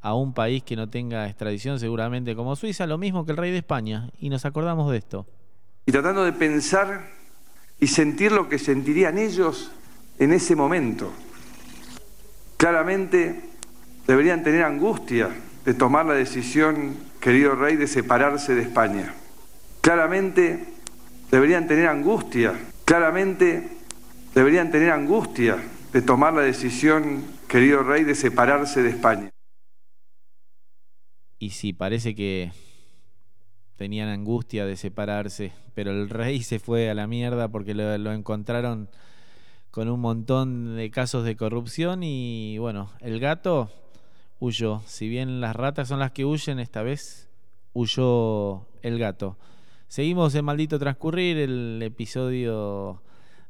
a 0.00 0.12
un 0.12 0.32
país 0.32 0.64
que 0.64 0.74
no 0.74 0.88
tenga 0.88 1.28
extradición, 1.28 1.78
seguramente 1.78 2.34
como 2.34 2.56
Suiza, 2.56 2.88
lo 2.88 2.98
mismo 2.98 3.24
que 3.24 3.30
el 3.30 3.36
rey 3.36 3.52
de 3.52 3.58
España. 3.58 4.10
Y 4.18 4.28
nos 4.28 4.44
acordamos 4.44 4.90
de 4.90 4.98
esto. 4.98 5.24
Y 5.88 5.90
tratando 5.90 6.22
de 6.22 6.34
pensar 6.34 7.08
y 7.80 7.86
sentir 7.86 8.30
lo 8.30 8.50
que 8.50 8.58
sentirían 8.58 9.16
ellos 9.16 9.72
en 10.18 10.34
ese 10.34 10.54
momento. 10.54 11.10
Claramente 12.58 13.40
deberían 14.06 14.42
tener 14.42 14.64
angustia 14.64 15.30
de 15.64 15.72
tomar 15.72 16.04
la 16.04 16.12
decisión, 16.12 16.94
querido 17.20 17.54
rey, 17.54 17.76
de 17.76 17.86
separarse 17.86 18.54
de 18.54 18.64
España. 18.64 19.14
Claramente 19.80 20.66
deberían 21.30 21.66
tener 21.66 21.86
angustia, 21.86 22.52
claramente 22.84 23.70
deberían 24.34 24.70
tener 24.70 24.90
angustia 24.90 25.56
de 25.94 26.02
tomar 26.02 26.34
la 26.34 26.42
decisión, 26.42 27.24
querido 27.48 27.82
rey, 27.82 28.04
de 28.04 28.14
separarse 28.14 28.82
de 28.82 28.90
España. 28.90 29.30
Y 31.38 31.48
sí, 31.48 31.72
parece 31.72 32.14
que 32.14 32.52
tenían 33.78 34.08
angustia 34.08 34.66
de 34.66 34.76
separarse, 34.76 35.52
pero 35.72 35.92
el 35.92 36.10
rey 36.10 36.42
se 36.42 36.58
fue 36.58 36.90
a 36.90 36.94
la 36.94 37.06
mierda 37.06 37.46
porque 37.48 37.74
lo, 37.74 37.96
lo 37.96 38.12
encontraron 38.12 38.90
con 39.70 39.88
un 39.88 40.00
montón 40.00 40.74
de 40.76 40.90
casos 40.90 41.24
de 41.24 41.36
corrupción 41.36 42.02
y 42.02 42.58
bueno, 42.58 42.90
el 42.98 43.20
gato 43.20 43.70
huyó. 44.40 44.82
Si 44.84 45.08
bien 45.08 45.40
las 45.40 45.54
ratas 45.54 45.86
son 45.86 46.00
las 46.00 46.10
que 46.10 46.24
huyen, 46.24 46.58
esta 46.58 46.82
vez 46.82 47.30
huyó 47.72 48.66
el 48.82 48.98
gato. 48.98 49.38
Seguimos 49.86 50.34
en 50.34 50.44
Maldito 50.44 50.80
Transcurrir, 50.80 51.38
el 51.38 51.80
episodio 51.80 53.00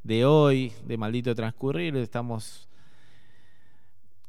de 0.03 0.27
hoy 0.27 0.75
de 0.85 0.99
Maldito 0.99 1.35
Transcurrir. 1.35 1.97
Estamos 1.97 2.69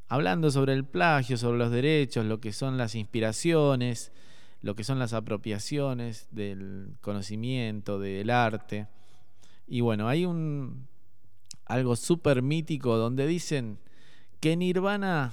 hablando 0.08 0.50
sobre 0.50 0.72
el 0.72 0.86
plagio, 0.86 1.38
sobre 1.38 1.58
los 1.58 1.72
derechos, 1.72 2.26
lo 2.26 2.40
que 2.40 2.54
son 2.54 2.78
las 2.78 2.96
inspiraciones, 2.96 4.14
lo 4.62 4.76
que 4.76 4.84
son 4.84 5.00
las 5.00 5.14
apropiaciones 5.14 6.28
del 6.32 6.96
conocimiento, 7.02 8.00
del 8.00 8.30
arte. 8.30 8.88
Y 9.68 9.82
bueno, 9.82 10.08
hay 10.08 10.26
un 10.26 10.88
algo 11.66 11.96
súper 11.96 12.42
mítico 12.42 12.98
donde 12.98 13.28
dicen 13.28 13.78
que 14.40 14.58
Nirvana 14.58 15.32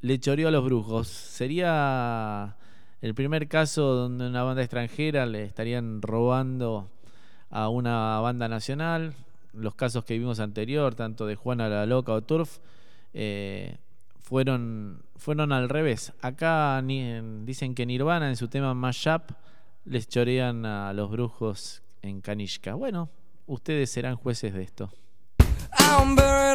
le 0.00 0.18
choreó 0.18 0.48
a 0.48 0.50
los 0.50 0.64
brujos. 0.64 1.08
Sería 1.08 2.56
el 3.00 3.14
primer 3.14 3.48
caso 3.48 3.94
donde 3.94 4.26
una 4.26 4.42
banda 4.42 4.62
extranjera 4.62 5.26
le 5.26 5.44
estarían 5.44 6.02
robando 6.02 6.90
a 7.48 7.68
una 7.68 8.18
banda 8.20 8.48
nacional. 8.48 9.14
Los 9.52 9.74
casos 9.74 10.04
que 10.04 10.18
vimos 10.18 10.40
anterior, 10.40 10.94
tanto 10.94 11.26
de 11.26 11.34
Juana 11.36 11.68
la 11.68 11.86
Loca 11.86 12.12
o 12.12 12.22
Turf, 12.22 12.58
eh, 13.14 13.78
fueron, 14.20 15.02
fueron 15.20 15.52
al 15.52 15.68
revés. 15.68 16.12
Acá 16.22 16.82
dicen 16.82 17.74
que 17.74 17.86
Nirvana 17.86 18.28
en 18.28 18.36
su 18.36 18.48
tema 18.48 18.74
Mashup 18.74 19.30
les 19.84 20.08
chorean 20.08 20.66
a 20.66 20.92
los 20.92 21.10
brujos 21.10 21.82
en 22.02 22.20
Kanishka. 22.20 22.74
Bueno, 22.74 23.10
ustedes 23.46 23.90
serán 23.90 24.16
jueces 24.16 24.52
de 24.54 24.62
esto. 24.62 24.90
I'm 25.78 26.16
very. 26.16 26.50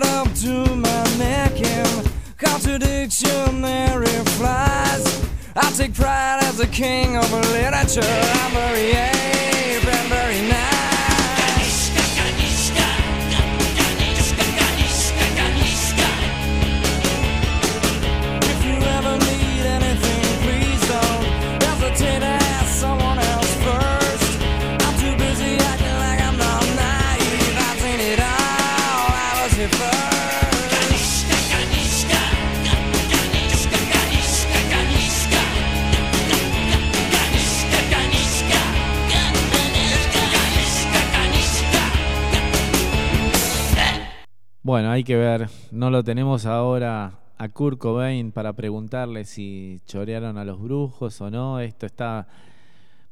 Bueno, 44.65 44.89
hay 44.89 45.03
que 45.03 45.15
ver. 45.15 45.47
No 45.69 45.91
lo 45.91 46.03
tenemos 46.03 46.47
ahora 46.47 47.19
a 47.37 47.49
Kurt 47.49 47.77
Cobain 47.77 48.31
para 48.31 48.53
preguntarle 48.53 49.23
si 49.23 49.79
chorearon 49.85 50.39
a 50.39 50.43
los 50.43 50.59
brujos 50.59 51.21
o 51.21 51.29
no. 51.29 51.59
Esto 51.59 51.85
está 51.85 52.27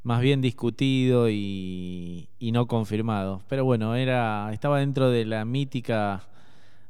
más 0.02 0.20
bien 0.20 0.42
discutido 0.42 1.30
y, 1.30 2.28
no 2.40 2.66
confirmado. 2.66 3.44
Pero 3.50 3.66
bueno, 3.66 3.94
era 3.94 4.50
estaba 4.52 4.80
dentro 4.80 5.12
de 5.12 5.26
la 5.26 5.46
mítica 5.46 6.24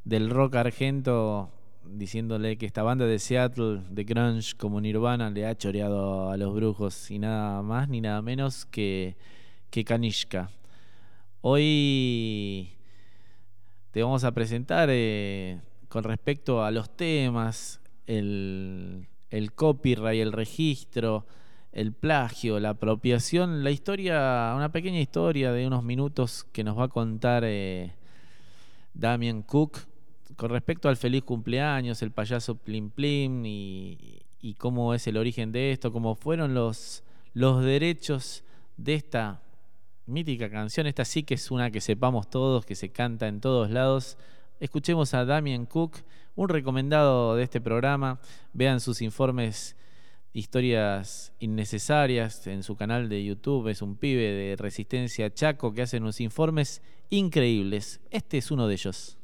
del 0.05 0.30
rock 0.30 0.55
argento 0.55 1.49
diciéndole 1.84 2.57
que 2.57 2.66
esta 2.66 2.84
banda 2.84 3.05
de 3.05 3.20
Seattle 3.20 3.82
de 3.89 4.05
grunge 4.05 4.55
como 4.55 4.80
Nirvana 4.80 5.30
le 5.30 5.45
ha 5.45 5.57
choreado 5.57 6.30
a 6.30 6.38
los 6.38 6.55
brujos 6.55 7.11
y 7.11 7.20
nada 7.20 7.61
más 7.64 7.89
ni 7.89 7.99
nada 7.99 8.22
menos 8.22 8.66
que 8.66 9.18
que 9.70 9.84
Kanishka. 9.84 10.49
Hoy 11.41 12.78
te 13.94 14.02
vamos 14.02 14.24
a 14.24 14.32
presentar 14.32 14.89
eh, 14.91 15.62
con 15.88 16.04
respecto 16.04 16.66
a 16.66 16.72
los 16.72 16.89
temas, 16.98 17.80
el, 18.08 19.06
copyright, 19.54 20.20
el 20.20 20.32
registro, 20.32 21.28
el 21.72 21.94
plagio, 21.94 22.60
la 22.60 22.70
apropiación, 22.70 23.64
la 23.64 23.70
historia, 23.70 24.54
una 24.56 24.72
pequeña 24.72 25.00
historia 25.00 25.52
de 25.52 25.68
unos 25.68 25.84
minutos 25.84 26.44
que 26.52 26.64
nos 26.64 26.76
va 26.76 26.86
a 26.86 26.88
contar 26.88 27.44
eh, 27.46 27.94
Damien 28.96 29.44
Cook 29.44 29.78
con 30.38 30.50
respecto 30.50 30.89
al 30.89 30.98
feliz 30.98 31.22
cumpleaños, 31.22 32.02
el 32.02 32.10
payaso 32.10 32.56
Plim 32.56 32.89
Plim 32.89 33.46
y, 33.46 34.24
y 34.41 34.56
cómo 34.56 34.96
es 34.96 35.06
el 35.06 35.18
origen 35.18 35.52
de 35.52 35.72
esto, 35.72 35.94
cómo 35.94 36.16
fueron 36.16 36.56
los, 36.56 37.04
los 37.36 37.64
derechos 37.64 38.44
de 38.76 38.96
esta 38.96 39.44
mítica 40.06 40.49
canción. 40.49 40.88
Esta 40.88 41.06
sí 41.06 41.24
que 41.24 41.36
es 41.36 41.51
una 41.51 41.72
que 41.72 41.82
sepamos 41.82 42.30
todos, 42.30 42.66
que 42.66 42.76
se 42.76 42.89
canta 42.89 43.28
en 43.28 43.41
todos 43.41 43.70
lados. 43.70 44.18
Escuchemos 44.60 45.14
a 45.14 45.26
Damien 45.26 45.66
Cook, 45.66 45.97
un 46.36 46.49
recomendado 46.49 47.36
de 47.36 47.43
este 47.43 47.62
programa. 47.62 48.20
Vean 48.54 48.80
sus 48.80 49.01
informes, 49.01 49.76
historias 50.34 51.34
innecesarias 51.39 52.47
en 52.47 52.64
su 52.64 52.76
canal 52.76 53.10
de 53.10 53.24
YouTube. 53.24 53.68
Es 53.68 53.82
un 53.82 53.95
pibe 53.95 54.32
de 54.32 54.56
Resistencia 54.56 55.34
Chaco 55.34 55.74
que 55.74 55.84
hace 55.84 55.97
unos 55.97 56.22
informes 56.22 56.82
increíbles. 57.10 58.01
Este 58.10 58.38
es 58.38 58.51
uno 58.51 58.68
de 58.68 58.74
ellos. 58.74 59.18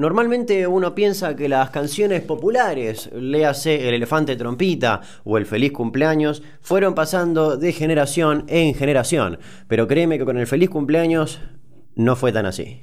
Normalmente 0.00 0.66
uno 0.66 0.94
piensa 0.94 1.36
que 1.36 1.46
las 1.46 1.68
canciones 1.68 2.22
populares, 2.22 3.10
léase 3.12 3.86
El 3.86 3.92
elefante 3.92 4.34
trompita 4.34 5.02
o 5.24 5.36
El 5.36 5.44
feliz 5.44 5.72
cumpleaños, 5.72 6.42
fueron 6.62 6.94
pasando 6.94 7.58
de 7.58 7.70
generación 7.74 8.46
en 8.48 8.74
generación, 8.74 9.38
pero 9.68 9.86
créeme 9.86 10.16
que 10.16 10.24
con 10.24 10.38
el 10.38 10.46
feliz 10.46 10.70
cumpleaños 10.70 11.42
no 11.96 12.16
fue 12.16 12.32
tan 12.32 12.46
así. 12.46 12.82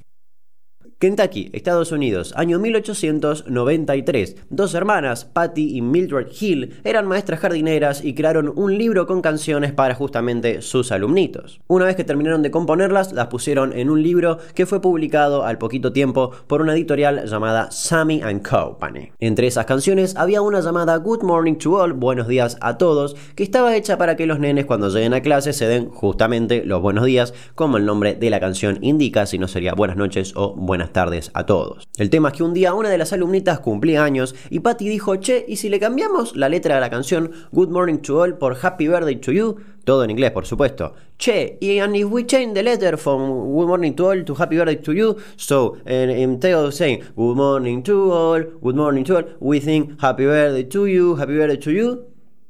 Kentucky, 1.00 1.52
Estados 1.54 1.92
Unidos, 1.92 2.34
año 2.36 2.58
1893. 2.58 4.36
Dos 4.50 4.74
hermanas, 4.74 5.26
Patty 5.26 5.78
y 5.78 5.84
Mildred 5.84 6.30
Hill, 6.40 6.74
eran 6.84 7.06
maestras 7.06 7.40
jardineras 7.40 8.04
y 8.04 8.16
crearon 8.16 8.52
un 8.56 8.76
libro 8.80 9.06
con 9.06 9.22
canciones 9.22 9.74
para 9.74 9.94
justamente 9.94 10.64
sus 10.64 10.92
alumnitos. 10.92 11.62
Una 11.68 11.86
vez 11.86 11.96
que 11.96 12.04
terminaron 12.04 12.42
de 12.42 12.50
componerlas, 12.50 13.14
las 13.14 13.28
pusieron 13.28 13.78
en 13.78 13.92
un 13.92 14.02
libro 14.02 14.40
que 14.56 14.66
fue 14.66 14.82
publicado 14.82 15.44
al 15.44 15.60
poquito 15.60 15.94
tiempo 15.94 16.32
por 16.48 16.64
una 16.64 16.74
editorial 16.74 17.28
llamada 17.28 17.70
Sammy 17.70 18.24
and 18.24 18.42
Company. 18.42 19.12
Entre 19.20 19.46
esas 19.46 19.68
canciones 19.68 20.16
había 20.16 20.42
una 20.42 20.62
llamada 20.62 20.98
Good 20.98 21.22
Morning 21.22 21.58
to 21.58 21.74
All, 21.74 21.94
Buenos 21.94 22.28
días 22.28 22.58
a 22.60 22.80
todos, 22.80 23.16
que 23.36 23.44
estaba 23.44 23.76
hecha 23.76 24.00
para 24.00 24.16
que 24.16 24.26
los 24.26 24.40
nenes 24.40 24.66
cuando 24.66 24.90
lleguen 24.90 25.14
a 25.14 25.22
clase 25.22 25.54
se 25.54 25.68
den 25.68 25.90
justamente 25.92 26.66
los 26.66 26.82
buenos 26.82 27.06
días, 27.06 27.36
como 27.54 27.78
el 27.78 27.86
nombre 27.86 28.16
de 28.16 28.32
la 28.32 28.40
canción 28.40 28.80
indica, 28.82 29.28
si 29.28 29.38
no 29.38 29.48
sería 29.48 29.76
buenas 29.76 29.96
noches 29.96 30.34
o 30.36 30.56
buenas 30.56 30.87
buenas 30.88 30.94
tardes 30.94 31.32
a 31.34 31.46
todos. 31.46 31.88
El 31.98 32.10
tema 32.10 32.30
es 32.30 32.36
que 32.36 32.44
un 32.44 32.54
día 32.54 32.74
una 32.74 32.90
de 32.90 32.98
las 32.98 33.12
alumnitas 33.14 33.60
cumplía 33.60 34.04
años 34.04 34.36
y 34.50 34.60
Patty 34.60 34.88
dijo, 34.88 35.16
che, 35.18 35.46
¿y 35.48 35.58
si 35.58 35.70
le 35.70 35.80
cambiamos 35.80 36.36
la 36.36 36.50
letra 36.50 36.76
de 36.76 36.82
la 36.82 36.90
canción 36.90 37.32
Good 37.52 37.70
Morning 37.70 37.98
to 37.98 38.22
All 38.22 38.38
por 38.38 38.58
Happy 38.62 38.88
Birthday 38.88 39.18
to 39.18 39.32
You? 39.32 39.58
Todo 39.84 40.04
en 40.04 40.12
inglés, 40.12 40.32
por 40.32 40.46
supuesto. 40.46 40.94
Che, 41.18 41.58
y 41.62 41.80
and 41.80 41.96
if 41.96 42.08
we 42.10 42.26
change 42.26 42.54
the 42.54 42.64
letter 42.64 42.98
from 42.98 43.54
Good 43.54 43.68
Morning 43.68 43.96
to 43.96 44.10
All 44.10 44.24
to 44.24 44.36
Happy 44.36 44.58
Birthday 44.58 44.78
to 44.78 44.94
You, 44.94 45.18
so 45.36 45.78
and 45.86 46.44
of 46.46 46.74
saying 46.74 47.04
Good 47.16 47.36
Morning 47.36 47.84
to 47.84 48.12
All, 48.12 48.44
Good 48.62 48.76
Morning 48.76 49.04
to 49.06 49.18
All, 49.18 49.26
we 49.40 49.60
think 49.60 50.00
Happy 50.00 50.26
Birthday 50.26 50.64
to 50.64 50.86
You, 50.86 51.16
Happy 51.16 51.38
Birthday 51.38 51.58
to 51.58 51.72
You. 51.72 52.06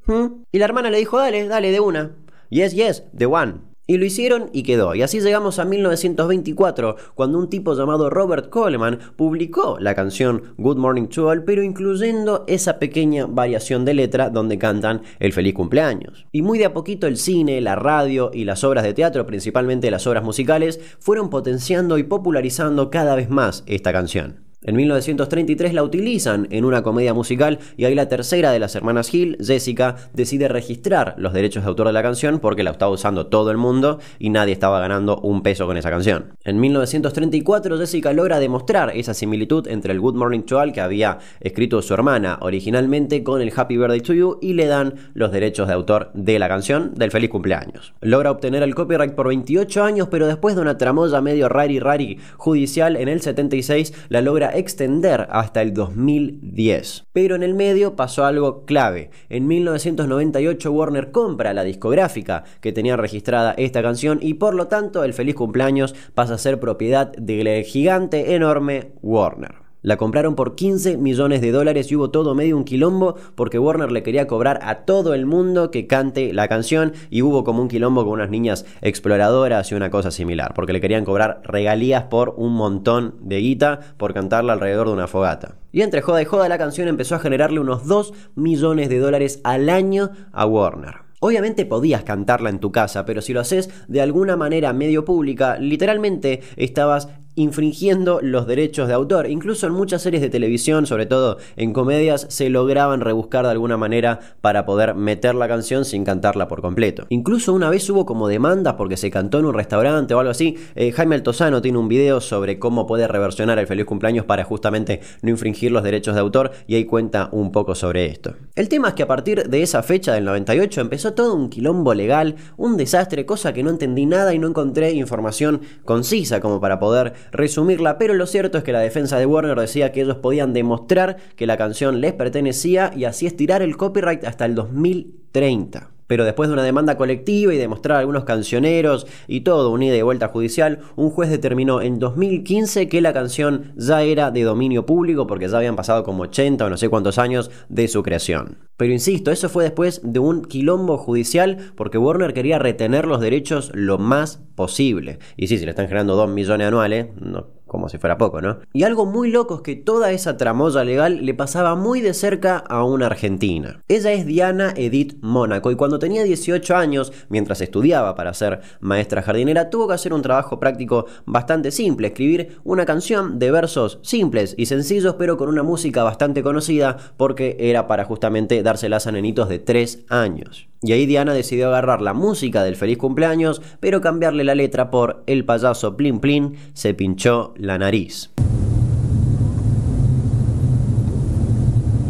¿Hmm? 0.06 0.44
Y 0.52 0.60
la 0.60 0.66
hermana 0.66 0.90
le 0.90 0.98
dijo, 0.98 1.18
dale, 1.18 1.48
dale, 1.48 1.72
de 1.72 1.80
una. 1.80 2.12
Yes, 2.50 2.74
yes, 2.74 3.04
the 3.14 3.26
one. 3.26 3.67
Y 3.88 3.98
lo 3.98 4.06
hicieron 4.06 4.50
y 4.52 4.64
quedó. 4.64 4.94
Y 4.96 5.02
así 5.02 5.22
llegamos 5.22 5.60
a 5.60 5.66
1924, 5.66 6.98
cuando 7.16 7.40
un 7.40 7.50
tipo 7.50 7.74
llamado 7.74 8.10
Robert 8.10 8.50
Coleman 8.50 9.00
publicó 9.16 9.78
la 9.80 9.96
canción 9.96 10.54
Good 10.58 10.78
Morning 10.78 11.08
to 11.08 11.28
All, 11.28 11.46
pero 11.46 11.64
incluyendo 11.64 12.44
esa 12.48 12.80
pequeña 12.80 13.26
variación 13.28 13.86
de 13.86 13.94
letra 13.94 14.30
donde 14.30 14.58
cantan 14.58 15.04
el 15.20 15.32
feliz 15.32 15.54
cumpleaños. 15.54 16.26
Y 16.34 16.42
muy 16.42 16.60
de 16.60 16.66
a 16.66 16.74
poquito 16.74 17.08
el 17.08 17.18
cine, 17.18 17.62
la 17.62 17.76
radio 17.76 18.30
y 18.34 18.44
las 18.44 18.66
obras 18.66 18.84
de 18.84 18.94
teatro, 18.94 19.26
principalmente 19.26 19.90
las 19.90 20.06
obras 20.06 20.24
musicales, 20.24 20.82
fueron 21.00 21.30
potenciando 21.30 21.98
y 21.98 22.04
popularizando 22.04 22.90
cada 22.90 23.16
vez 23.16 23.30
más 23.30 23.64
esta 23.68 23.94
canción. 23.94 24.47
En 24.64 24.76
1933 24.76 25.76
la 25.76 25.84
utilizan 25.84 26.48
en 26.50 26.66
una 26.66 26.82
comedia 26.82 27.14
musical 27.14 27.60
y 27.78 27.86
ahí 27.86 27.94
la 27.94 28.10
tercera 28.10 28.52
de 28.52 28.58
las 28.58 28.76
hermanas 28.76 29.14
Hill, 29.14 29.38
Jessica, 29.40 29.98
decide 30.16 30.48
registrar 30.48 31.14
los 31.20 31.32
derechos 31.32 31.64
de 31.64 31.70
autor 31.70 31.86
de 31.86 31.94
la 31.94 32.02
canción 32.02 32.40
porque 32.40 32.64
la 32.64 32.72
estaba 32.72 32.92
usando 32.92 33.28
todo 33.28 33.52
el 33.52 33.58
mundo 33.58 34.00
y 34.18 34.32
nadie 34.32 34.54
estaba 34.54 34.80
ganando 34.80 35.20
un 35.20 35.44
peso 35.44 35.68
con 35.68 35.78
esa 35.78 35.92
canción. 35.92 36.34
En 36.44 36.60
1934 36.60 37.78
Jessica 37.78 38.14
logra 38.14 38.40
demostrar 38.40 38.98
esa 38.98 39.14
similitud 39.14 39.68
entre 39.68 39.94
el 39.94 40.00
Good 40.00 40.16
Morning 40.16 40.42
to 40.42 40.58
que 40.74 40.82
había 40.82 41.20
escrito 41.40 41.84
su 41.84 41.94
hermana 41.94 42.40
originalmente 42.42 43.24
con 43.24 43.44
el 43.44 43.54
Happy 43.56 43.78
Birthday 43.78 44.02
to 44.02 44.14
You 44.16 44.40
y 44.42 44.54
le 44.54 44.66
dan 44.66 44.96
los 45.14 45.32
derechos 45.32 45.68
de 45.68 45.76
autor 45.76 46.10
de 46.16 46.40
la 46.40 46.48
canción 46.48 46.96
del 46.96 47.12
feliz 47.12 47.30
cumpleaños. 47.30 47.94
Logra 48.02 48.32
obtener 48.32 48.64
el 48.64 48.74
copyright 48.74 49.14
por 49.14 49.28
28 49.28 49.84
años 49.84 50.08
pero 50.10 50.26
después 50.26 50.56
de 50.56 50.62
una 50.62 50.80
tramoya 50.80 51.22
medio 51.22 51.48
rari 51.48 51.80
rari 51.80 52.18
judicial 52.38 52.96
en 52.96 53.08
el 53.08 53.22
76 53.22 53.94
la 54.10 54.22
logra 54.22 54.47
extender 54.56 55.28
hasta 55.30 55.62
el 55.62 55.74
2010. 55.74 57.06
Pero 57.14 57.36
en 57.36 57.44
el 57.44 57.54
medio 57.54 57.96
pasó 57.96 58.26
algo 58.26 58.66
clave. 58.66 59.10
En 59.30 59.48
1998 59.48 60.72
Warner 60.72 61.12
compra 61.12 61.54
la 61.54 61.64
discográfica 61.64 62.44
que 62.62 62.72
tenía 62.72 62.98
registrada 62.98 63.54
esta 63.58 63.82
canción 63.82 64.20
y 64.22 64.36
por 64.36 64.54
lo 64.54 64.68
tanto 64.68 65.04
el 65.04 65.14
feliz 65.14 65.36
cumpleaños 65.36 65.96
pasa 66.14 66.36
a 66.36 66.38
ser 66.38 66.60
propiedad 66.60 67.12
del 67.14 67.64
gigante 67.64 68.36
enorme 68.36 68.92
Warner. 69.02 69.67
La 69.88 69.96
compraron 69.96 70.36
por 70.36 70.56
15 70.56 70.98
millones 70.98 71.40
de 71.40 71.54
dólares 71.54 71.90
y 71.90 71.96
hubo 71.96 72.10
todo 72.10 72.36
medio 72.36 72.58
un 72.58 72.66
quilombo 72.66 73.16
porque 73.36 73.58
Warner 73.58 73.90
le 73.90 74.04
quería 74.04 74.28
cobrar 74.28 74.60
a 74.64 74.80
todo 74.80 75.14
el 75.14 75.26
mundo 75.26 75.72
que 75.72 75.88
cante 75.88 76.34
la 76.34 76.50
canción 76.50 76.92
y 77.10 77.22
hubo 77.22 77.46
como 77.46 77.62
un 77.62 77.70
quilombo 77.70 78.04
con 78.04 78.16
unas 78.16 78.30
niñas 78.30 78.66
exploradoras 78.82 79.72
y 79.72 79.76
una 79.76 79.90
cosa 79.90 80.12
similar, 80.12 80.54
porque 80.54 80.74
le 80.74 80.82
querían 80.82 81.06
cobrar 81.06 81.40
regalías 81.46 82.04
por 82.04 82.34
un 82.36 82.52
montón 82.52 83.16
de 83.22 83.38
guita 83.38 83.80
por 83.96 84.14
cantarla 84.14 84.52
alrededor 84.52 84.88
de 84.88 84.94
una 84.94 85.08
fogata. 85.08 85.56
Y 85.72 85.84
entre 85.84 86.02
joda 86.02 86.22
y 86.22 86.26
joda 86.26 86.50
la 86.50 86.58
canción 86.58 86.90
empezó 86.90 87.16
a 87.16 87.20
generarle 87.20 87.62
unos 87.62 87.88
2 87.88 88.12
millones 88.36 88.90
de 88.90 89.00
dólares 89.00 89.40
al 89.46 89.70
año 89.70 90.10
a 90.34 90.46
Warner. 90.46 90.96
Obviamente 91.22 91.66
podías 91.66 92.04
cantarla 92.04 92.50
en 92.50 92.60
tu 92.60 92.74
casa, 92.74 93.06
pero 93.06 93.22
si 93.22 93.32
lo 93.32 93.40
haces 93.40 93.70
de 93.88 94.02
alguna 94.02 94.36
manera 94.36 94.74
medio 94.74 95.06
pública, 95.06 95.58
literalmente 95.58 96.42
estabas 96.58 97.08
infringiendo 97.38 98.20
los 98.22 98.48
derechos 98.48 98.88
de 98.88 98.96
autor. 98.96 99.30
Incluso 99.30 99.68
en 99.68 99.74
muchas 99.74 100.02
series 100.02 100.22
de 100.22 100.30
televisión, 100.30 100.86
sobre 100.86 101.06
todo 101.06 101.38
en 101.56 101.72
comedias, 101.72 102.26
se 102.30 102.50
lograban 102.50 103.00
rebuscar 103.00 103.46
de 103.46 103.52
alguna 103.52 103.78
manera 103.78 104.20
para 104.42 104.66
poder 104.66 104.96
meter 104.96 105.36
la 105.36 105.48
canción 105.48 105.86
sin 105.86 106.04
cantarla 106.04 106.48
por 106.48 106.62
completo. 106.62 107.06
Incluso 107.10 107.54
una 107.54 107.70
vez 107.70 107.90
hubo 107.90 108.06
como 108.06 108.28
demandas 108.28 108.74
porque 108.74 108.98
se 108.98 109.12
cantó 109.12 109.40
en 109.40 109.46
un 109.46 109.54
restaurante 109.54 110.14
o 110.14 110.20
algo 110.20 110.32
así. 110.32 110.58
Eh, 110.76 110.92
Jaime 110.92 111.16
Altozano 111.16 111.62
tiene 111.62 111.78
un 111.78 111.88
video 111.88 112.20
sobre 112.22 112.58
cómo 112.58 112.88
puede 112.88 113.08
reversionar 113.08 113.60
el 113.60 113.68
feliz 113.68 113.86
cumpleaños 113.86 114.26
para 114.26 114.44
justamente 114.44 115.02
no 115.22 115.30
infringir 115.30 115.72
los 115.72 115.84
derechos 115.84 116.16
de 116.16 116.22
autor 116.22 116.52
y 116.66 116.76
ahí 116.76 116.86
cuenta 116.86 117.30
un 117.32 117.52
poco 117.52 117.76
sobre 117.76 118.08
esto. 118.08 118.34
El 118.56 118.68
tema 118.68 118.90
es 118.90 118.94
que 118.96 119.04
a 119.04 119.08
partir 119.08 119.48
de 119.48 119.62
esa 119.62 119.84
fecha 119.84 120.14
del 120.14 120.26
98 120.26 120.82
empezó 120.82 121.14
todo 121.14 121.36
un 121.36 121.50
quilombo 121.50 121.94
legal, 121.94 122.36
un 122.58 122.78
desastre, 122.78 123.28
cosa 123.28 123.54
que 123.54 123.62
no 123.62 123.70
entendí 123.70 124.08
nada 124.08 124.34
y 124.34 124.40
no 124.40 124.48
encontré 124.48 124.92
información 124.94 125.62
concisa 125.86 126.42
como 126.42 126.60
para 126.60 126.80
poder 126.80 127.14
resumirla, 127.32 127.98
pero 127.98 128.14
lo 128.14 128.26
cierto 128.26 128.58
es 128.58 128.64
que 128.64 128.72
la 128.72 128.80
defensa 128.80 129.18
de 129.18 129.26
Warner 129.26 129.60
decía 129.60 129.92
que 129.92 130.02
ellos 130.02 130.18
podían 130.18 130.54
demostrar 130.54 131.18
que 131.36 131.48
la 131.48 131.58
canción 131.58 132.02
les 132.02 132.14
pertenecía 132.14 132.92
y 132.96 133.06
así 133.06 133.26
estirar 133.26 133.62
el 133.62 133.78
copyright 133.78 134.24
hasta 134.26 134.46
el 134.46 134.56
2030. 134.56 135.97
Pero 136.08 136.26
después 136.26 136.50
de 136.50 136.54
una 136.54 136.64
demanda 136.64 136.98
colectiva 136.98 137.54
y 137.54 137.58
demostrar 137.58 138.00
algunos 138.00 138.24
cancioneros 138.24 139.08
y 139.28 139.42
todo, 139.42 139.72
un 139.72 139.84
ida 139.84 139.96
y 139.96 140.02
vuelta 140.02 140.30
judicial, 140.30 140.80
un 140.96 141.10
juez 141.10 141.30
determinó 141.30 141.82
en 141.82 142.00
2015 142.00 142.90
que 142.90 143.02
la 143.02 143.14
canción 143.14 143.74
ya 143.76 144.02
era 144.02 144.32
de 144.32 144.44
dominio 144.44 144.86
público 144.86 145.28
porque 145.28 145.48
ya 145.48 145.58
habían 145.58 145.76
pasado 145.76 146.04
como 146.04 146.24
80 146.24 146.66
o 146.66 146.70
no 146.70 146.78
sé 146.78 146.90
cuántos 146.90 147.18
años 147.18 147.52
de 147.70 147.88
su 147.88 148.04
creación. 148.04 148.58
Pero 148.78 148.94
insisto, 148.94 149.32
eso 149.32 149.50
fue 149.50 149.64
después 149.64 150.02
de 150.04 150.20
un 150.20 150.44
quilombo 150.46 150.98
judicial 150.98 151.58
porque 151.76 151.98
Warner 151.98 152.34
quería 152.34 152.60
retener 152.60 153.06
los 153.06 153.22
derechos 153.22 153.72
lo 153.74 153.98
más 153.98 154.38
posible. 154.56 155.20
Y 155.36 155.48
sí, 155.48 155.58
si 155.58 155.66
le 155.66 155.72
están 155.72 155.88
generando 155.88 156.16
2 156.16 156.30
millones 156.30 156.68
anuales, 156.68 157.08
no, 157.20 157.57
como 157.68 157.90
si 157.90 157.98
fuera 157.98 158.18
poco, 158.18 158.42
¿no? 158.42 158.60
Y 158.74 158.84
algo 158.84 159.06
muy 159.06 159.30
loco 159.30 159.56
es 159.56 159.62
que 159.62 159.76
toda 159.76 160.12
esa 160.12 160.38
tramoya 160.38 160.84
legal 160.84 161.26
le 161.26 161.34
pasaba 161.34 161.76
muy 161.76 162.02
de 162.02 162.14
cerca 162.14 162.58
a 162.58 162.84
una 162.84 163.08
argentina. 163.08 163.84
Ella 163.88 164.12
es 164.14 164.26
Diana 164.26 164.74
Edith 164.76 165.18
Mónaco 165.22 165.72
y 165.72 165.76
cuando 165.76 166.00
tenía 166.00 166.24
18 166.24 166.76
años, 166.76 167.14
mientras 167.30 167.62
estudiaba 167.62 168.16
para 168.16 168.34
ser 168.34 168.62
maestra 168.80 169.22
jardinera, 169.22 169.70
tuvo 169.70 169.88
que 169.88 169.94
hacer 169.94 170.14
un 170.14 170.22
trabajo 170.22 170.60
práctico 170.60 171.06
bastante 171.26 171.72
simple, 171.72 172.08
escribir 172.08 172.60
una 172.64 172.86
canción 172.86 173.40
de 173.40 173.52
versos 173.52 174.00
simples 174.02 174.56
y 174.58 174.66
sencillos, 174.66 175.16
pero 175.16 175.38
con 175.38 175.50
una 175.50 175.64
música 175.64 176.04
bastante 176.04 176.44
conocida 176.44 176.98
porque 177.18 177.58
era 177.60 177.88
para 177.88 178.06
justamente 178.06 178.64
dárselas 178.64 179.08
a 179.08 179.12
nenitos 179.12 179.50
de 179.50 179.60
3 179.60 180.06
años. 180.10 180.68
Y 180.84 180.92
ahí 180.92 181.06
Diana 181.08 181.34
decidió 181.34 181.68
agarrar 181.68 182.02
la 182.02 182.14
música 182.14 182.64
del 182.64 182.76
feliz 182.76 182.98
cumpleaños, 182.98 183.62
pero 183.80 184.00
cambiarle 184.02 184.44
la 184.44 184.54
letra 184.56 184.90
por 184.92 185.24
El 185.26 185.44
payaso 185.44 185.98
Plin 185.98 186.20
Plin 186.20 186.54
se 186.74 186.94
pinchó 186.94 187.54
la 187.58 187.78
nariz. 187.80 188.30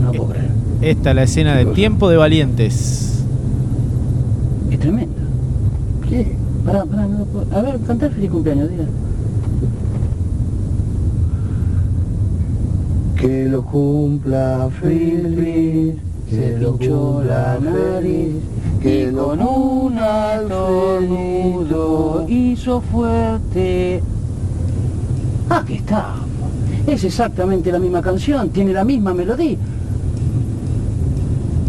No 0.03 0.11
puedo 0.11 0.29
creer. 0.31 0.49
Esta 0.81 1.09
es 1.11 1.15
la 1.15 1.23
escena 1.23 1.55
de 1.55 1.65
Tiempo 1.67 2.09
de 2.09 2.17
Valientes. 2.17 3.23
Es 4.69 4.79
tremenda. 4.79 5.21
¿Qué? 6.09 6.35
Pará, 6.65 6.83
pará, 6.85 7.07
no 7.07 7.23
puedo- 7.25 7.47
A 7.57 7.61
ver, 7.61 7.79
cantar 7.87 8.11
feliz 8.11 8.29
cumpleaños, 8.29 8.69
diga. 8.69 8.85
Que 13.19 13.45
lo 13.49 13.63
cumpla 13.65 14.69
feliz, 14.79 15.95
se 16.29 16.57
pinchó 16.59 17.23
la 17.23 17.57
nariz, 17.59 18.35
que 18.81 19.11
con 19.11 19.41
un 19.41 19.97
altornudo 19.97 21.45
hizo 22.27 22.81
fuerte. 22.81 24.01
Aquí 25.49 25.75
está. 25.75 26.15
Es 26.85 27.03
exactamente 27.03 27.71
la 27.71 27.79
misma 27.79 28.01
canción, 28.01 28.49
tiene 28.49 28.73
la 28.73 28.83
misma 28.83 29.13
melodía. 29.13 29.57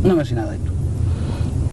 No 0.04 0.16
me 0.16 0.22
hace 0.22 0.34
nada 0.34 0.54
esto. 0.54 0.77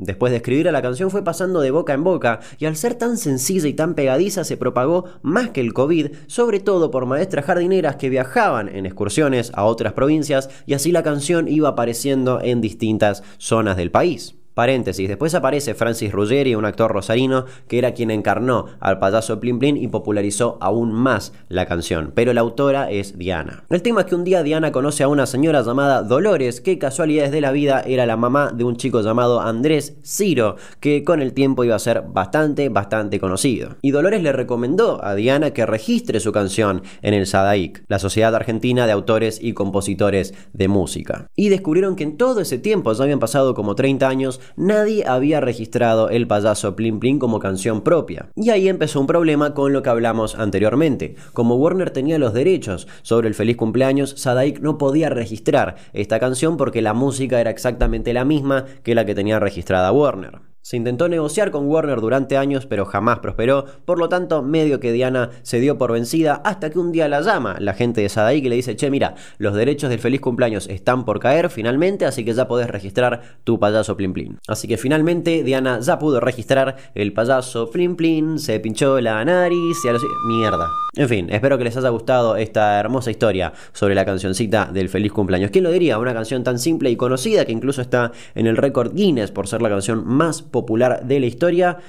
Después 0.05 0.31
de 0.31 0.37
escribir 0.37 0.69
a 0.69 0.71
la 0.71 0.81
canción 0.81 1.09
fue 1.09 1.23
pasando 1.23 1.61
de 1.61 1.71
boca 1.71 1.93
en 1.93 2.03
boca 2.03 2.39
y 2.59 2.65
al 2.65 2.75
ser 2.75 2.93
tan 2.93 3.17
sencilla 3.17 3.67
y 3.67 3.73
tan 3.73 3.95
pegadiza 3.95 4.43
se 4.43 4.55
propagó 4.55 5.05
más 5.23 5.49
que 5.49 5.61
el 5.61 5.73
COVID, 5.73 6.11
sobre 6.27 6.59
todo 6.59 6.91
por 6.91 7.07
maestras 7.07 7.45
jardineras 7.45 7.95
que 7.95 8.09
viajaban 8.09 8.69
en 8.69 8.85
excursiones 8.85 9.51
a 9.55 9.65
otras 9.65 9.93
provincias 9.93 10.49
y 10.67 10.75
así 10.75 10.91
la 10.91 11.03
canción 11.03 11.47
iba 11.47 11.69
apareciendo 11.69 12.39
en 12.41 12.61
distintas 12.61 13.23
zonas 13.37 13.77
del 13.77 13.91
país. 13.91 14.35
Paréntesis, 14.55 15.07
después 15.09 15.35
aparece 15.35 15.75
Francis 15.75 16.13
Ruggeri, 16.13 16.55
un 16.55 16.65
actor 16.65 16.91
rosarino 16.91 17.45
que 17.67 17.77
era 17.77 17.93
quien 17.93 18.09
encarnó 18.09 18.67
al 18.79 18.99
payaso 18.99 19.39
Plin 19.39 19.59
Plin 19.59 19.77
y 19.77 19.89
popularizó 19.89 20.57
aún 20.61 20.93
más 20.93 21.33
la 21.49 21.65
canción, 21.65 22.13
pero 22.15 22.33
la 22.33 22.41
autora 22.41 22.89
es 22.89 23.17
Diana. 23.17 23.65
El 23.69 23.81
tema 23.81 24.01
es 24.01 24.07
que 24.07 24.15
un 24.15 24.23
día 24.23 24.43
Diana 24.43 24.71
conoce 24.71 25.03
a 25.03 25.09
una 25.09 25.25
señora 25.25 25.61
llamada 25.61 26.03
Dolores, 26.03 26.61
que 26.61 26.79
casualidades 26.79 27.31
de 27.31 27.41
la 27.41 27.51
vida 27.51 27.83
era 27.85 28.05
la 28.05 28.15
mamá 28.15 28.53
de 28.55 28.63
un 28.63 28.77
chico 28.77 29.01
llamado 29.01 29.41
Andrés 29.41 29.97
Ciro, 30.03 30.55
que 30.79 31.03
con 31.03 31.21
el 31.21 31.33
tiempo 31.33 31.65
iba 31.65 31.75
a 31.75 31.79
ser 31.79 32.03
bastante, 32.07 32.69
bastante 32.69 33.19
conocido. 33.19 33.75
Y 33.81 33.91
Dolores 33.91 34.23
le 34.23 34.31
recomendó 34.31 35.03
a 35.03 35.15
Diana 35.15 35.51
que 35.51 35.65
registre 35.65 36.21
su 36.21 36.31
canción 36.31 36.81
en 37.01 37.13
el 37.13 37.27
SADAIC, 37.27 37.83
la 37.89 37.99
Sociedad 37.99 38.33
Argentina 38.33 38.85
de 38.85 38.93
Autores 38.93 39.39
y 39.41 39.51
Compositores 39.51 40.33
de 40.53 40.69
Música. 40.69 41.27
Y 41.35 41.49
descubrieron 41.49 41.97
que 41.97 42.03
en 42.03 42.15
todo 42.15 42.39
ese 42.39 42.57
tiempo, 42.57 42.93
ya 42.93 43.03
habían 43.03 43.19
pasado 43.19 43.53
como 43.53 43.75
30 43.75 44.07
años, 44.07 44.39
nadie 44.55 45.05
había 45.07 45.41
registrado 45.41 46.09
El 46.09 46.27
payaso 46.27 46.75
Plin 46.75 46.99
Plin 46.99 47.19
como 47.19 47.39
canción 47.39 47.81
propia. 47.81 48.29
Y 48.35 48.49
ahí 48.49 48.67
empezó 48.67 48.99
un 48.99 49.07
problema 49.07 49.53
con 49.53 49.73
lo 49.73 49.83
que 49.83 49.89
hablamos 49.89 50.35
anteriormente. 50.35 51.15
Como 51.33 51.55
Warner 51.55 51.91
tenía 51.91 52.17
los 52.17 52.33
derechos 52.33 52.87
sobre 53.01 53.27
el 53.27 53.35
feliz 53.35 53.57
cumpleaños, 53.57 54.15
Sadaik 54.17 54.59
no 54.59 54.77
podía 54.77 55.09
registrar 55.09 55.75
esta 55.93 56.19
canción 56.19 56.57
porque 56.57 56.81
la 56.81 56.93
música 56.93 57.39
era 57.39 57.49
exactamente 57.49 58.13
la 58.13 58.25
misma 58.25 58.65
que 58.83 58.95
la 58.95 59.05
que 59.05 59.15
tenía 59.15 59.39
registrada 59.39 59.91
Warner. 59.91 60.54
Se 60.65 60.77
intentó 60.77 61.07
negociar 61.07 61.51
con 61.51 61.67
Warner 61.67 62.01
durante 62.01 62.37
años, 62.37 62.65
pero 62.65 62.85
jamás 62.85 63.19
prosperó, 63.19 63.65
por 63.85 63.99
lo 63.99 64.09
tanto, 64.09 64.41
medio 64.41 64.79
que 64.79 64.91
Diana 64.91 65.29
se 65.43 65.59
dio 65.59 65.77
por 65.77 65.91
vencida 65.91 66.41
hasta 66.43 66.71
que 66.71 66.79
un 66.79 66.91
día 66.91 67.07
la 67.07 67.21
llama 67.21 67.57
la 67.59 67.75
gente 67.75 68.01
de 68.01 68.09
Sadai 68.09 68.41
que 68.41 68.49
le 68.49 68.55
dice, 68.55 68.75
che, 68.75 68.89
mira, 68.89 69.13
los 69.37 69.53
derechos 69.53 69.91
del 69.91 69.99
feliz 69.99 70.21
cumpleaños 70.21 70.67
están 70.67 71.05
por 71.05 71.19
caer 71.19 71.51
finalmente, 71.51 72.07
así 72.07 72.25
que 72.25 72.33
ya 72.33 72.47
podés 72.47 72.67
registrar 72.67 73.21
tu 73.43 73.59
payaso 73.59 73.95
Plin 73.95 74.13
Plin. 74.13 74.39
Así 74.47 74.67
que 74.67 74.77
finalmente 74.77 75.43
Diana 75.43 75.81
ya 75.81 75.99
pudo 75.99 76.19
registrar 76.19 76.77
el 76.95 77.13
payaso 77.13 77.69
Plin 77.69 77.95
Plin, 77.95 78.39
se 78.39 78.59
pinchó 78.59 78.99
la 79.01 79.23
nariz 79.23 79.77
y 79.85 79.87
a 79.87 79.91
los... 79.91 80.01
Mierda. 80.27 80.67
En 80.97 81.09
fin, 81.09 81.27
espero 81.29 81.57
que 81.57 81.65
les 81.65 81.75
haya 81.75 81.89
gustado 81.89 82.37
esta 82.37 82.79
hermosa 82.79 83.11
historia 83.11 83.51
sobre 83.73 83.95
la 83.95 84.05
cancioncita 84.05 84.69
del 84.73 84.87
feliz 84.87 85.11
cumpleaños. 85.11 85.51
¿Quién 85.51 85.65
lo 85.65 85.71
diría? 85.71 85.99
Una 85.99 86.13
canción 86.13 86.43
tan 86.43 86.57
simple 86.57 86.89
y 86.89 86.95
conocida 86.95 87.43
que 87.43 87.51
incluso 87.51 87.81
está 87.81 88.13
en 88.33 88.47
el 88.47 88.55
récord 88.55 88.95
Guinness 88.95 89.29
por 89.29 89.47
ser 89.47 89.61
la 89.61 89.69
canción 89.69 90.07
más 90.07 90.41
popular 90.55 91.05
de 91.05 91.19
la 91.19 91.25
historia. 91.25 91.79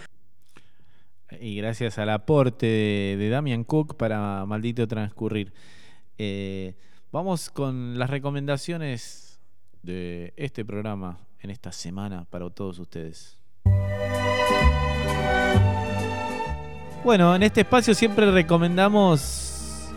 Y 1.41 1.55
gracias 1.55 1.99
al 1.99 2.11
aporte 2.11 2.67
de, 2.67 3.29
Damian 3.29 3.63
Cook 3.63 3.97
para 3.97 4.45
Maldito 4.45 4.89
Transcurrir. 4.89 5.53
Eh, 6.19 6.75
vamos 7.13 7.49
con 7.49 7.97
las 7.97 8.11
recomendaciones 8.11 9.39
de 9.85 10.35
este 10.37 10.65
programa 10.65 11.21
en 11.39 11.51
esta 11.51 11.71
semana 11.71 12.27
para 12.29 12.51
todos 12.51 12.81
ustedes. 12.81 13.39
Bueno, 17.05 17.37
en 17.37 17.45
este 17.45 17.61
espacio 17.61 17.95
siempre 17.95 18.29
recomendamos 18.33 19.93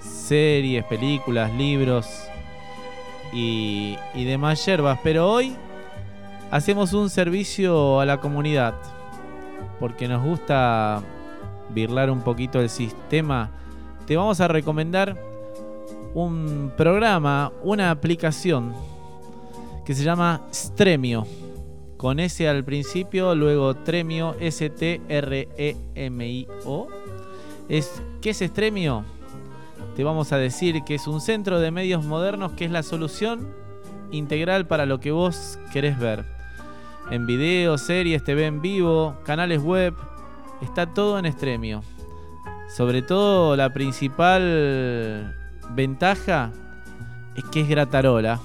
series, 0.00 0.84
películas, 0.86 1.54
libros 1.54 2.24
y, 3.32 3.96
y 4.12 4.24
demás 4.24 4.66
yerbas, 4.66 4.98
pero 5.04 5.30
hoy 5.30 5.56
hacemos 6.50 6.92
un 6.92 7.10
servicio 7.10 8.00
a 8.00 8.06
la 8.06 8.20
comunidad 8.20 8.74
porque 9.78 10.08
nos 10.08 10.24
gusta 10.24 11.02
birlar 11.70 12.10
un 12.10 12.22
poquito 12.22 12.60
el 12.60 12.68
sistema. 12.68 13.50
Te 14.06 14.16
vamos 14.16 14.40
a 14.40 14.48
recomendar 14.48 15.16
un 16.14 16.72
programa, 16.76 17.52
una 17.62 17.90
aplicación 17.90 18.72
que 19.84 19.94
se 19.94 20.02
llama 20.04 20.42
Stremio. 20.52 21.26
Con 21.96 22.20
S 22.20 22.48
al 22.48 22.64
principio, 22.64 23.34
luego 23.34 23.74
Tremio, 23.74 24.36
S-T-R-E-M-I-O. 24.38 24.88
Es, 27.68 28.02
¿Qué 28.20 28.30
es 28.30 28.38
Stremio? 28.38 29.04
Te 29.96 30.04
vamos 30.04 30.32
a 30.32 30.36
decir 30.38 30.84
que 30.84 30.94
es 30.94 31.08
un 31.08 31.20
centro 31.20 31.58
de 31.58 31.72
medios 31.72 32.04
modernos 32.04 32.52
que 32.52 32.64
es 32.66 32.70
la 32.70 32.84
solución 32.84 33.48
integral 34.12 34.68
para 34.68 34.86
lo 34.86 35.00
que 35.00 35.10
vos 35.10 35.58
querés 35.72 35.98
ver. 35.98 36.37
En 37.10 37.24
video, 37.24 37.78
series, 37.78 38.22
TV 38.22 38.44
en 38.44 38.60
vivo, 38.60 39.16
canales 39.24 39.62
web, 39.62 39.94
está 40.60 40.92
todo 40.92 41.18
en 41.18 41.32
Stremio. 41.32 41.82
Sobre 42.68 43.00
todo 43.00 43.56
la 43.56 43.72
principal 43.72 45.34
ventaja 45.70 46.52
es 47.34 47.44
que 47.44 47.62
es 47.62 47.68
gratarola. 47.68 48.40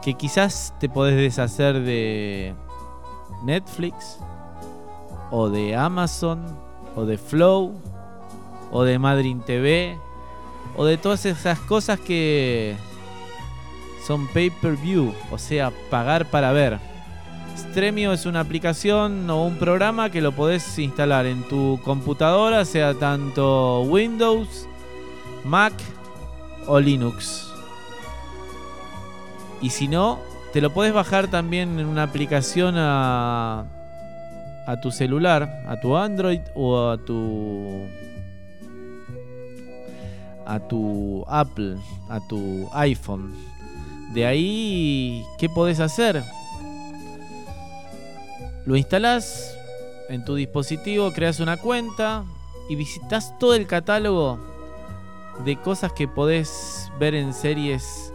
Que 0.00 0.14
quizás 0.14 0.72
te 0.78 0.88
podés 0.88 1.16
deshacer 1.16 1.80
de 1.80 2.54
Netflix, 3.44 4.20
o 5.32 5.48
de 5.48 5.74
Amazon, 5.74 6.44
o 6.94 7.04
de 7.04 7.18
Flow, 7.18 7.74
o 8.70 8.84
de 8.84 8.96
Madrid 9.00 9.38
TV, 9.44 9.98
o 10.76 10.84
de 10.84 10.98
todas 10.98 11.26
esas 11.26 11.58
cosas 11.58 11.98
que 11.98 12.76
son 14.06 14.28
pay-per-view, 14.28 15.12
o 15.32 15.38
sea, 15.38 15.72
pagar 15.90 16.26
para 16.26 16.52
ver. 16.52 16.91
Stremio 17.56 18.12
es 18.12 18.26
una 18.26 18.40
aplicación 18.40 19.28
o 19.30 19.44
un 19.44 19.56
programa 19.56 20.10
que 20.10 20.20
lo 20.20 20.32
podés 20.32 20.78
instalar 20.78 21.26
en 21.26 21.42
tu 21.48 21.80
computadora, 21.84 22.64
sea 22.64 22.94
tanto 22.94 23.82
Windows, 23.82 24.68
Mac 25.44 25.72
o 26.66 26.80
Linux. 26.80 27.50
Y 29.60 29.70
si 29.70 29.88
no, 29.88 30.18
te 30.52 30.60
lo 30.60 30.74
podés 30.74 30.92
bajar 30.92 31.28
también 31.28 31.78
en 31.78 31.86
una 31.86 32.02
aplicación 32.02 32.74
a, 32.76 33.64
tu 34.82 34.90
celular, 34.90 35.62
a 35.66 35.80
tu 35.80 35.96
Android 35.96 36.40
o 36.54 36.90
a 36.90 36.98
tu 36.98 37.86
a 40.44 40.58
tu 40.58 41.24
Apple, 41.28 41.76
a 42.08 42.20
tu 42.28 42.68
iPhone. 42.72 43.32
De 44.12 44.26
ahí, 44.26 45.24
¿qué 45.38 45.48
podés 45.48 45.80
hacer? 45.80 46.22
Lo 48.64 48.76
instalás 48.76 49.58
en 50.08 50.24
tu 50.24 50.36
dispositivo, 50.36 51.12
creas 51.12 51.40
una 51.40 51.56
cuenta 51.56 52.24
y 52.68 52.76
visitas 52.76 53.36
todo 53.38 53.54
el 53.54 53.66
catálogo 53.66 54.38
de 55.44 55.56
cosas 55.56 55.92
que 55.92 56.06
podés 56.06 56.92
ver 57.00 57.14
en 57.16 57.34
series, 57.34 58.12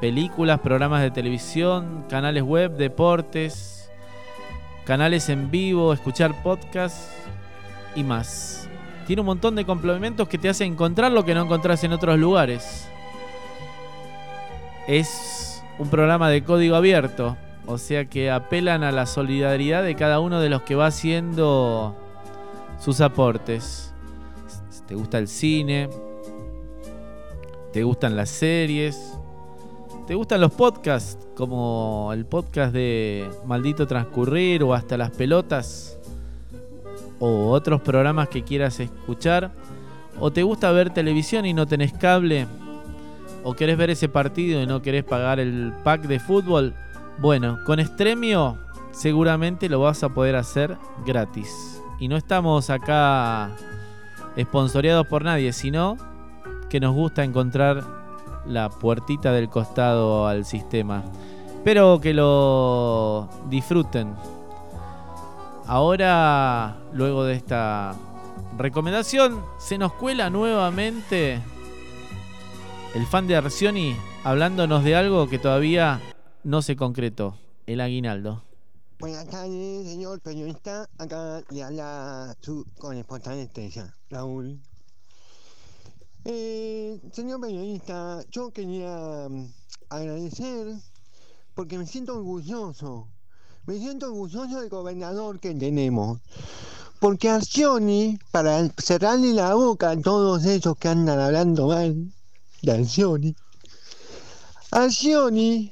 películas, 0.00 0.60
programas 0.60 1.02
de 1.02 1.10
televisión, 1.10 2.04
canales 2.08 2.44
web, 2.44 2.76
deportes, 2.76 3.90
canales 4.84 5.28
en 5.28 5.50
vivo, 5.50 5.92
escuchar 5.92 6.42
podcasts 6.44 7.10
y 7.96 8.04
más. 8.04 8.68
Tiene 9.08 9.20
un 9.20 9.26
montón 9.26 9.56
de 9.56 9.64
complementos 9.64 10.28
que 10.28 10.38
te 10.38 10.48
hacen 10.48 10.74
encontrar 10.74 11.10
lo 11.10 11.24
que 11.24 11.34
no 11.34 11.42
encontrás 11.42 11.82
en 11.82 11.92
otros 11.92 12.18
lugares. 12.20 12.86
Es 14.86 15.62
un 15.78 15.88
programa 15.88 16.30
de 16.30 16.44
código 16.44 16.76
abierto, 16.76 17.36
o 17.66 17.78
sea 17.78 18.06
que 18.06 18.30
apelan 18.30 18.82
a 18.82 18.92
la 18.92 19.06
solidaridad 19.06 19.82
de 19.82 19.94
cada 19.94 20.20
uno 20.20 20.40
de 20.40 20.48
los 20.48 20.62
que 20.62 20.74
va 20.74 20.86
haciendo 20.86 21.94
sus 22.80 23.00
aportes. 23.00 23.92
Te 24.86 24.94
gusta 24.94 25.18
el 25.18 25.28
cine, 25.28 25.88
te 27.72 27.82
gustan 27.84 28.16
las 28.16 28.28
series, 28.28 29.18
te 30.06 30.14
gustan 30.14 30.40
los 30.40 30.52
podcasts, 30.52 31.28
como 31.36 32.10
el 32.12 32.26
podcast 32.26 32.74
de 32.74 33.30
Maldito 33.46 33.86
Transcurrir 33.86 34.62
o 34.64 34.74
hasta 34.74 34.98
las 34.98 35.10
pelotas, 35.10 35.98
o 37.20 37.50
otros 37.50 37.80
programas 37.80 38.28
que 38.28 38.42
quieras 38.42 38.80
escuchar, 38.80 39.52
o 40.18 40.30
te 40.30 40.42
gusta 40.42 40.72
ver 40.72 40.90
televisión 40.90 41.46
y 41.46 41.54
no 41.54 41.66
tenés 41.66 41.92
cable, 41.92 42.46
o 43.44 43.54
querés 43.54 43.78
ver 43.78 43.90
ese 43.90 44.08
partido 44.08 44.60
y 44.60 44.66
no 44.66 44.82
querés 44.82 45.04
pagar 45.04 45.40
el 45.40 45.72
pack 45.84 46.02
de 46.02 46.20
fútbol, 46.20 46.74
bueno, 47.22 47.60
con 47.64 47.78
Stremio 47.78 48.58
seguramente 48.90 49.68
lo 49.68 49.78
vas 49.78 50.02
a 50.02 50.08
poder 50.08 50.34
hacer 50.34 50.76
gratis. 51.06 51.80
Y 52.00 52.08
no 52.08 52.16
estamos 52.16 52.68
acá 52.68 53.48
esponsoreados 54.34 55.06
por 55.06 55.22
nadie, 55.22 55.52
sino 55.52 55.96
que 56.68 56.80
nos 56.80 56.92
gusta 56.92 57.22
encontrar 57.22 57.84
la 58.44 58.70
puertita 58.70 59.30
del 59.30 59.48
costado 59.48 60.26
al 60.26 60.44
sistema. 60.44 61.04
Espero 61.46 62.00
que 62.00 62.12
lo 62.12 63.28
disfruten. 63.48 64.16
Ahora, 65.68 66.74
luego 66.92 67.22
de 67.22 67.34
esta 67.34 67.94
recomendación, 68.58 69.44
se 69.58 69.78
nos 69.78 69.92
cuela 69.92 70.28
nuevamente 70.28 71.40
el 72.96 73.06
fan 73.06 73.28
de 73.28 73.36
Arcioni 73.36 73.96
hablándonos 74.24 74.82
de 74.82 74.96
algo 74.96 75.28
que 75.28 75.38
todavía 75.38 76.00
no 76.44 76.62
se 76.62 76.76
concretó, 76.76 77.38
el 77.66 77.80
aguinaldo. 77.80 78.42
Buenas 78.98 79.26
tardes, 79.28 79.86
señor 79.86 80.20
periodista. 80.20 80.88
Acá 80.98 81.42
le 81.50 81.62
habla 81.62 82.36
su 82.40 82.64
corresponsal 82.78 83.38
estrella, 83.38 83.94
Raúl. 84.10 84.60
Eh, 86.24 87.00
señor 87.12 87.40
periodista, 87.40 88.20
yo 88.30 88.52
quería 88.52 89.26
mm, 89.28 89.46
agradecer 89.88 90.76
porque 91.54 91.78
me 91.78 91.86
siento 91.86 92.16
orgulloso. 92.16 93.08
Me 93.66 93.78
siento 93.78 94.06
orgulloso 94.06 94.60
del 94.60 94.68
gobernador 94.68 95.40
que 95.40 95.54
tenemos. 95.54 96.20
Porque 97.00 97.28
Arcioni, 97.28 98.18
para 98.30 98.68
cerrarle 98.78 99.32
la 99.32 99.54
boca 99.54 99.90
a 99.90 100.00
todos 100.00 100.44
esos 100.44 100.76
que 100.76 100.88
andan 100.88 101.18
hablando 101.18 101.66
mal 101.68 102.12
de 102.62 102.72
Arcioni, 102.72 103.34
Arcioni 104.72 105.70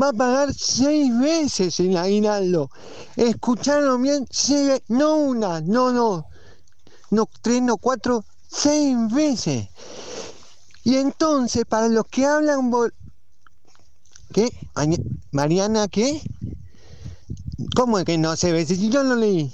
va 0.00 0.08
a 0.08 0.12
pagar 0.14 0.54
seis 0.54 1.16
veces 1.18 1.78
el 1.78 1.94
aguinaldo. 1.96 2.70
¿Escucharon 3.14 4.02
bien? 4.02 4.26
Seis, 4.30 4.80
no 4.88 5.16
una, 5.16 5.60
no, 5.60 5.92
no, 5.92 6.26
no 7.10 7.28
tres, 7.42 7.60
no 7.60 7.76
cuatro, 7.76 8.24
seis 8.48 8.96
veces. 9.12 9.68
Y 10.84 10.96
entonces, 10.96 11.66
para 11.66 11.88
los 11.88 12.06
que 12.06 12.24
hablan... 12.24 12.70
¿Qué? 14.32 14.50
¿Mariana 15.32 15.88
qué? 15.88 16.22
¿Cómo 17.76 17.98
es 17.98 18.06
que 18.06 18.16
no 18.16 18.36
se 18.36 18.52
ve? 18.52 18.64
Si 18.64 18.88
yo 18.88 19.02
lo 19.02 19.16
leí. 19.16 19.52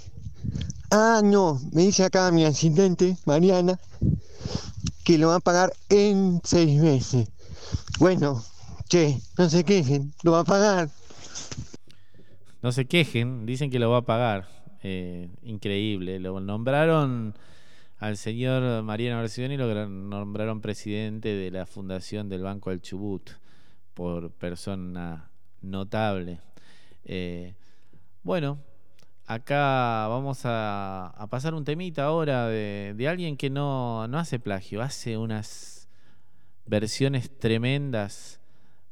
Ah, 0.92 1.22
no, 1.24 1.60
me 1.72 1.82
dice 1.82 2.04
acá 2.04 2.30
mi 2.30 2.44
asistente, 2.44 3.16
Mariana, 3.24 3.80
que 5.02 5.18
lo 5.18 5.28
va 5.28 5.36
a 5.36 5.40
pagar 5.40 5.72
en 5.88 6.40
seis 6.44 6.80
meses. 6.80 7.26
Bueno, 7.98 8.44
che, 8.88 9.18
no 9.36 9.48
se 9.48 9.64
quejen, 9.64 10.12
lo 10.22 10.32
va 10.32 10.40
a 10.40 10.44
pagar. 10.44 10.88
No 12.62 12.72
se 12.72 12.86
quejen, 12.86 13.46
dicen 13.46 13.70
que 13.70 13.78
lo 13.78 13.90
va 13.90 13.98
a 13.98 14.02
pagar. 14.02 14.48
Eh, 14.82 15.28
increíble. 15.42 16.18
Lo 16.20 16.40
nombraron 16.40 17.34
al 17.98 18.16
señor 18.16 18.82
Mariano 18.82 19.20
Versioni, 19.20 19.56
lo 19.56 19.86
nombraron 19.88 20.60
presidente 20.60 21.34
de 21.34 21.50
la 21.50 21.66
fundación 21.66 22.28
del 22.28 22.42
Banco 22.42 22.70
del 22.70 22.82
Chubut 22.82 23.30
por 23.94 24.30
persona 24.32 25.30
notable. 25.62 26.40
Eh, 27.04 27.54
bueno, 28.22 28.58
acá 29.26 30.06
vamos 30.08 30.40
a, 30.44 31.08
a 31.16 31.26
pasar 31.28 31.54
un 31.54 31.64
temita 31.64 32.04
ahora 32.04 32.48
de, 32.48 32.94
de 32.96 33.08
alguien 33.08 33.36
que 33.36 33.50
no, 33.50 34.06
no 34.08 34.18
hace 34.18 34.38
plagio, 34.38 34.82
hace 34.82 35.16
unas 35.16 35.88
versiones 36.66 37.30
tremendas 37.38 38.40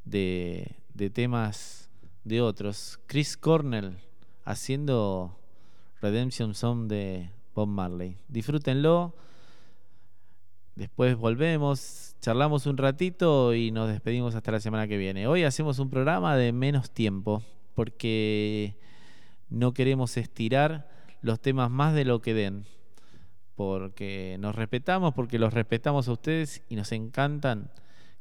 de, 0.05 0.75
de 0.93 1.09
temas 1.09 1.89
de 2.23 2.41
otros. 2.41 2.99
Chris 3.07 3.35
Cornell 3.35 3.97
haciendo 4.43 5.37
Redemption 6.01 6.53
Song 6.53 6.87
de 6.87 7.29
Bob 7.53 7.67
Marley. 7.67 8.17
Disfrútenlo. 8.27 9.15
Después 10.75 11.15
volvemos, 11.15 12.15
charlamos 12.19 12.65
un 12.65 12.77
ratito 12.77 13.53
y 13.53 13.71
nos 13.71 13.87
despedimos 13.87 14.35
hasta 14.35 14.51
la 14.51 14.59
semana 14.59 14.87
que 14.87 14.97
viene. 14.97 15.25
Hoy 15.25 15.43
hacemos 15.43 15.79
un 15.79 15.89
programa 15.89 16.35
de 16.35 16.51
menos 16.51 16.91
tiempo 16.91 17.41
porque 17.75 18.75
no 19.49 19.73
queremos 19.73 20.17
estirar 20.17 20.89
los 21.21 21.39
temas 21.39 21.71
más 21.71 21.93
de 21.93 22.05
lo 22.05 22.21
que 22.21 22.33
den. 22.33 22.65
Porque 23.55 24.35
nos 24.39 24.53
respetamos, 24.53 25.13
porque 25.13 25.39
los 25.39 25.53
respetamos 25.53 26.09
a 26.09 26.11
ustedes 26.11 26.61
y 26.67 26.75
nos 26.75 26.91
encantan 26.91 27.71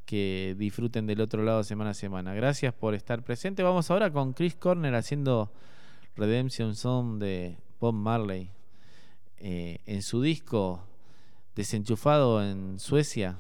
que 0.05 0.55
disfruten 0.59 1.07
del 1.07 1.20
otro 1.20 1.42
lado 1.42 1.64
semana 1.64 1.90
a 1.90 1.94
semana. 1.94 2.34
Gracias 2.34 2.74
por 2.74 2.94
estar 2.94 3.22
presente. 3.22 3.62
Vamos 3.62 3.90
ahora 3.90 4.11
con 4.11 4.32
Chris 4.32 4.55
Corner 4.55 4.94
haciendo 4.94 5.52
Redemption 6.16 6.74
Song 6.74 7.18
de 7.18 7.57
Bob 7.80 7.94
Marley. 7.94 8.50
Eh, 9.38 9.80
en 9.86 10.02
su 10.02 10.22
disco 10.22 10.86
Desenchufado 11.55 12.42
en 12.42 12.78
Suecia. 12.80 13.38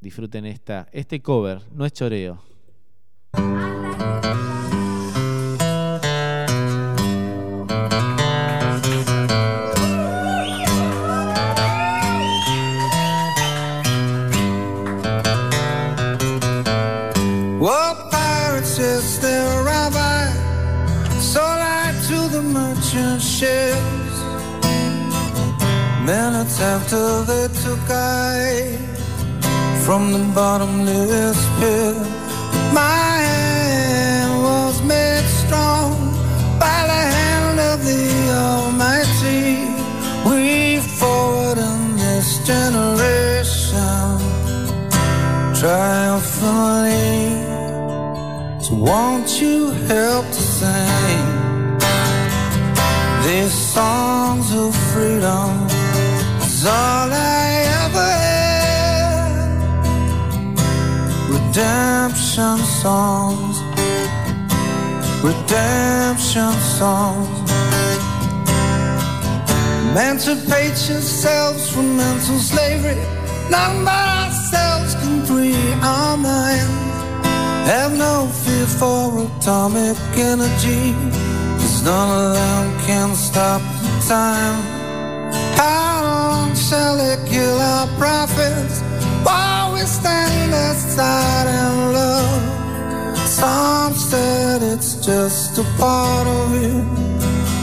Disfruten 0.00 0.46
esta, 0.46 0.88
este 0.92 1.20
cover, 1.20 1.62
no 1.72 1.84
es 1.84 1.92
choreo. 1.92 2.42
Merchant 22.94 23.22
ships. 23.22 24.16
Minutes 26.04 26.60
after 26.60 27.22
they 27.24 27.48
took 27.62 27.90
I 27.90 28.78
from 29.84 30.12
the 30.12 30.32
bottomless 30.34 31.38
pit, 31.58 31.96
my 32.72 33.18
hand 33.28 34.42
was 34.42 34.82
made 34.82 35.24
strong 35.24 35.92
by 36.58 36.86
the 36.86 37.02
hand 37.16 37.60
of 37.60 37.84
the 37.84 38.04
Almighty. 38.32 39.66
We 40.28 40.80
forward 40.80 41.58
in 41.58 41.96
this 41.96 42.38
generation 42.46 44.18
triumphantly. 45.54 47.42
So 48.62 48.74
won't 48.74 49.40
you 49.40 49.70
help 49.88 50.23
songs 53.74 54.48
of 54.54 54.72
freedom? 54.92 55.50
Is 56.46 56.64
all 56.64 57.10
I 57.10 57.44
ever 57.82 58.10
had. 58.26 59.48
Redemption 61.34 62.58
songs, 62.82 63.56
redemption 65.28 66.52
songs. 66.78 67.50
Emancipate 69.90 70.78
yourselves 70.90 71.62
from 71.72 71.96
mental 71.96 72.38
slavery. 72.38 73.02
None 73.50 73.84
but 73.84 74.06
ourselves 74.22 74.94
can 75.00 75.16
free 75.26 75.58
our 75.82 76.16
minds. 76.16 76.84
Have 77.72 77.92
no 78.06 78.14
fear 78.42 78.66
for 78.78 79.04
atomic 79.26 79.98
energy, 80.32 80.84
cause 81.58 81.82
none 81.82 82.10
of 82.22 82.28
them 82.38 82.64
can 82.86 83.14
stop 83.14 83.63
time. 84.08 84.62
How 85.56 86.02
long 86.02 86.54
shall 86.54 86.98
it 87.00 87.26
kill 87.26 87.58
our 87.58 87.86
prophets 87.96 88.82
while 89.22 89.72
we 89.72 89.80
stand 89.80 90.52
aside 90.52 91.46
and 91.46 91.92
look? 91.96 93.16
Some 93.26 93.94
said 93.94 94.62
it's 94.62 94.94
just 95.06 95.58
a 95.58 95.64
part 95.78 96.26
of 96.26 96.54
it. 96.54 96.84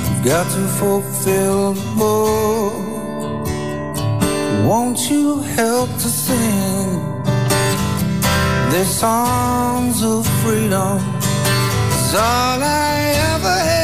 You've 0.07 0.25
got 0.25 0.45
to 0.55 0.67
fulfill 0.79 1.73
the 1.73 1.87
book. 1.97 2.73
Won't 4.67 5.09
you 5.11 5.41
help 5.41 5.89
to 5.89 6.09
sing 6.25 6.89
these 8.71 8.93
songs 8.99 10.03
of 10.03 10.25
freedom? 10.41 10.97
Is 11.91 12.15
all 12.15 12.59
I 12.63 13.13
ever 13.33 13.59
had. 13.69 13.80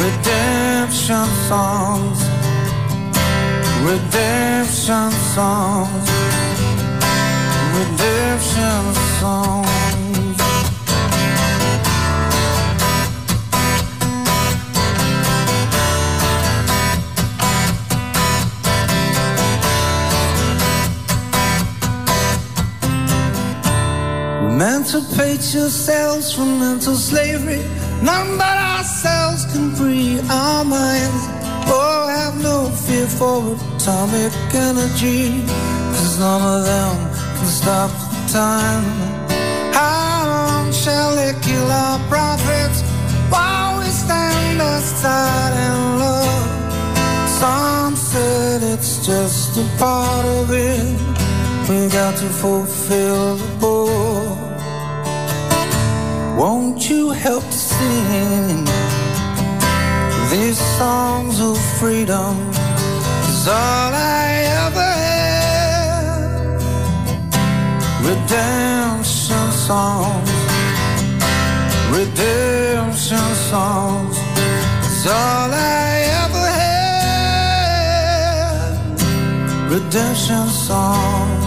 Redemption 0.00 1.26
songs, 1.46 2.20
redemption 3.84 5.10
songs, 5.34 6.08
redemption 7.76 8.94
songs. 9.20 9.70
Emancipate 24.48 25.52
yourselves 25.52 26.32
from 26.32 26.58
mental 26.58 26.94
slavery. 26.94 27.62
None 28.02 28.38
but 28.38 28.46
ourselves 28.46 28.69
can 29.52 29.74
free 29.74 30.20
our 30.30 30.64
minds. 30.64 31.22
Oh, 31.66 32.06
have 32.08 32.36
no 32.42 32.68
fear 32.84 33.06
for 33.06 33.56
atomic 33.76 34.32
energy. 34.54 35.44
Cause 35.94 36.18
none 36.18 36.42
of 36.42 36.64
them 36.64 36.96
can 37.36 37.46
stop 37.46 37.90
the 37.90 38.32
time. 38.32 38.84
How 39.72 40.24
long 40.34 40.72
shall 40.72 41.16
they 41.16 41.34
kill 41.40 41.68
our 41.70 41.98
prophets 42.08 42.82
while 43.32 43.78
we 43.78 43.86
stand 43.86 44.60
aside 44.60 45.54
and 45.66 45.98
look? 46.02 46.50
Some 47.40 47.96
said 47.96 48.62
it's 48.62 49.04
just 49.04 49.56
a 49.58 49.66
part 49.78 50.26
of 50.26 50.50
it. 50.50 50.96
We 51.68 51.88
got 51.88 52.16
to 52.18 52.28
fulfill 52.42 53.36
the 53.36 53.50
book. 53.58 54.38
Won't 56.38 56.88
you 56.88 57.10
help 57.10 57.44
to 57.44 57.52
sing 57.52 58.69
these 60.50 60.78
songs 60.78 61.40
of 61.40 61.56
freedom? 61.78 62.34
Is 63.30 63.46
all 63.46 63.92
I 63.94 64.28
ever 64.64 64.90
had. 65.06 66.58
Redemption 68.08 69.46
songs, 69.68 70.30
redemption 71.96 73.28
songs. 73.50 74.16
Is 74.88 75.06
all 75.06 75.50
I 75.52 75.90
ever 76.22 76.46
had. 76.62 77.90
Redemption 79.74 80.46
songs, 80.68 81.44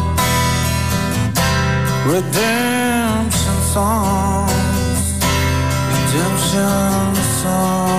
redemption 2.13 3.57
songs. 3.75 5.05
Redemption 5.91 7.15
song. 7.41 7.92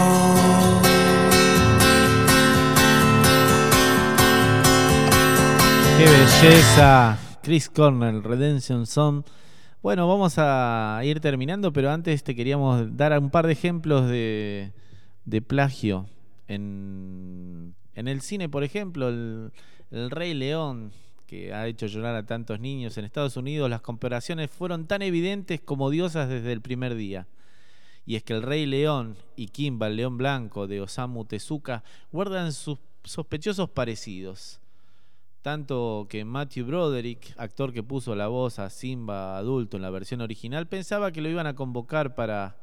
¡Qué 5.96 6.04
belleza! 6.06 7.16
Chris 7.40 7.70
Cornell, 7.70 8.24
Redemption 8.24 8.84
Song, 8.84 9.22
Bueno, 9.80 10.08
vamos 10.08 10.34
a 10.38 11.00
ir 11.04 11.20
terminando, 11.20 11.72
pero 11.72 11.90
antes 11.90 12.24
te 12.24 12.34
queríamos 12.34 12.96
dar 12.96 13.16
un 13.18 13.30
par 13.30 13.46
de 13.46 13.52
ejemplos 13.52 14.08
de, 14.08 14.72
plagio. 15.46 16.06
En, 16.48 17.74
en 17.94 18.08
el 18.08 18.22
cine, 18.22 18.48
por 18.48 18.64
ejemplo, 18.64 19.08
el, 19.08 19.52
el 19.92 20.10
Rey 20.10 20.34
León, 20.34 20.90
que 21.28 21.54
ha 21.54 21.68
hecho 21.68 21.86
llorar 21.86 22.16
a 22.16 22.26
tantos 22.26 22.58
niños 22.58 22.98
en 22.98 23.04
Estados 23.04 23.36
Unidos, 23.36 23.70
las 23.70 23.80
comparaciones 23.82 24.50
fueron 24.50 24.86
tan 24.86 25.00
evidentes 25.00 25.60
como 25.60 25.90
diosas 25.90 26.28
desde 26.28 26.52
el 26.52 26.60
primer 26.60 26.96
día. 26.96 27.28
Y 28.04 28.16
es 28.16 28.24
que 28.24 28.32
el 28.32 28.42
Rey 28.42 28.66
León 28.66 29.16
y 29.36 29.46
Kimba, 29.46 29.86
el 29.86 29.96
León 29.96 30.18
Blanco 30.18 30.66
de 30.66 30.80
Osamu 30.80 31.24
Tezuka, 31.24 31.84
guardan 32.10 32.52
sus 32.52 32.78
sospechosos 33.04 33.70
parecidos. 33.70 34.60
Tanto 35.44 36.06
que 36.08 36.24
Matthew 36.24 36.64
Broderick, 36.64 37.34
actor 37.36 37.70
que 37.74 37.82
puso 37.82 38.14
la 38.14 38.28
voz 38.28 38.58
a 38.58 38.70
Simba 38.70 39.36
adulto 39.36 39.76
en 39.76 39.82
la 39.82 39.90
versión 39.90 40.22
original, 40.22 40.66
pensaba 40.68 41.12
que 41.12 41.20
lo 41.20 41.28
iban 41.28 41.46
a 41.46 41.54
convocar 41.54 42.14
para, 42.14 42.56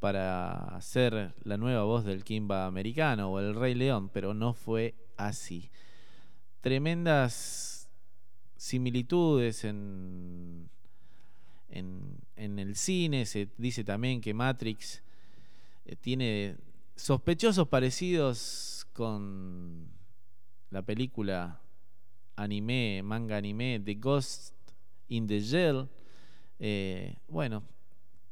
para 0.00 0.80
ser 0.80 1.32
la 1.44 1.56
nueva 1.56 1.84
voz 1.84 2.04
del 2.04 2.24
Kimba 2.24 2.66
americano 2.66 3.30
o 3.30 3.38
el 3.38 3.54
Rey 3.54 3.76
León, 3.76 4.10
pero 4.12 4.34
no 4.34 4.52
fue 4.52 4.96
así. 5.16 5.70
Tremendas 6.60 7.88
similitudes 8.56 9.62
en, 9.62 10.68
en, 11.68 12.18
en 12.34 12.58
el 12.58 12.74
cine, 12.74 13.26
se 13.26 13.48
dice 13.58 13.84
también 13.84 14.20
que 14.20 14.34
Matrix 14.34 15.04
eh, 15.84 15.94
tiene 15.94 16.56
sospechosos 16.96 17.68
parecidos 17.68 18.88
con 18.92 19.86
la 20.70 20.82
película 20.82 21.61
anime, 22.36 23.02
manga 23.02 23.36
anime, 23.36 23.80
The 23.84 23.94
Ghost 23.94 24.54
in 25.08 25.26
the 25.26 25.40
Shell. 25.40 25.88
Eh, 26.58 27.16
bueno, 27.28 27.62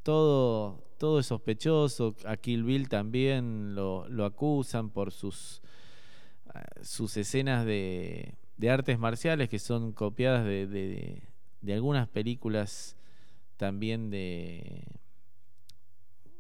todo, 0.03 0.83
todo 0.99 1.21
es 1.21 1.27
sospechoso. 1.27 2.15
A 2.25 2.37
Kill 2.37 2.65
Bill 2.65 2.89
también 2.89 3.75
lo, 3.75 4.09
lo 4.09 4.25
acusan 4.25 4.91
por 4.91 5.13
sus, 5.13 5.63
eh, 6.55 6.59
sus 6.83 7.17
escenas 7.17 7.65
de, 7.67 8.35
de 8.57 8.71
artes 8.71 8.99
marciales 8.99 9.49
que 9.49 9.59
son 9.59 9.93
copiadas 9.93 10.45
de, 10.45 10.67
de, 10.67 11.23
de 11.61 11.75
algunas 11.75 12.09
películas 12.09 12.97
también 13.57 14.11
de, 14.11 14.85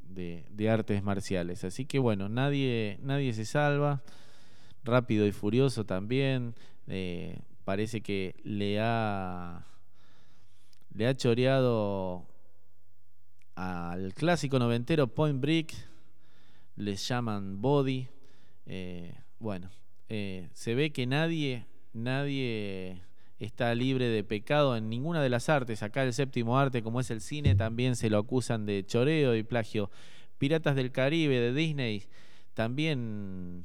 de, 0.08 0.70
artes 0.70 1.02
marciales. 1.02 1.64
Así 1.64 1.84
que 1.86 1.98
bueno, 1.98 2.28
nadie, 2.28 2.98
nadie 3.02 3.32
se 3.32 3.44
salva. 3.44 4.02
Rápido 4.84 5.26
y 5.26 5.32
Furioso 5.32 5.84
también. 5.84 6.54
eh, 6.86 7.38
parece 7.70 8.00
que 8.00 8.34
le 8.42 8.80
ha 8.80 9.64
le 10.92 11.06
ha 11.06 11.14
choreado 11.14 12.26
al 13.54 14.12
clásico 14.12 14.58
noventero 14.58 15.06
Point 15.06 15.40
Break. 15.40 15.72
Les 16.74 17.06
llaman 17.06 17.62
Body. 17.62 18.08
eh, 18.66 19.14
bueno, 19.38 19.70
eh, 20.08 20.48
se 20.52 20.74
ve 20.74 20.90
que 20.90 21.06
nadie, 21.06 21.64
nadie 21.92 23.02
está 23.38 23.72
libre 23.76 24.08
de 24.08 24.24
pecado 24.24 24.76
en 24.76 24.88
ninguna 24.88 25.22
de 25.22 25.28
las 25.28 25.48
artes. 25.48 25.84
Acá 25.84 26.02
el 26.02 26.12
séptimo 26.12 26.58
arte, 26.58 26.82
como 26.82 26.98
es 26.98 27.12
el 27.12 27.20
cine, 27.20 27.54
también 27.54 27.94
se 27.94 28.10
lo 28.10 28.18
acusan 28.18 28.66
de 28.66 28.84
choreo 28.84 29.36
y 29.36 29.44
plagio. 29.44 29.92
Piratas 30.38 30.74
del 30.74 30.90
Caribe 30.90 31.38
de 31.38 31.54
Disney 31.54 32.02
también 32.52 33.64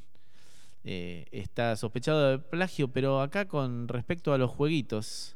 eh, 0.87 1.25
está 1.31 1.75
sospechado 1.75 2.29
de 2.29 2.37
plagio, 2.37 2.87
pero 2.89 3.19
acá 3.19 3.47
con 3.47 3.87
respecto 3.87 4.33
a 4.33 4.37
los 4.37 4.51
jueguitos, 4.51 5.35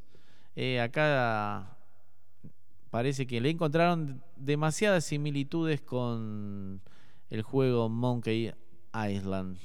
eh, 0.56 0.80
acá 0.80 1.76
parece 2.92 3.26
que 3.26 3.42
le 3.42 3.50
encontraron 3.50 4.24
demasiadas 4.36 5.06
similitudes 5.06 5.82
con 5.82 6.82
el 7.32 7.42
juego 7.42 7.90
Monkey 7.90 8.54
Island. 8.94 9.58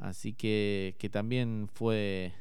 Así 0.00 0.32
que, 0.32 0.96
que 0.98 1.08
también 1.08 1.68
fue 1.72 2.32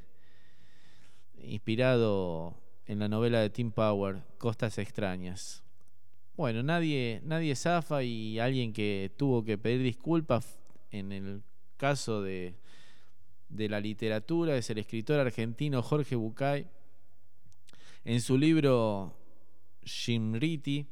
inspirado 1.37 2.55
en 2.87 2.97
la 2.97 3.07
novela 3.07 3.41
de 3.41 3.51
Tim 3.51 3.71
Power, 3.71 4.23
Costas 4.39 4.79
Extrañas. 4.79 5.63
Bueno, 6.35 6.63
nadie, 6.63 7.21
nadie 7.23 7.55
zafa 7.55 8.01
y 8.01 8.39
alguien 8.39 8.73
que 8.73 9.11
tuvo 9.17 9.43
que 9.43 9.59
pedir 9.59 9.83
disculpas 9.83 10.59
en 10.89 11.11
el 11.11 11.43
caso 11.77 12.23
de, 12.23 12.55
de 13.51 13.69
la 13.69 13.79
literatura 13.79 14.55
es 14.55 14.69
el 14.69 14.77
escritor 14.77 15.19
argentino 15.19 15.81
Jorge 15.81 16.15
Bucay. 16.15 16.67
En 18.03 18.21
su 18.21 18.37
libro 18.37 19.13
Shimriti, 19.83 20.87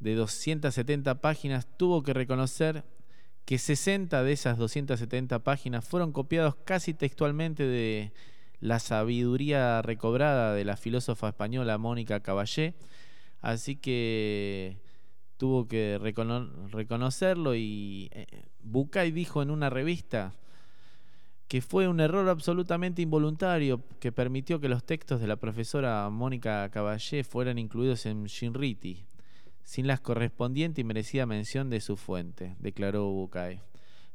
de 0.00 0.14
270 0.14 1.20
páginas, 1.20 1.66
tuvo 1.76 2.02
que 2.02 2.12
reconocer 2.12 2.84
que 3.44 3.58
60 3.58 4.22
de 4.22 4.32
esas 4.32 4.58
270 4.58 5.38
páginas 5.38 5.84
fueron 5.84 6.12
copiados 6.12 6.56
casi 6.56 6.94
textualmente 6.94 7.64
de 7.64 8.12
la 8.60 8.78
sabiduría 8.78 9.80
recobrada 9.82 10.52
de 10.52 10.64
la 10.64 10.76
filósofa 10.76 11.28
española 11.28 11.78
Mónica 11.78 12.20
Caballé. 12.20 12.74
Así 13.40 13.76
que 13.76 14.76
tuvo 15.36 15.68
que 15.68 15.98
recono 15.98 16.68
reconocerlo 16.68 17.54
y 17.54 18.10
eh, 18.12 18.26
Bucay 18.60 19.12
dijo 19.12 19.40
en 19.40 19.50
una 19.50 19.70
revista 19.70 20.34
que 21.48 21.62
fue 21.62 21.88
un 21.88 21.98
error 21.98 22.28
absolutamente 22.28 23.00
involuntario 23.00 23.82
que 24.00 24.12
permitió 24.12 24.60
que 24.60 24.68
los 24.68 24.84
textos 24.84 25.20
de 25.20 25.26
la 25.26 25.36
profesora 25.36 26.08
Mónica 26.10 26.68
Caballé 26.70 27.24
fueran 27.24 27.58
incluidos 27.58 28.04
en 28.04 28.24
Shinriti, 28.24 29.06
sin 29.64 29.86
la 29.86 29.96
correspondiente 29.96 30.82
y 30.82 30.84
merecida 30.84 31.24
mención 31.24 31.70
de 31.70 31.80
su 31.80 31.96
fuente, 31.96 32.54
declaró 32.58 33.10
Bucay. 33.10 33.60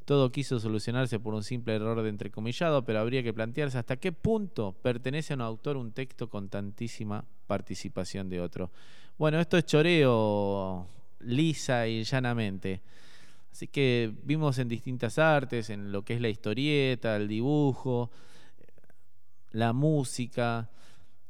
Todo 0.05 0.31
quiso 0.31 0.59
solucionarse 0.59 1.19
por 1.19 1.33
un 1.33 1.43
simple 1.43 1.75
error 1.75 2.01
de 2.03 2.09
entrecomillado, 2.09 2.83
pero 2.83 2.99
habría 2.99 3.23
que 3.23 3.33
plantearse 3.33 3.77
hasta 3.77 3.97
qué 3.97 4.11
punto 4.11 4.73
pertenece 4.81 5.33
a 5.33 5.37
un 5.37 5.41
autor 5.41 5.77
un 5.77 5.91
texto 5.91 6.29
con 6.29 6.49
tantísima 6.49 7.25
participación 7.47 8.29
de 8.29 8.41
otro. 8.41 8.69
Bueno, 9.17 9.39
esto 9.39 9.57
es 9.57 9.65
choreo 9.65 10.87
lisa 11.21 11.87
y 11.87 12.03
llanamente. 12.03 12.81
Así 13.53 13.67
que 13.67 14.11
vimos 14.23 14.57
en 14.57 14.67
distintas 14.67 15.19
artes, 15.19 15.69
en 15.69 15.91
lo 15.91 16.01
que 16.01 16.15
es 16.15 16.21
la 16.21 16.29
historieta, 16.29 17.15
el 17.15 17.27
dibujo, 17.27 18.09
la 19.51 19.73
música. 19.73 20.71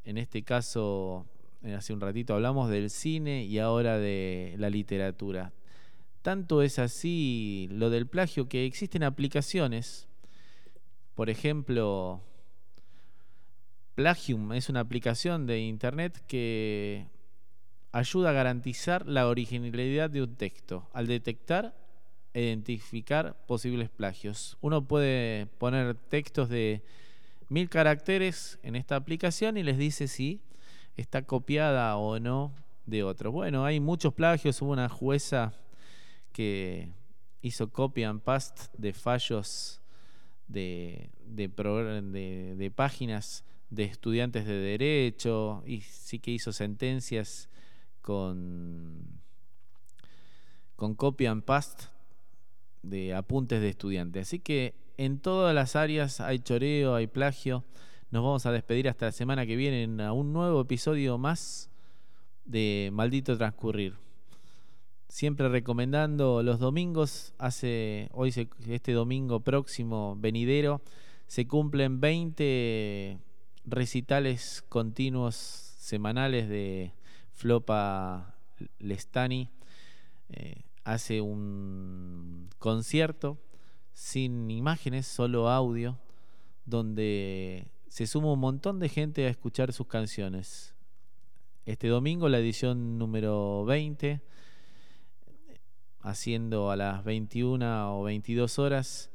En 0.06 0.18
este 0.18 0.42
caso, 0.42 1.26
eh, 1.64 1.74
hace 1.74 1.92
un 1.92 2.00
ratito 2.00 2.34
hablamos 2.34 2.70
del 2.70 2.90
cine 2.92 3.44
y 3.44 3.60
ahora 3.60 3.98
de 3.98 4.56
la 4.58 4.70
literatura. 4.70 5.52
Tanto 6.22 6.62
es 6.62 6.80
así 6.80 7.68
lo 7.70 7.90
del 7.90 8.08
plagio 8.08 8.48
que 8.48 8.66
existen 8.66 9.04
aplicaciones. 9.04 10.08
Por 11.16 11.30
ejemplo, 11.30 12.22
Plagium 13.96 14.54
es 14.54 14.70
una 14.70 14.80
aplicación 14.80 15.46
de 15.46 15.60
internet 15.60 16.24
que 16.26 17.06
ayuda 17.92 18.30
a 18.30 18.34
garantizar 18.34 19.06
la 19.10 19.28
originalidad 19.28 20.10
de 20.10 20.22
un 20.22 20.38
texto 20.38 20.88
al 20.94 21.08
detectar 21.08 21.83
identificar 22.34 23.38
posibles 23.46 23.90
plagios. 23.90 24.58
Uno 24.62 24.86
puede 24.88 25.46
poner 25.58 25.96
textos 25.96 26.50
de 26.50 26.82
mil 27.50 27.70
caracteres 27.70 28.60
en 28.64 28.76
esta 28.76 28.96
aplicación 28.96 29.58
y 29.58 29.64
les 29.64 29.78
dice 29.78 30.08
si 30.08 30.42
está 30.98 31.24
copiada 31.24 31.96
o 31.98 32.20
no 32.20 32.54
de 32.86 33.04
otro. 33.04 33.32
Bueno, 33.32 33.66
hay 33.66 33.80
muchos 33.80 34.14
plagios. 34.14 34.62
Hubo 34.62 34.72
una 34.72 34.90
jueza 34.90 35.54
que 36.32 36.92
hizo 37.42 37.72
copy 37.72 38.04
and 38.04 38.22
paste 38.22 38.64
de 38.78 38.94
fallos 38.94 39.82
de, 40.48 41.10
páginas 42.76 43.44
de 43.70 43.84
estudiantes 43.84 44.46
de 44.46 44.58
derecho 44.58 45.64
y 45.66 45.82
sí 45.82 46.20
que 46.20 46.32
hizo 46.32 46.52
sentencias 46.52 47.50
con, 48.02 49.22
con 50.76 50.96
copy 50.96 51.26
and 51.26 51.44
paste 51.44 51.93
de 52.84 53.14
apuntes 53.16 53.62
de 53.62 53.70
estudiantes. 53.70 54.28
Así 54.28 54.40
que 54.40 54.76
en 54.98 55.20
todas 55.20 55.56
las 55.56 55.76
áreas 55.76 56.22
hay 56.22 56.40
choreo, 56.40 56.96
hay 56.96 57.08
plagio. 57.08 57.64
Nos 58.12 58.24
vamos 58.24 58.46
a 58.46 58.52
despedir 58.52 58.88
hasta 58.88 59.08
la 59.08 59.12
semana 59.12 59.46
que 59.46 59.56
viene 59.56 60.04
a 60.04 60.14
un 60.14 60.34
nuevo 60.34 60.62
episodio 60.62 61.18
más 61.18 61.72
de 62.46 62.92
Maldito 62.94 63.38
Transcurrir. 63.38 63.96
Siempre 65.08 65.50
recomendando 65.50 66.44
los 66.44 66.60
domingos, 66.60 67.34
hace 67.38 68.10
hoy 68.14 68.34
este 68.68 68.92
domingo 68.94 69.40
próximo 69.40 70.16
venidero 70.20 70.82
se 71.28 71.48
cumplen 71.48 72.00
20 72.00 73.18
recitales 73.66 74.64
continuos 74.70 75.36
semanales 75.36 76.50
de 76.50 76.94
Flopa 77.32 78.36
Lestani. 78.80 79.50
Eh, 80.30 80.62
hace 80.84 81.22
un 81.22 82.50
concierto 82.60 83.38
sin 83.94 84.50
imágenes, 84.50 85.08
solo 85.08 85.50
audio, 85.50 86.00
donde 86.66 87.68
se 87.88 88.08
suma 88.08 88.34
un 88.34 88.40
montón 88.40 88.80
de 88.80 88.90
gente 88.90 89.26
a 89.26 89.30
escuchar 89.30 89.72
sus 89.74 89.88
canciones. 89.88 90.76
este 91.66 91.88
domingo 91.88 92.28
la 92.28 92.40
edición 92.40 92.98
número 92.98 93.64
20, 93.66 94.22
haciendo 96.02 96.72
a 96.72 96.76
las 96.76 97.04
21 97.04 98.00
o 98.00 98.04
22 98.04 98.60
horas. 98.60 99.10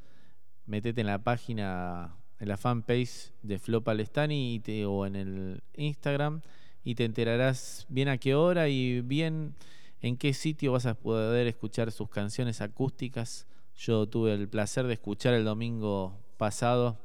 Metete 0.65 1.01
en 1.01 1.07
la 1.07 1.23
página, 1.23 2.15
en 2.39 2.47
la 2.47 2.57
fanpage 2.57 3.31
de 3.43 3.59
Flo 3.59 3.83
Palestani 3.83 4.61
o 4.87 5.05
en 5.05 5.15
el 5.15 5.63
Instagram 5.75 6.41
y 6.83 6.95
te 6.95 7.05
enterarás 7.05 7.85
bien 7.89 8.07
a 8.07 8.17
qué 8.17 8.35
hora 8.35 8.69
y 8.69 9.01
bien 9.01 9.55
en 10.01 10.17
qué 10.17 10.33
sitio 10.33 10.71
vas 10.71 10.85
a 10.85 10.93
poder 10.93 11.47
escuchar 11.47 11.91
sus 11.91 12.09
canciones 12.09 12.61
acústicas. 12.61 13.47
Yo 13.75 14.07
tuve 14.07 14.33
el 14.33 14.47
placer 14.47 14.87
de 14.87 14.93
escuchar 14.93 15.33
el 15.33 15.45
domingo 15.45 16.17
pasado 16.37 16.97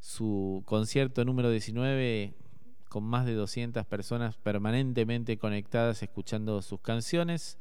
su 0.00 0.62
concierto 0.66 1.24
número 1.24 1.50
19 1.50 2.34
con 2.88 3.02
más 3.02 3.26
de 3.26 3.34
200 3.34 3.84
personas 3.86 4.36
permanentemente 4.36 5.36
conectadas 5.36 6.02
escuchando 6.02 6.62
sus 6.62 6.80
canciones. 6.80 7.58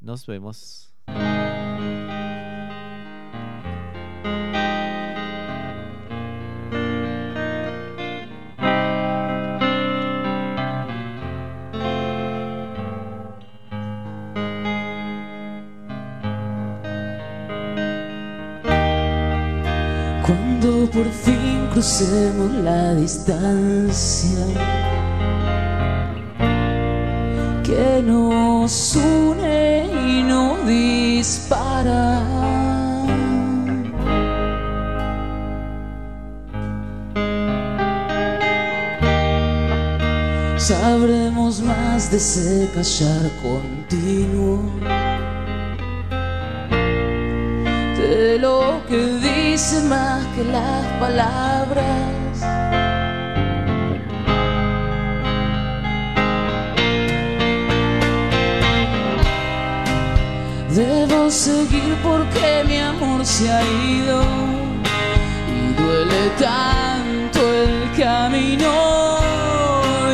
Nos 0.00 0.26
vemos. 0.26 0.92
Crucemos 21.78 22.50
la 22.64 22.92
distancia 22.94 24.44
que 27.62 28.02
nos 28.04 28.96
une 28.96 29.86
y 29.86 30.22
nos 30.24 30.66
dispara. 30.66 32.20
Sabremos 40.56 41.60
más 41.60 42.10
de 42.10 42.16
ese 42.16 42.68
callar 42.74 43.30
continuo 43.40 44.64
de 48.08 48.38
lo 48.38 48.80
que 48.88 48.96
dice 48.96 49.82
más 49.82 50.24
que 50.34 50.44
las 50.44 50.84
palabras. 50.98 52.38
Debo 60.70 61.30
seguir 61.30 61.94
porque 62.02 62.64
mi 62.66 62.78
amor 62.78 63.24
se 63.26 63.50
ha 63.50 63.62
ido 63.62 64.22
y 65.56 65.72
duele 65.80 66.22
tanto 66.38 67.40
el 67.64 67.90
camino 68.00 68.72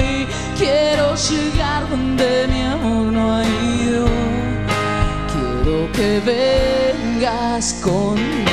y 0.01 0.27
quiero 0.59 1.15
llegar 1.15 1.89
donde 1.91 2.47
mi 2.49 2.63
amor 2.63 3.13
no 3.13 3.37
ha 3.37 3.45
ido. 3.45 4.07
Quiero 5.33 5.93
que 5.93 6.21
vengas 7.25 7.73
conmigo. 7.81 8.51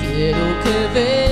Quiero 0.00 0.46
que 0.62 0.94
vengas 0.94 1.25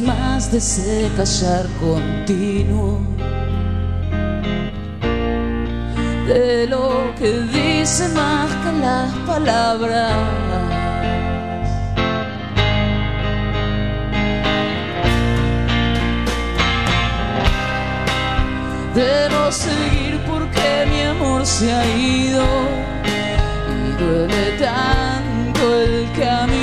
Más 0.00 0.52
de 0.52 0.58
ese 0.58 1.10
callar 1.16 1.66
continuo 1.80 3.00
de 6.28 6.66
lo 6.68 7.12
que 7.18 7.40
dice 7.52 8.08
más 8.10 8.48
que 8.62 8.72
las 8.80 9.12
palabras. 9.26 10.14
Debo 18.94 19.50
seguir 19.50 20.20
porque 20.28 20.86
mi 20.90 21.02
amor 21.02 21.44
se 21.44 21.72
ha 21.72 21.84
ido. 21.96 22.44
Y 23.84 24.02
duele 24.02 24.58
tanto 24.58 25.80
el 25.80 26.06
camino 26.12 26.57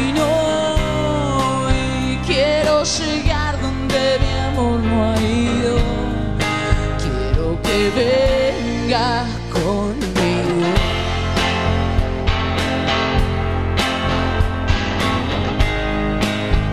Vengas 7.77 9.27
conmigo. 9.51 10.65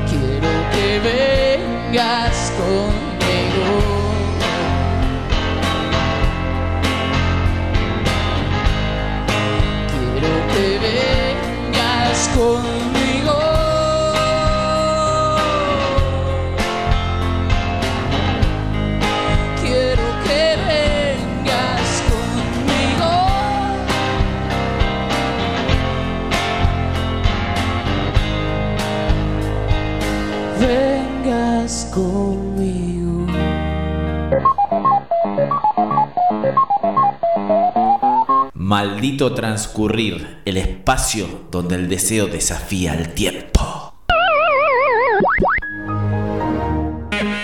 Quiero 0.08 0.52
que 0.72 1.00
vengas 1.02 2.52
conmigo. 2.56 3.66
Quiero 9.90 10.32
que 10.54 10.78
vengas 10.78 12.28
conmigo. 12.36 12.71
Maldito 38.72 39.34
transcurrir, 39.34 40.38
el 40.46 40.56
espacio 40.56 41.26
donde 41.50 41.74
el 41.74 41.90
deseo 41.90 42.26
desafía 42.26 42.94
al 42.94 43.10
tiempo. 43.12 43.61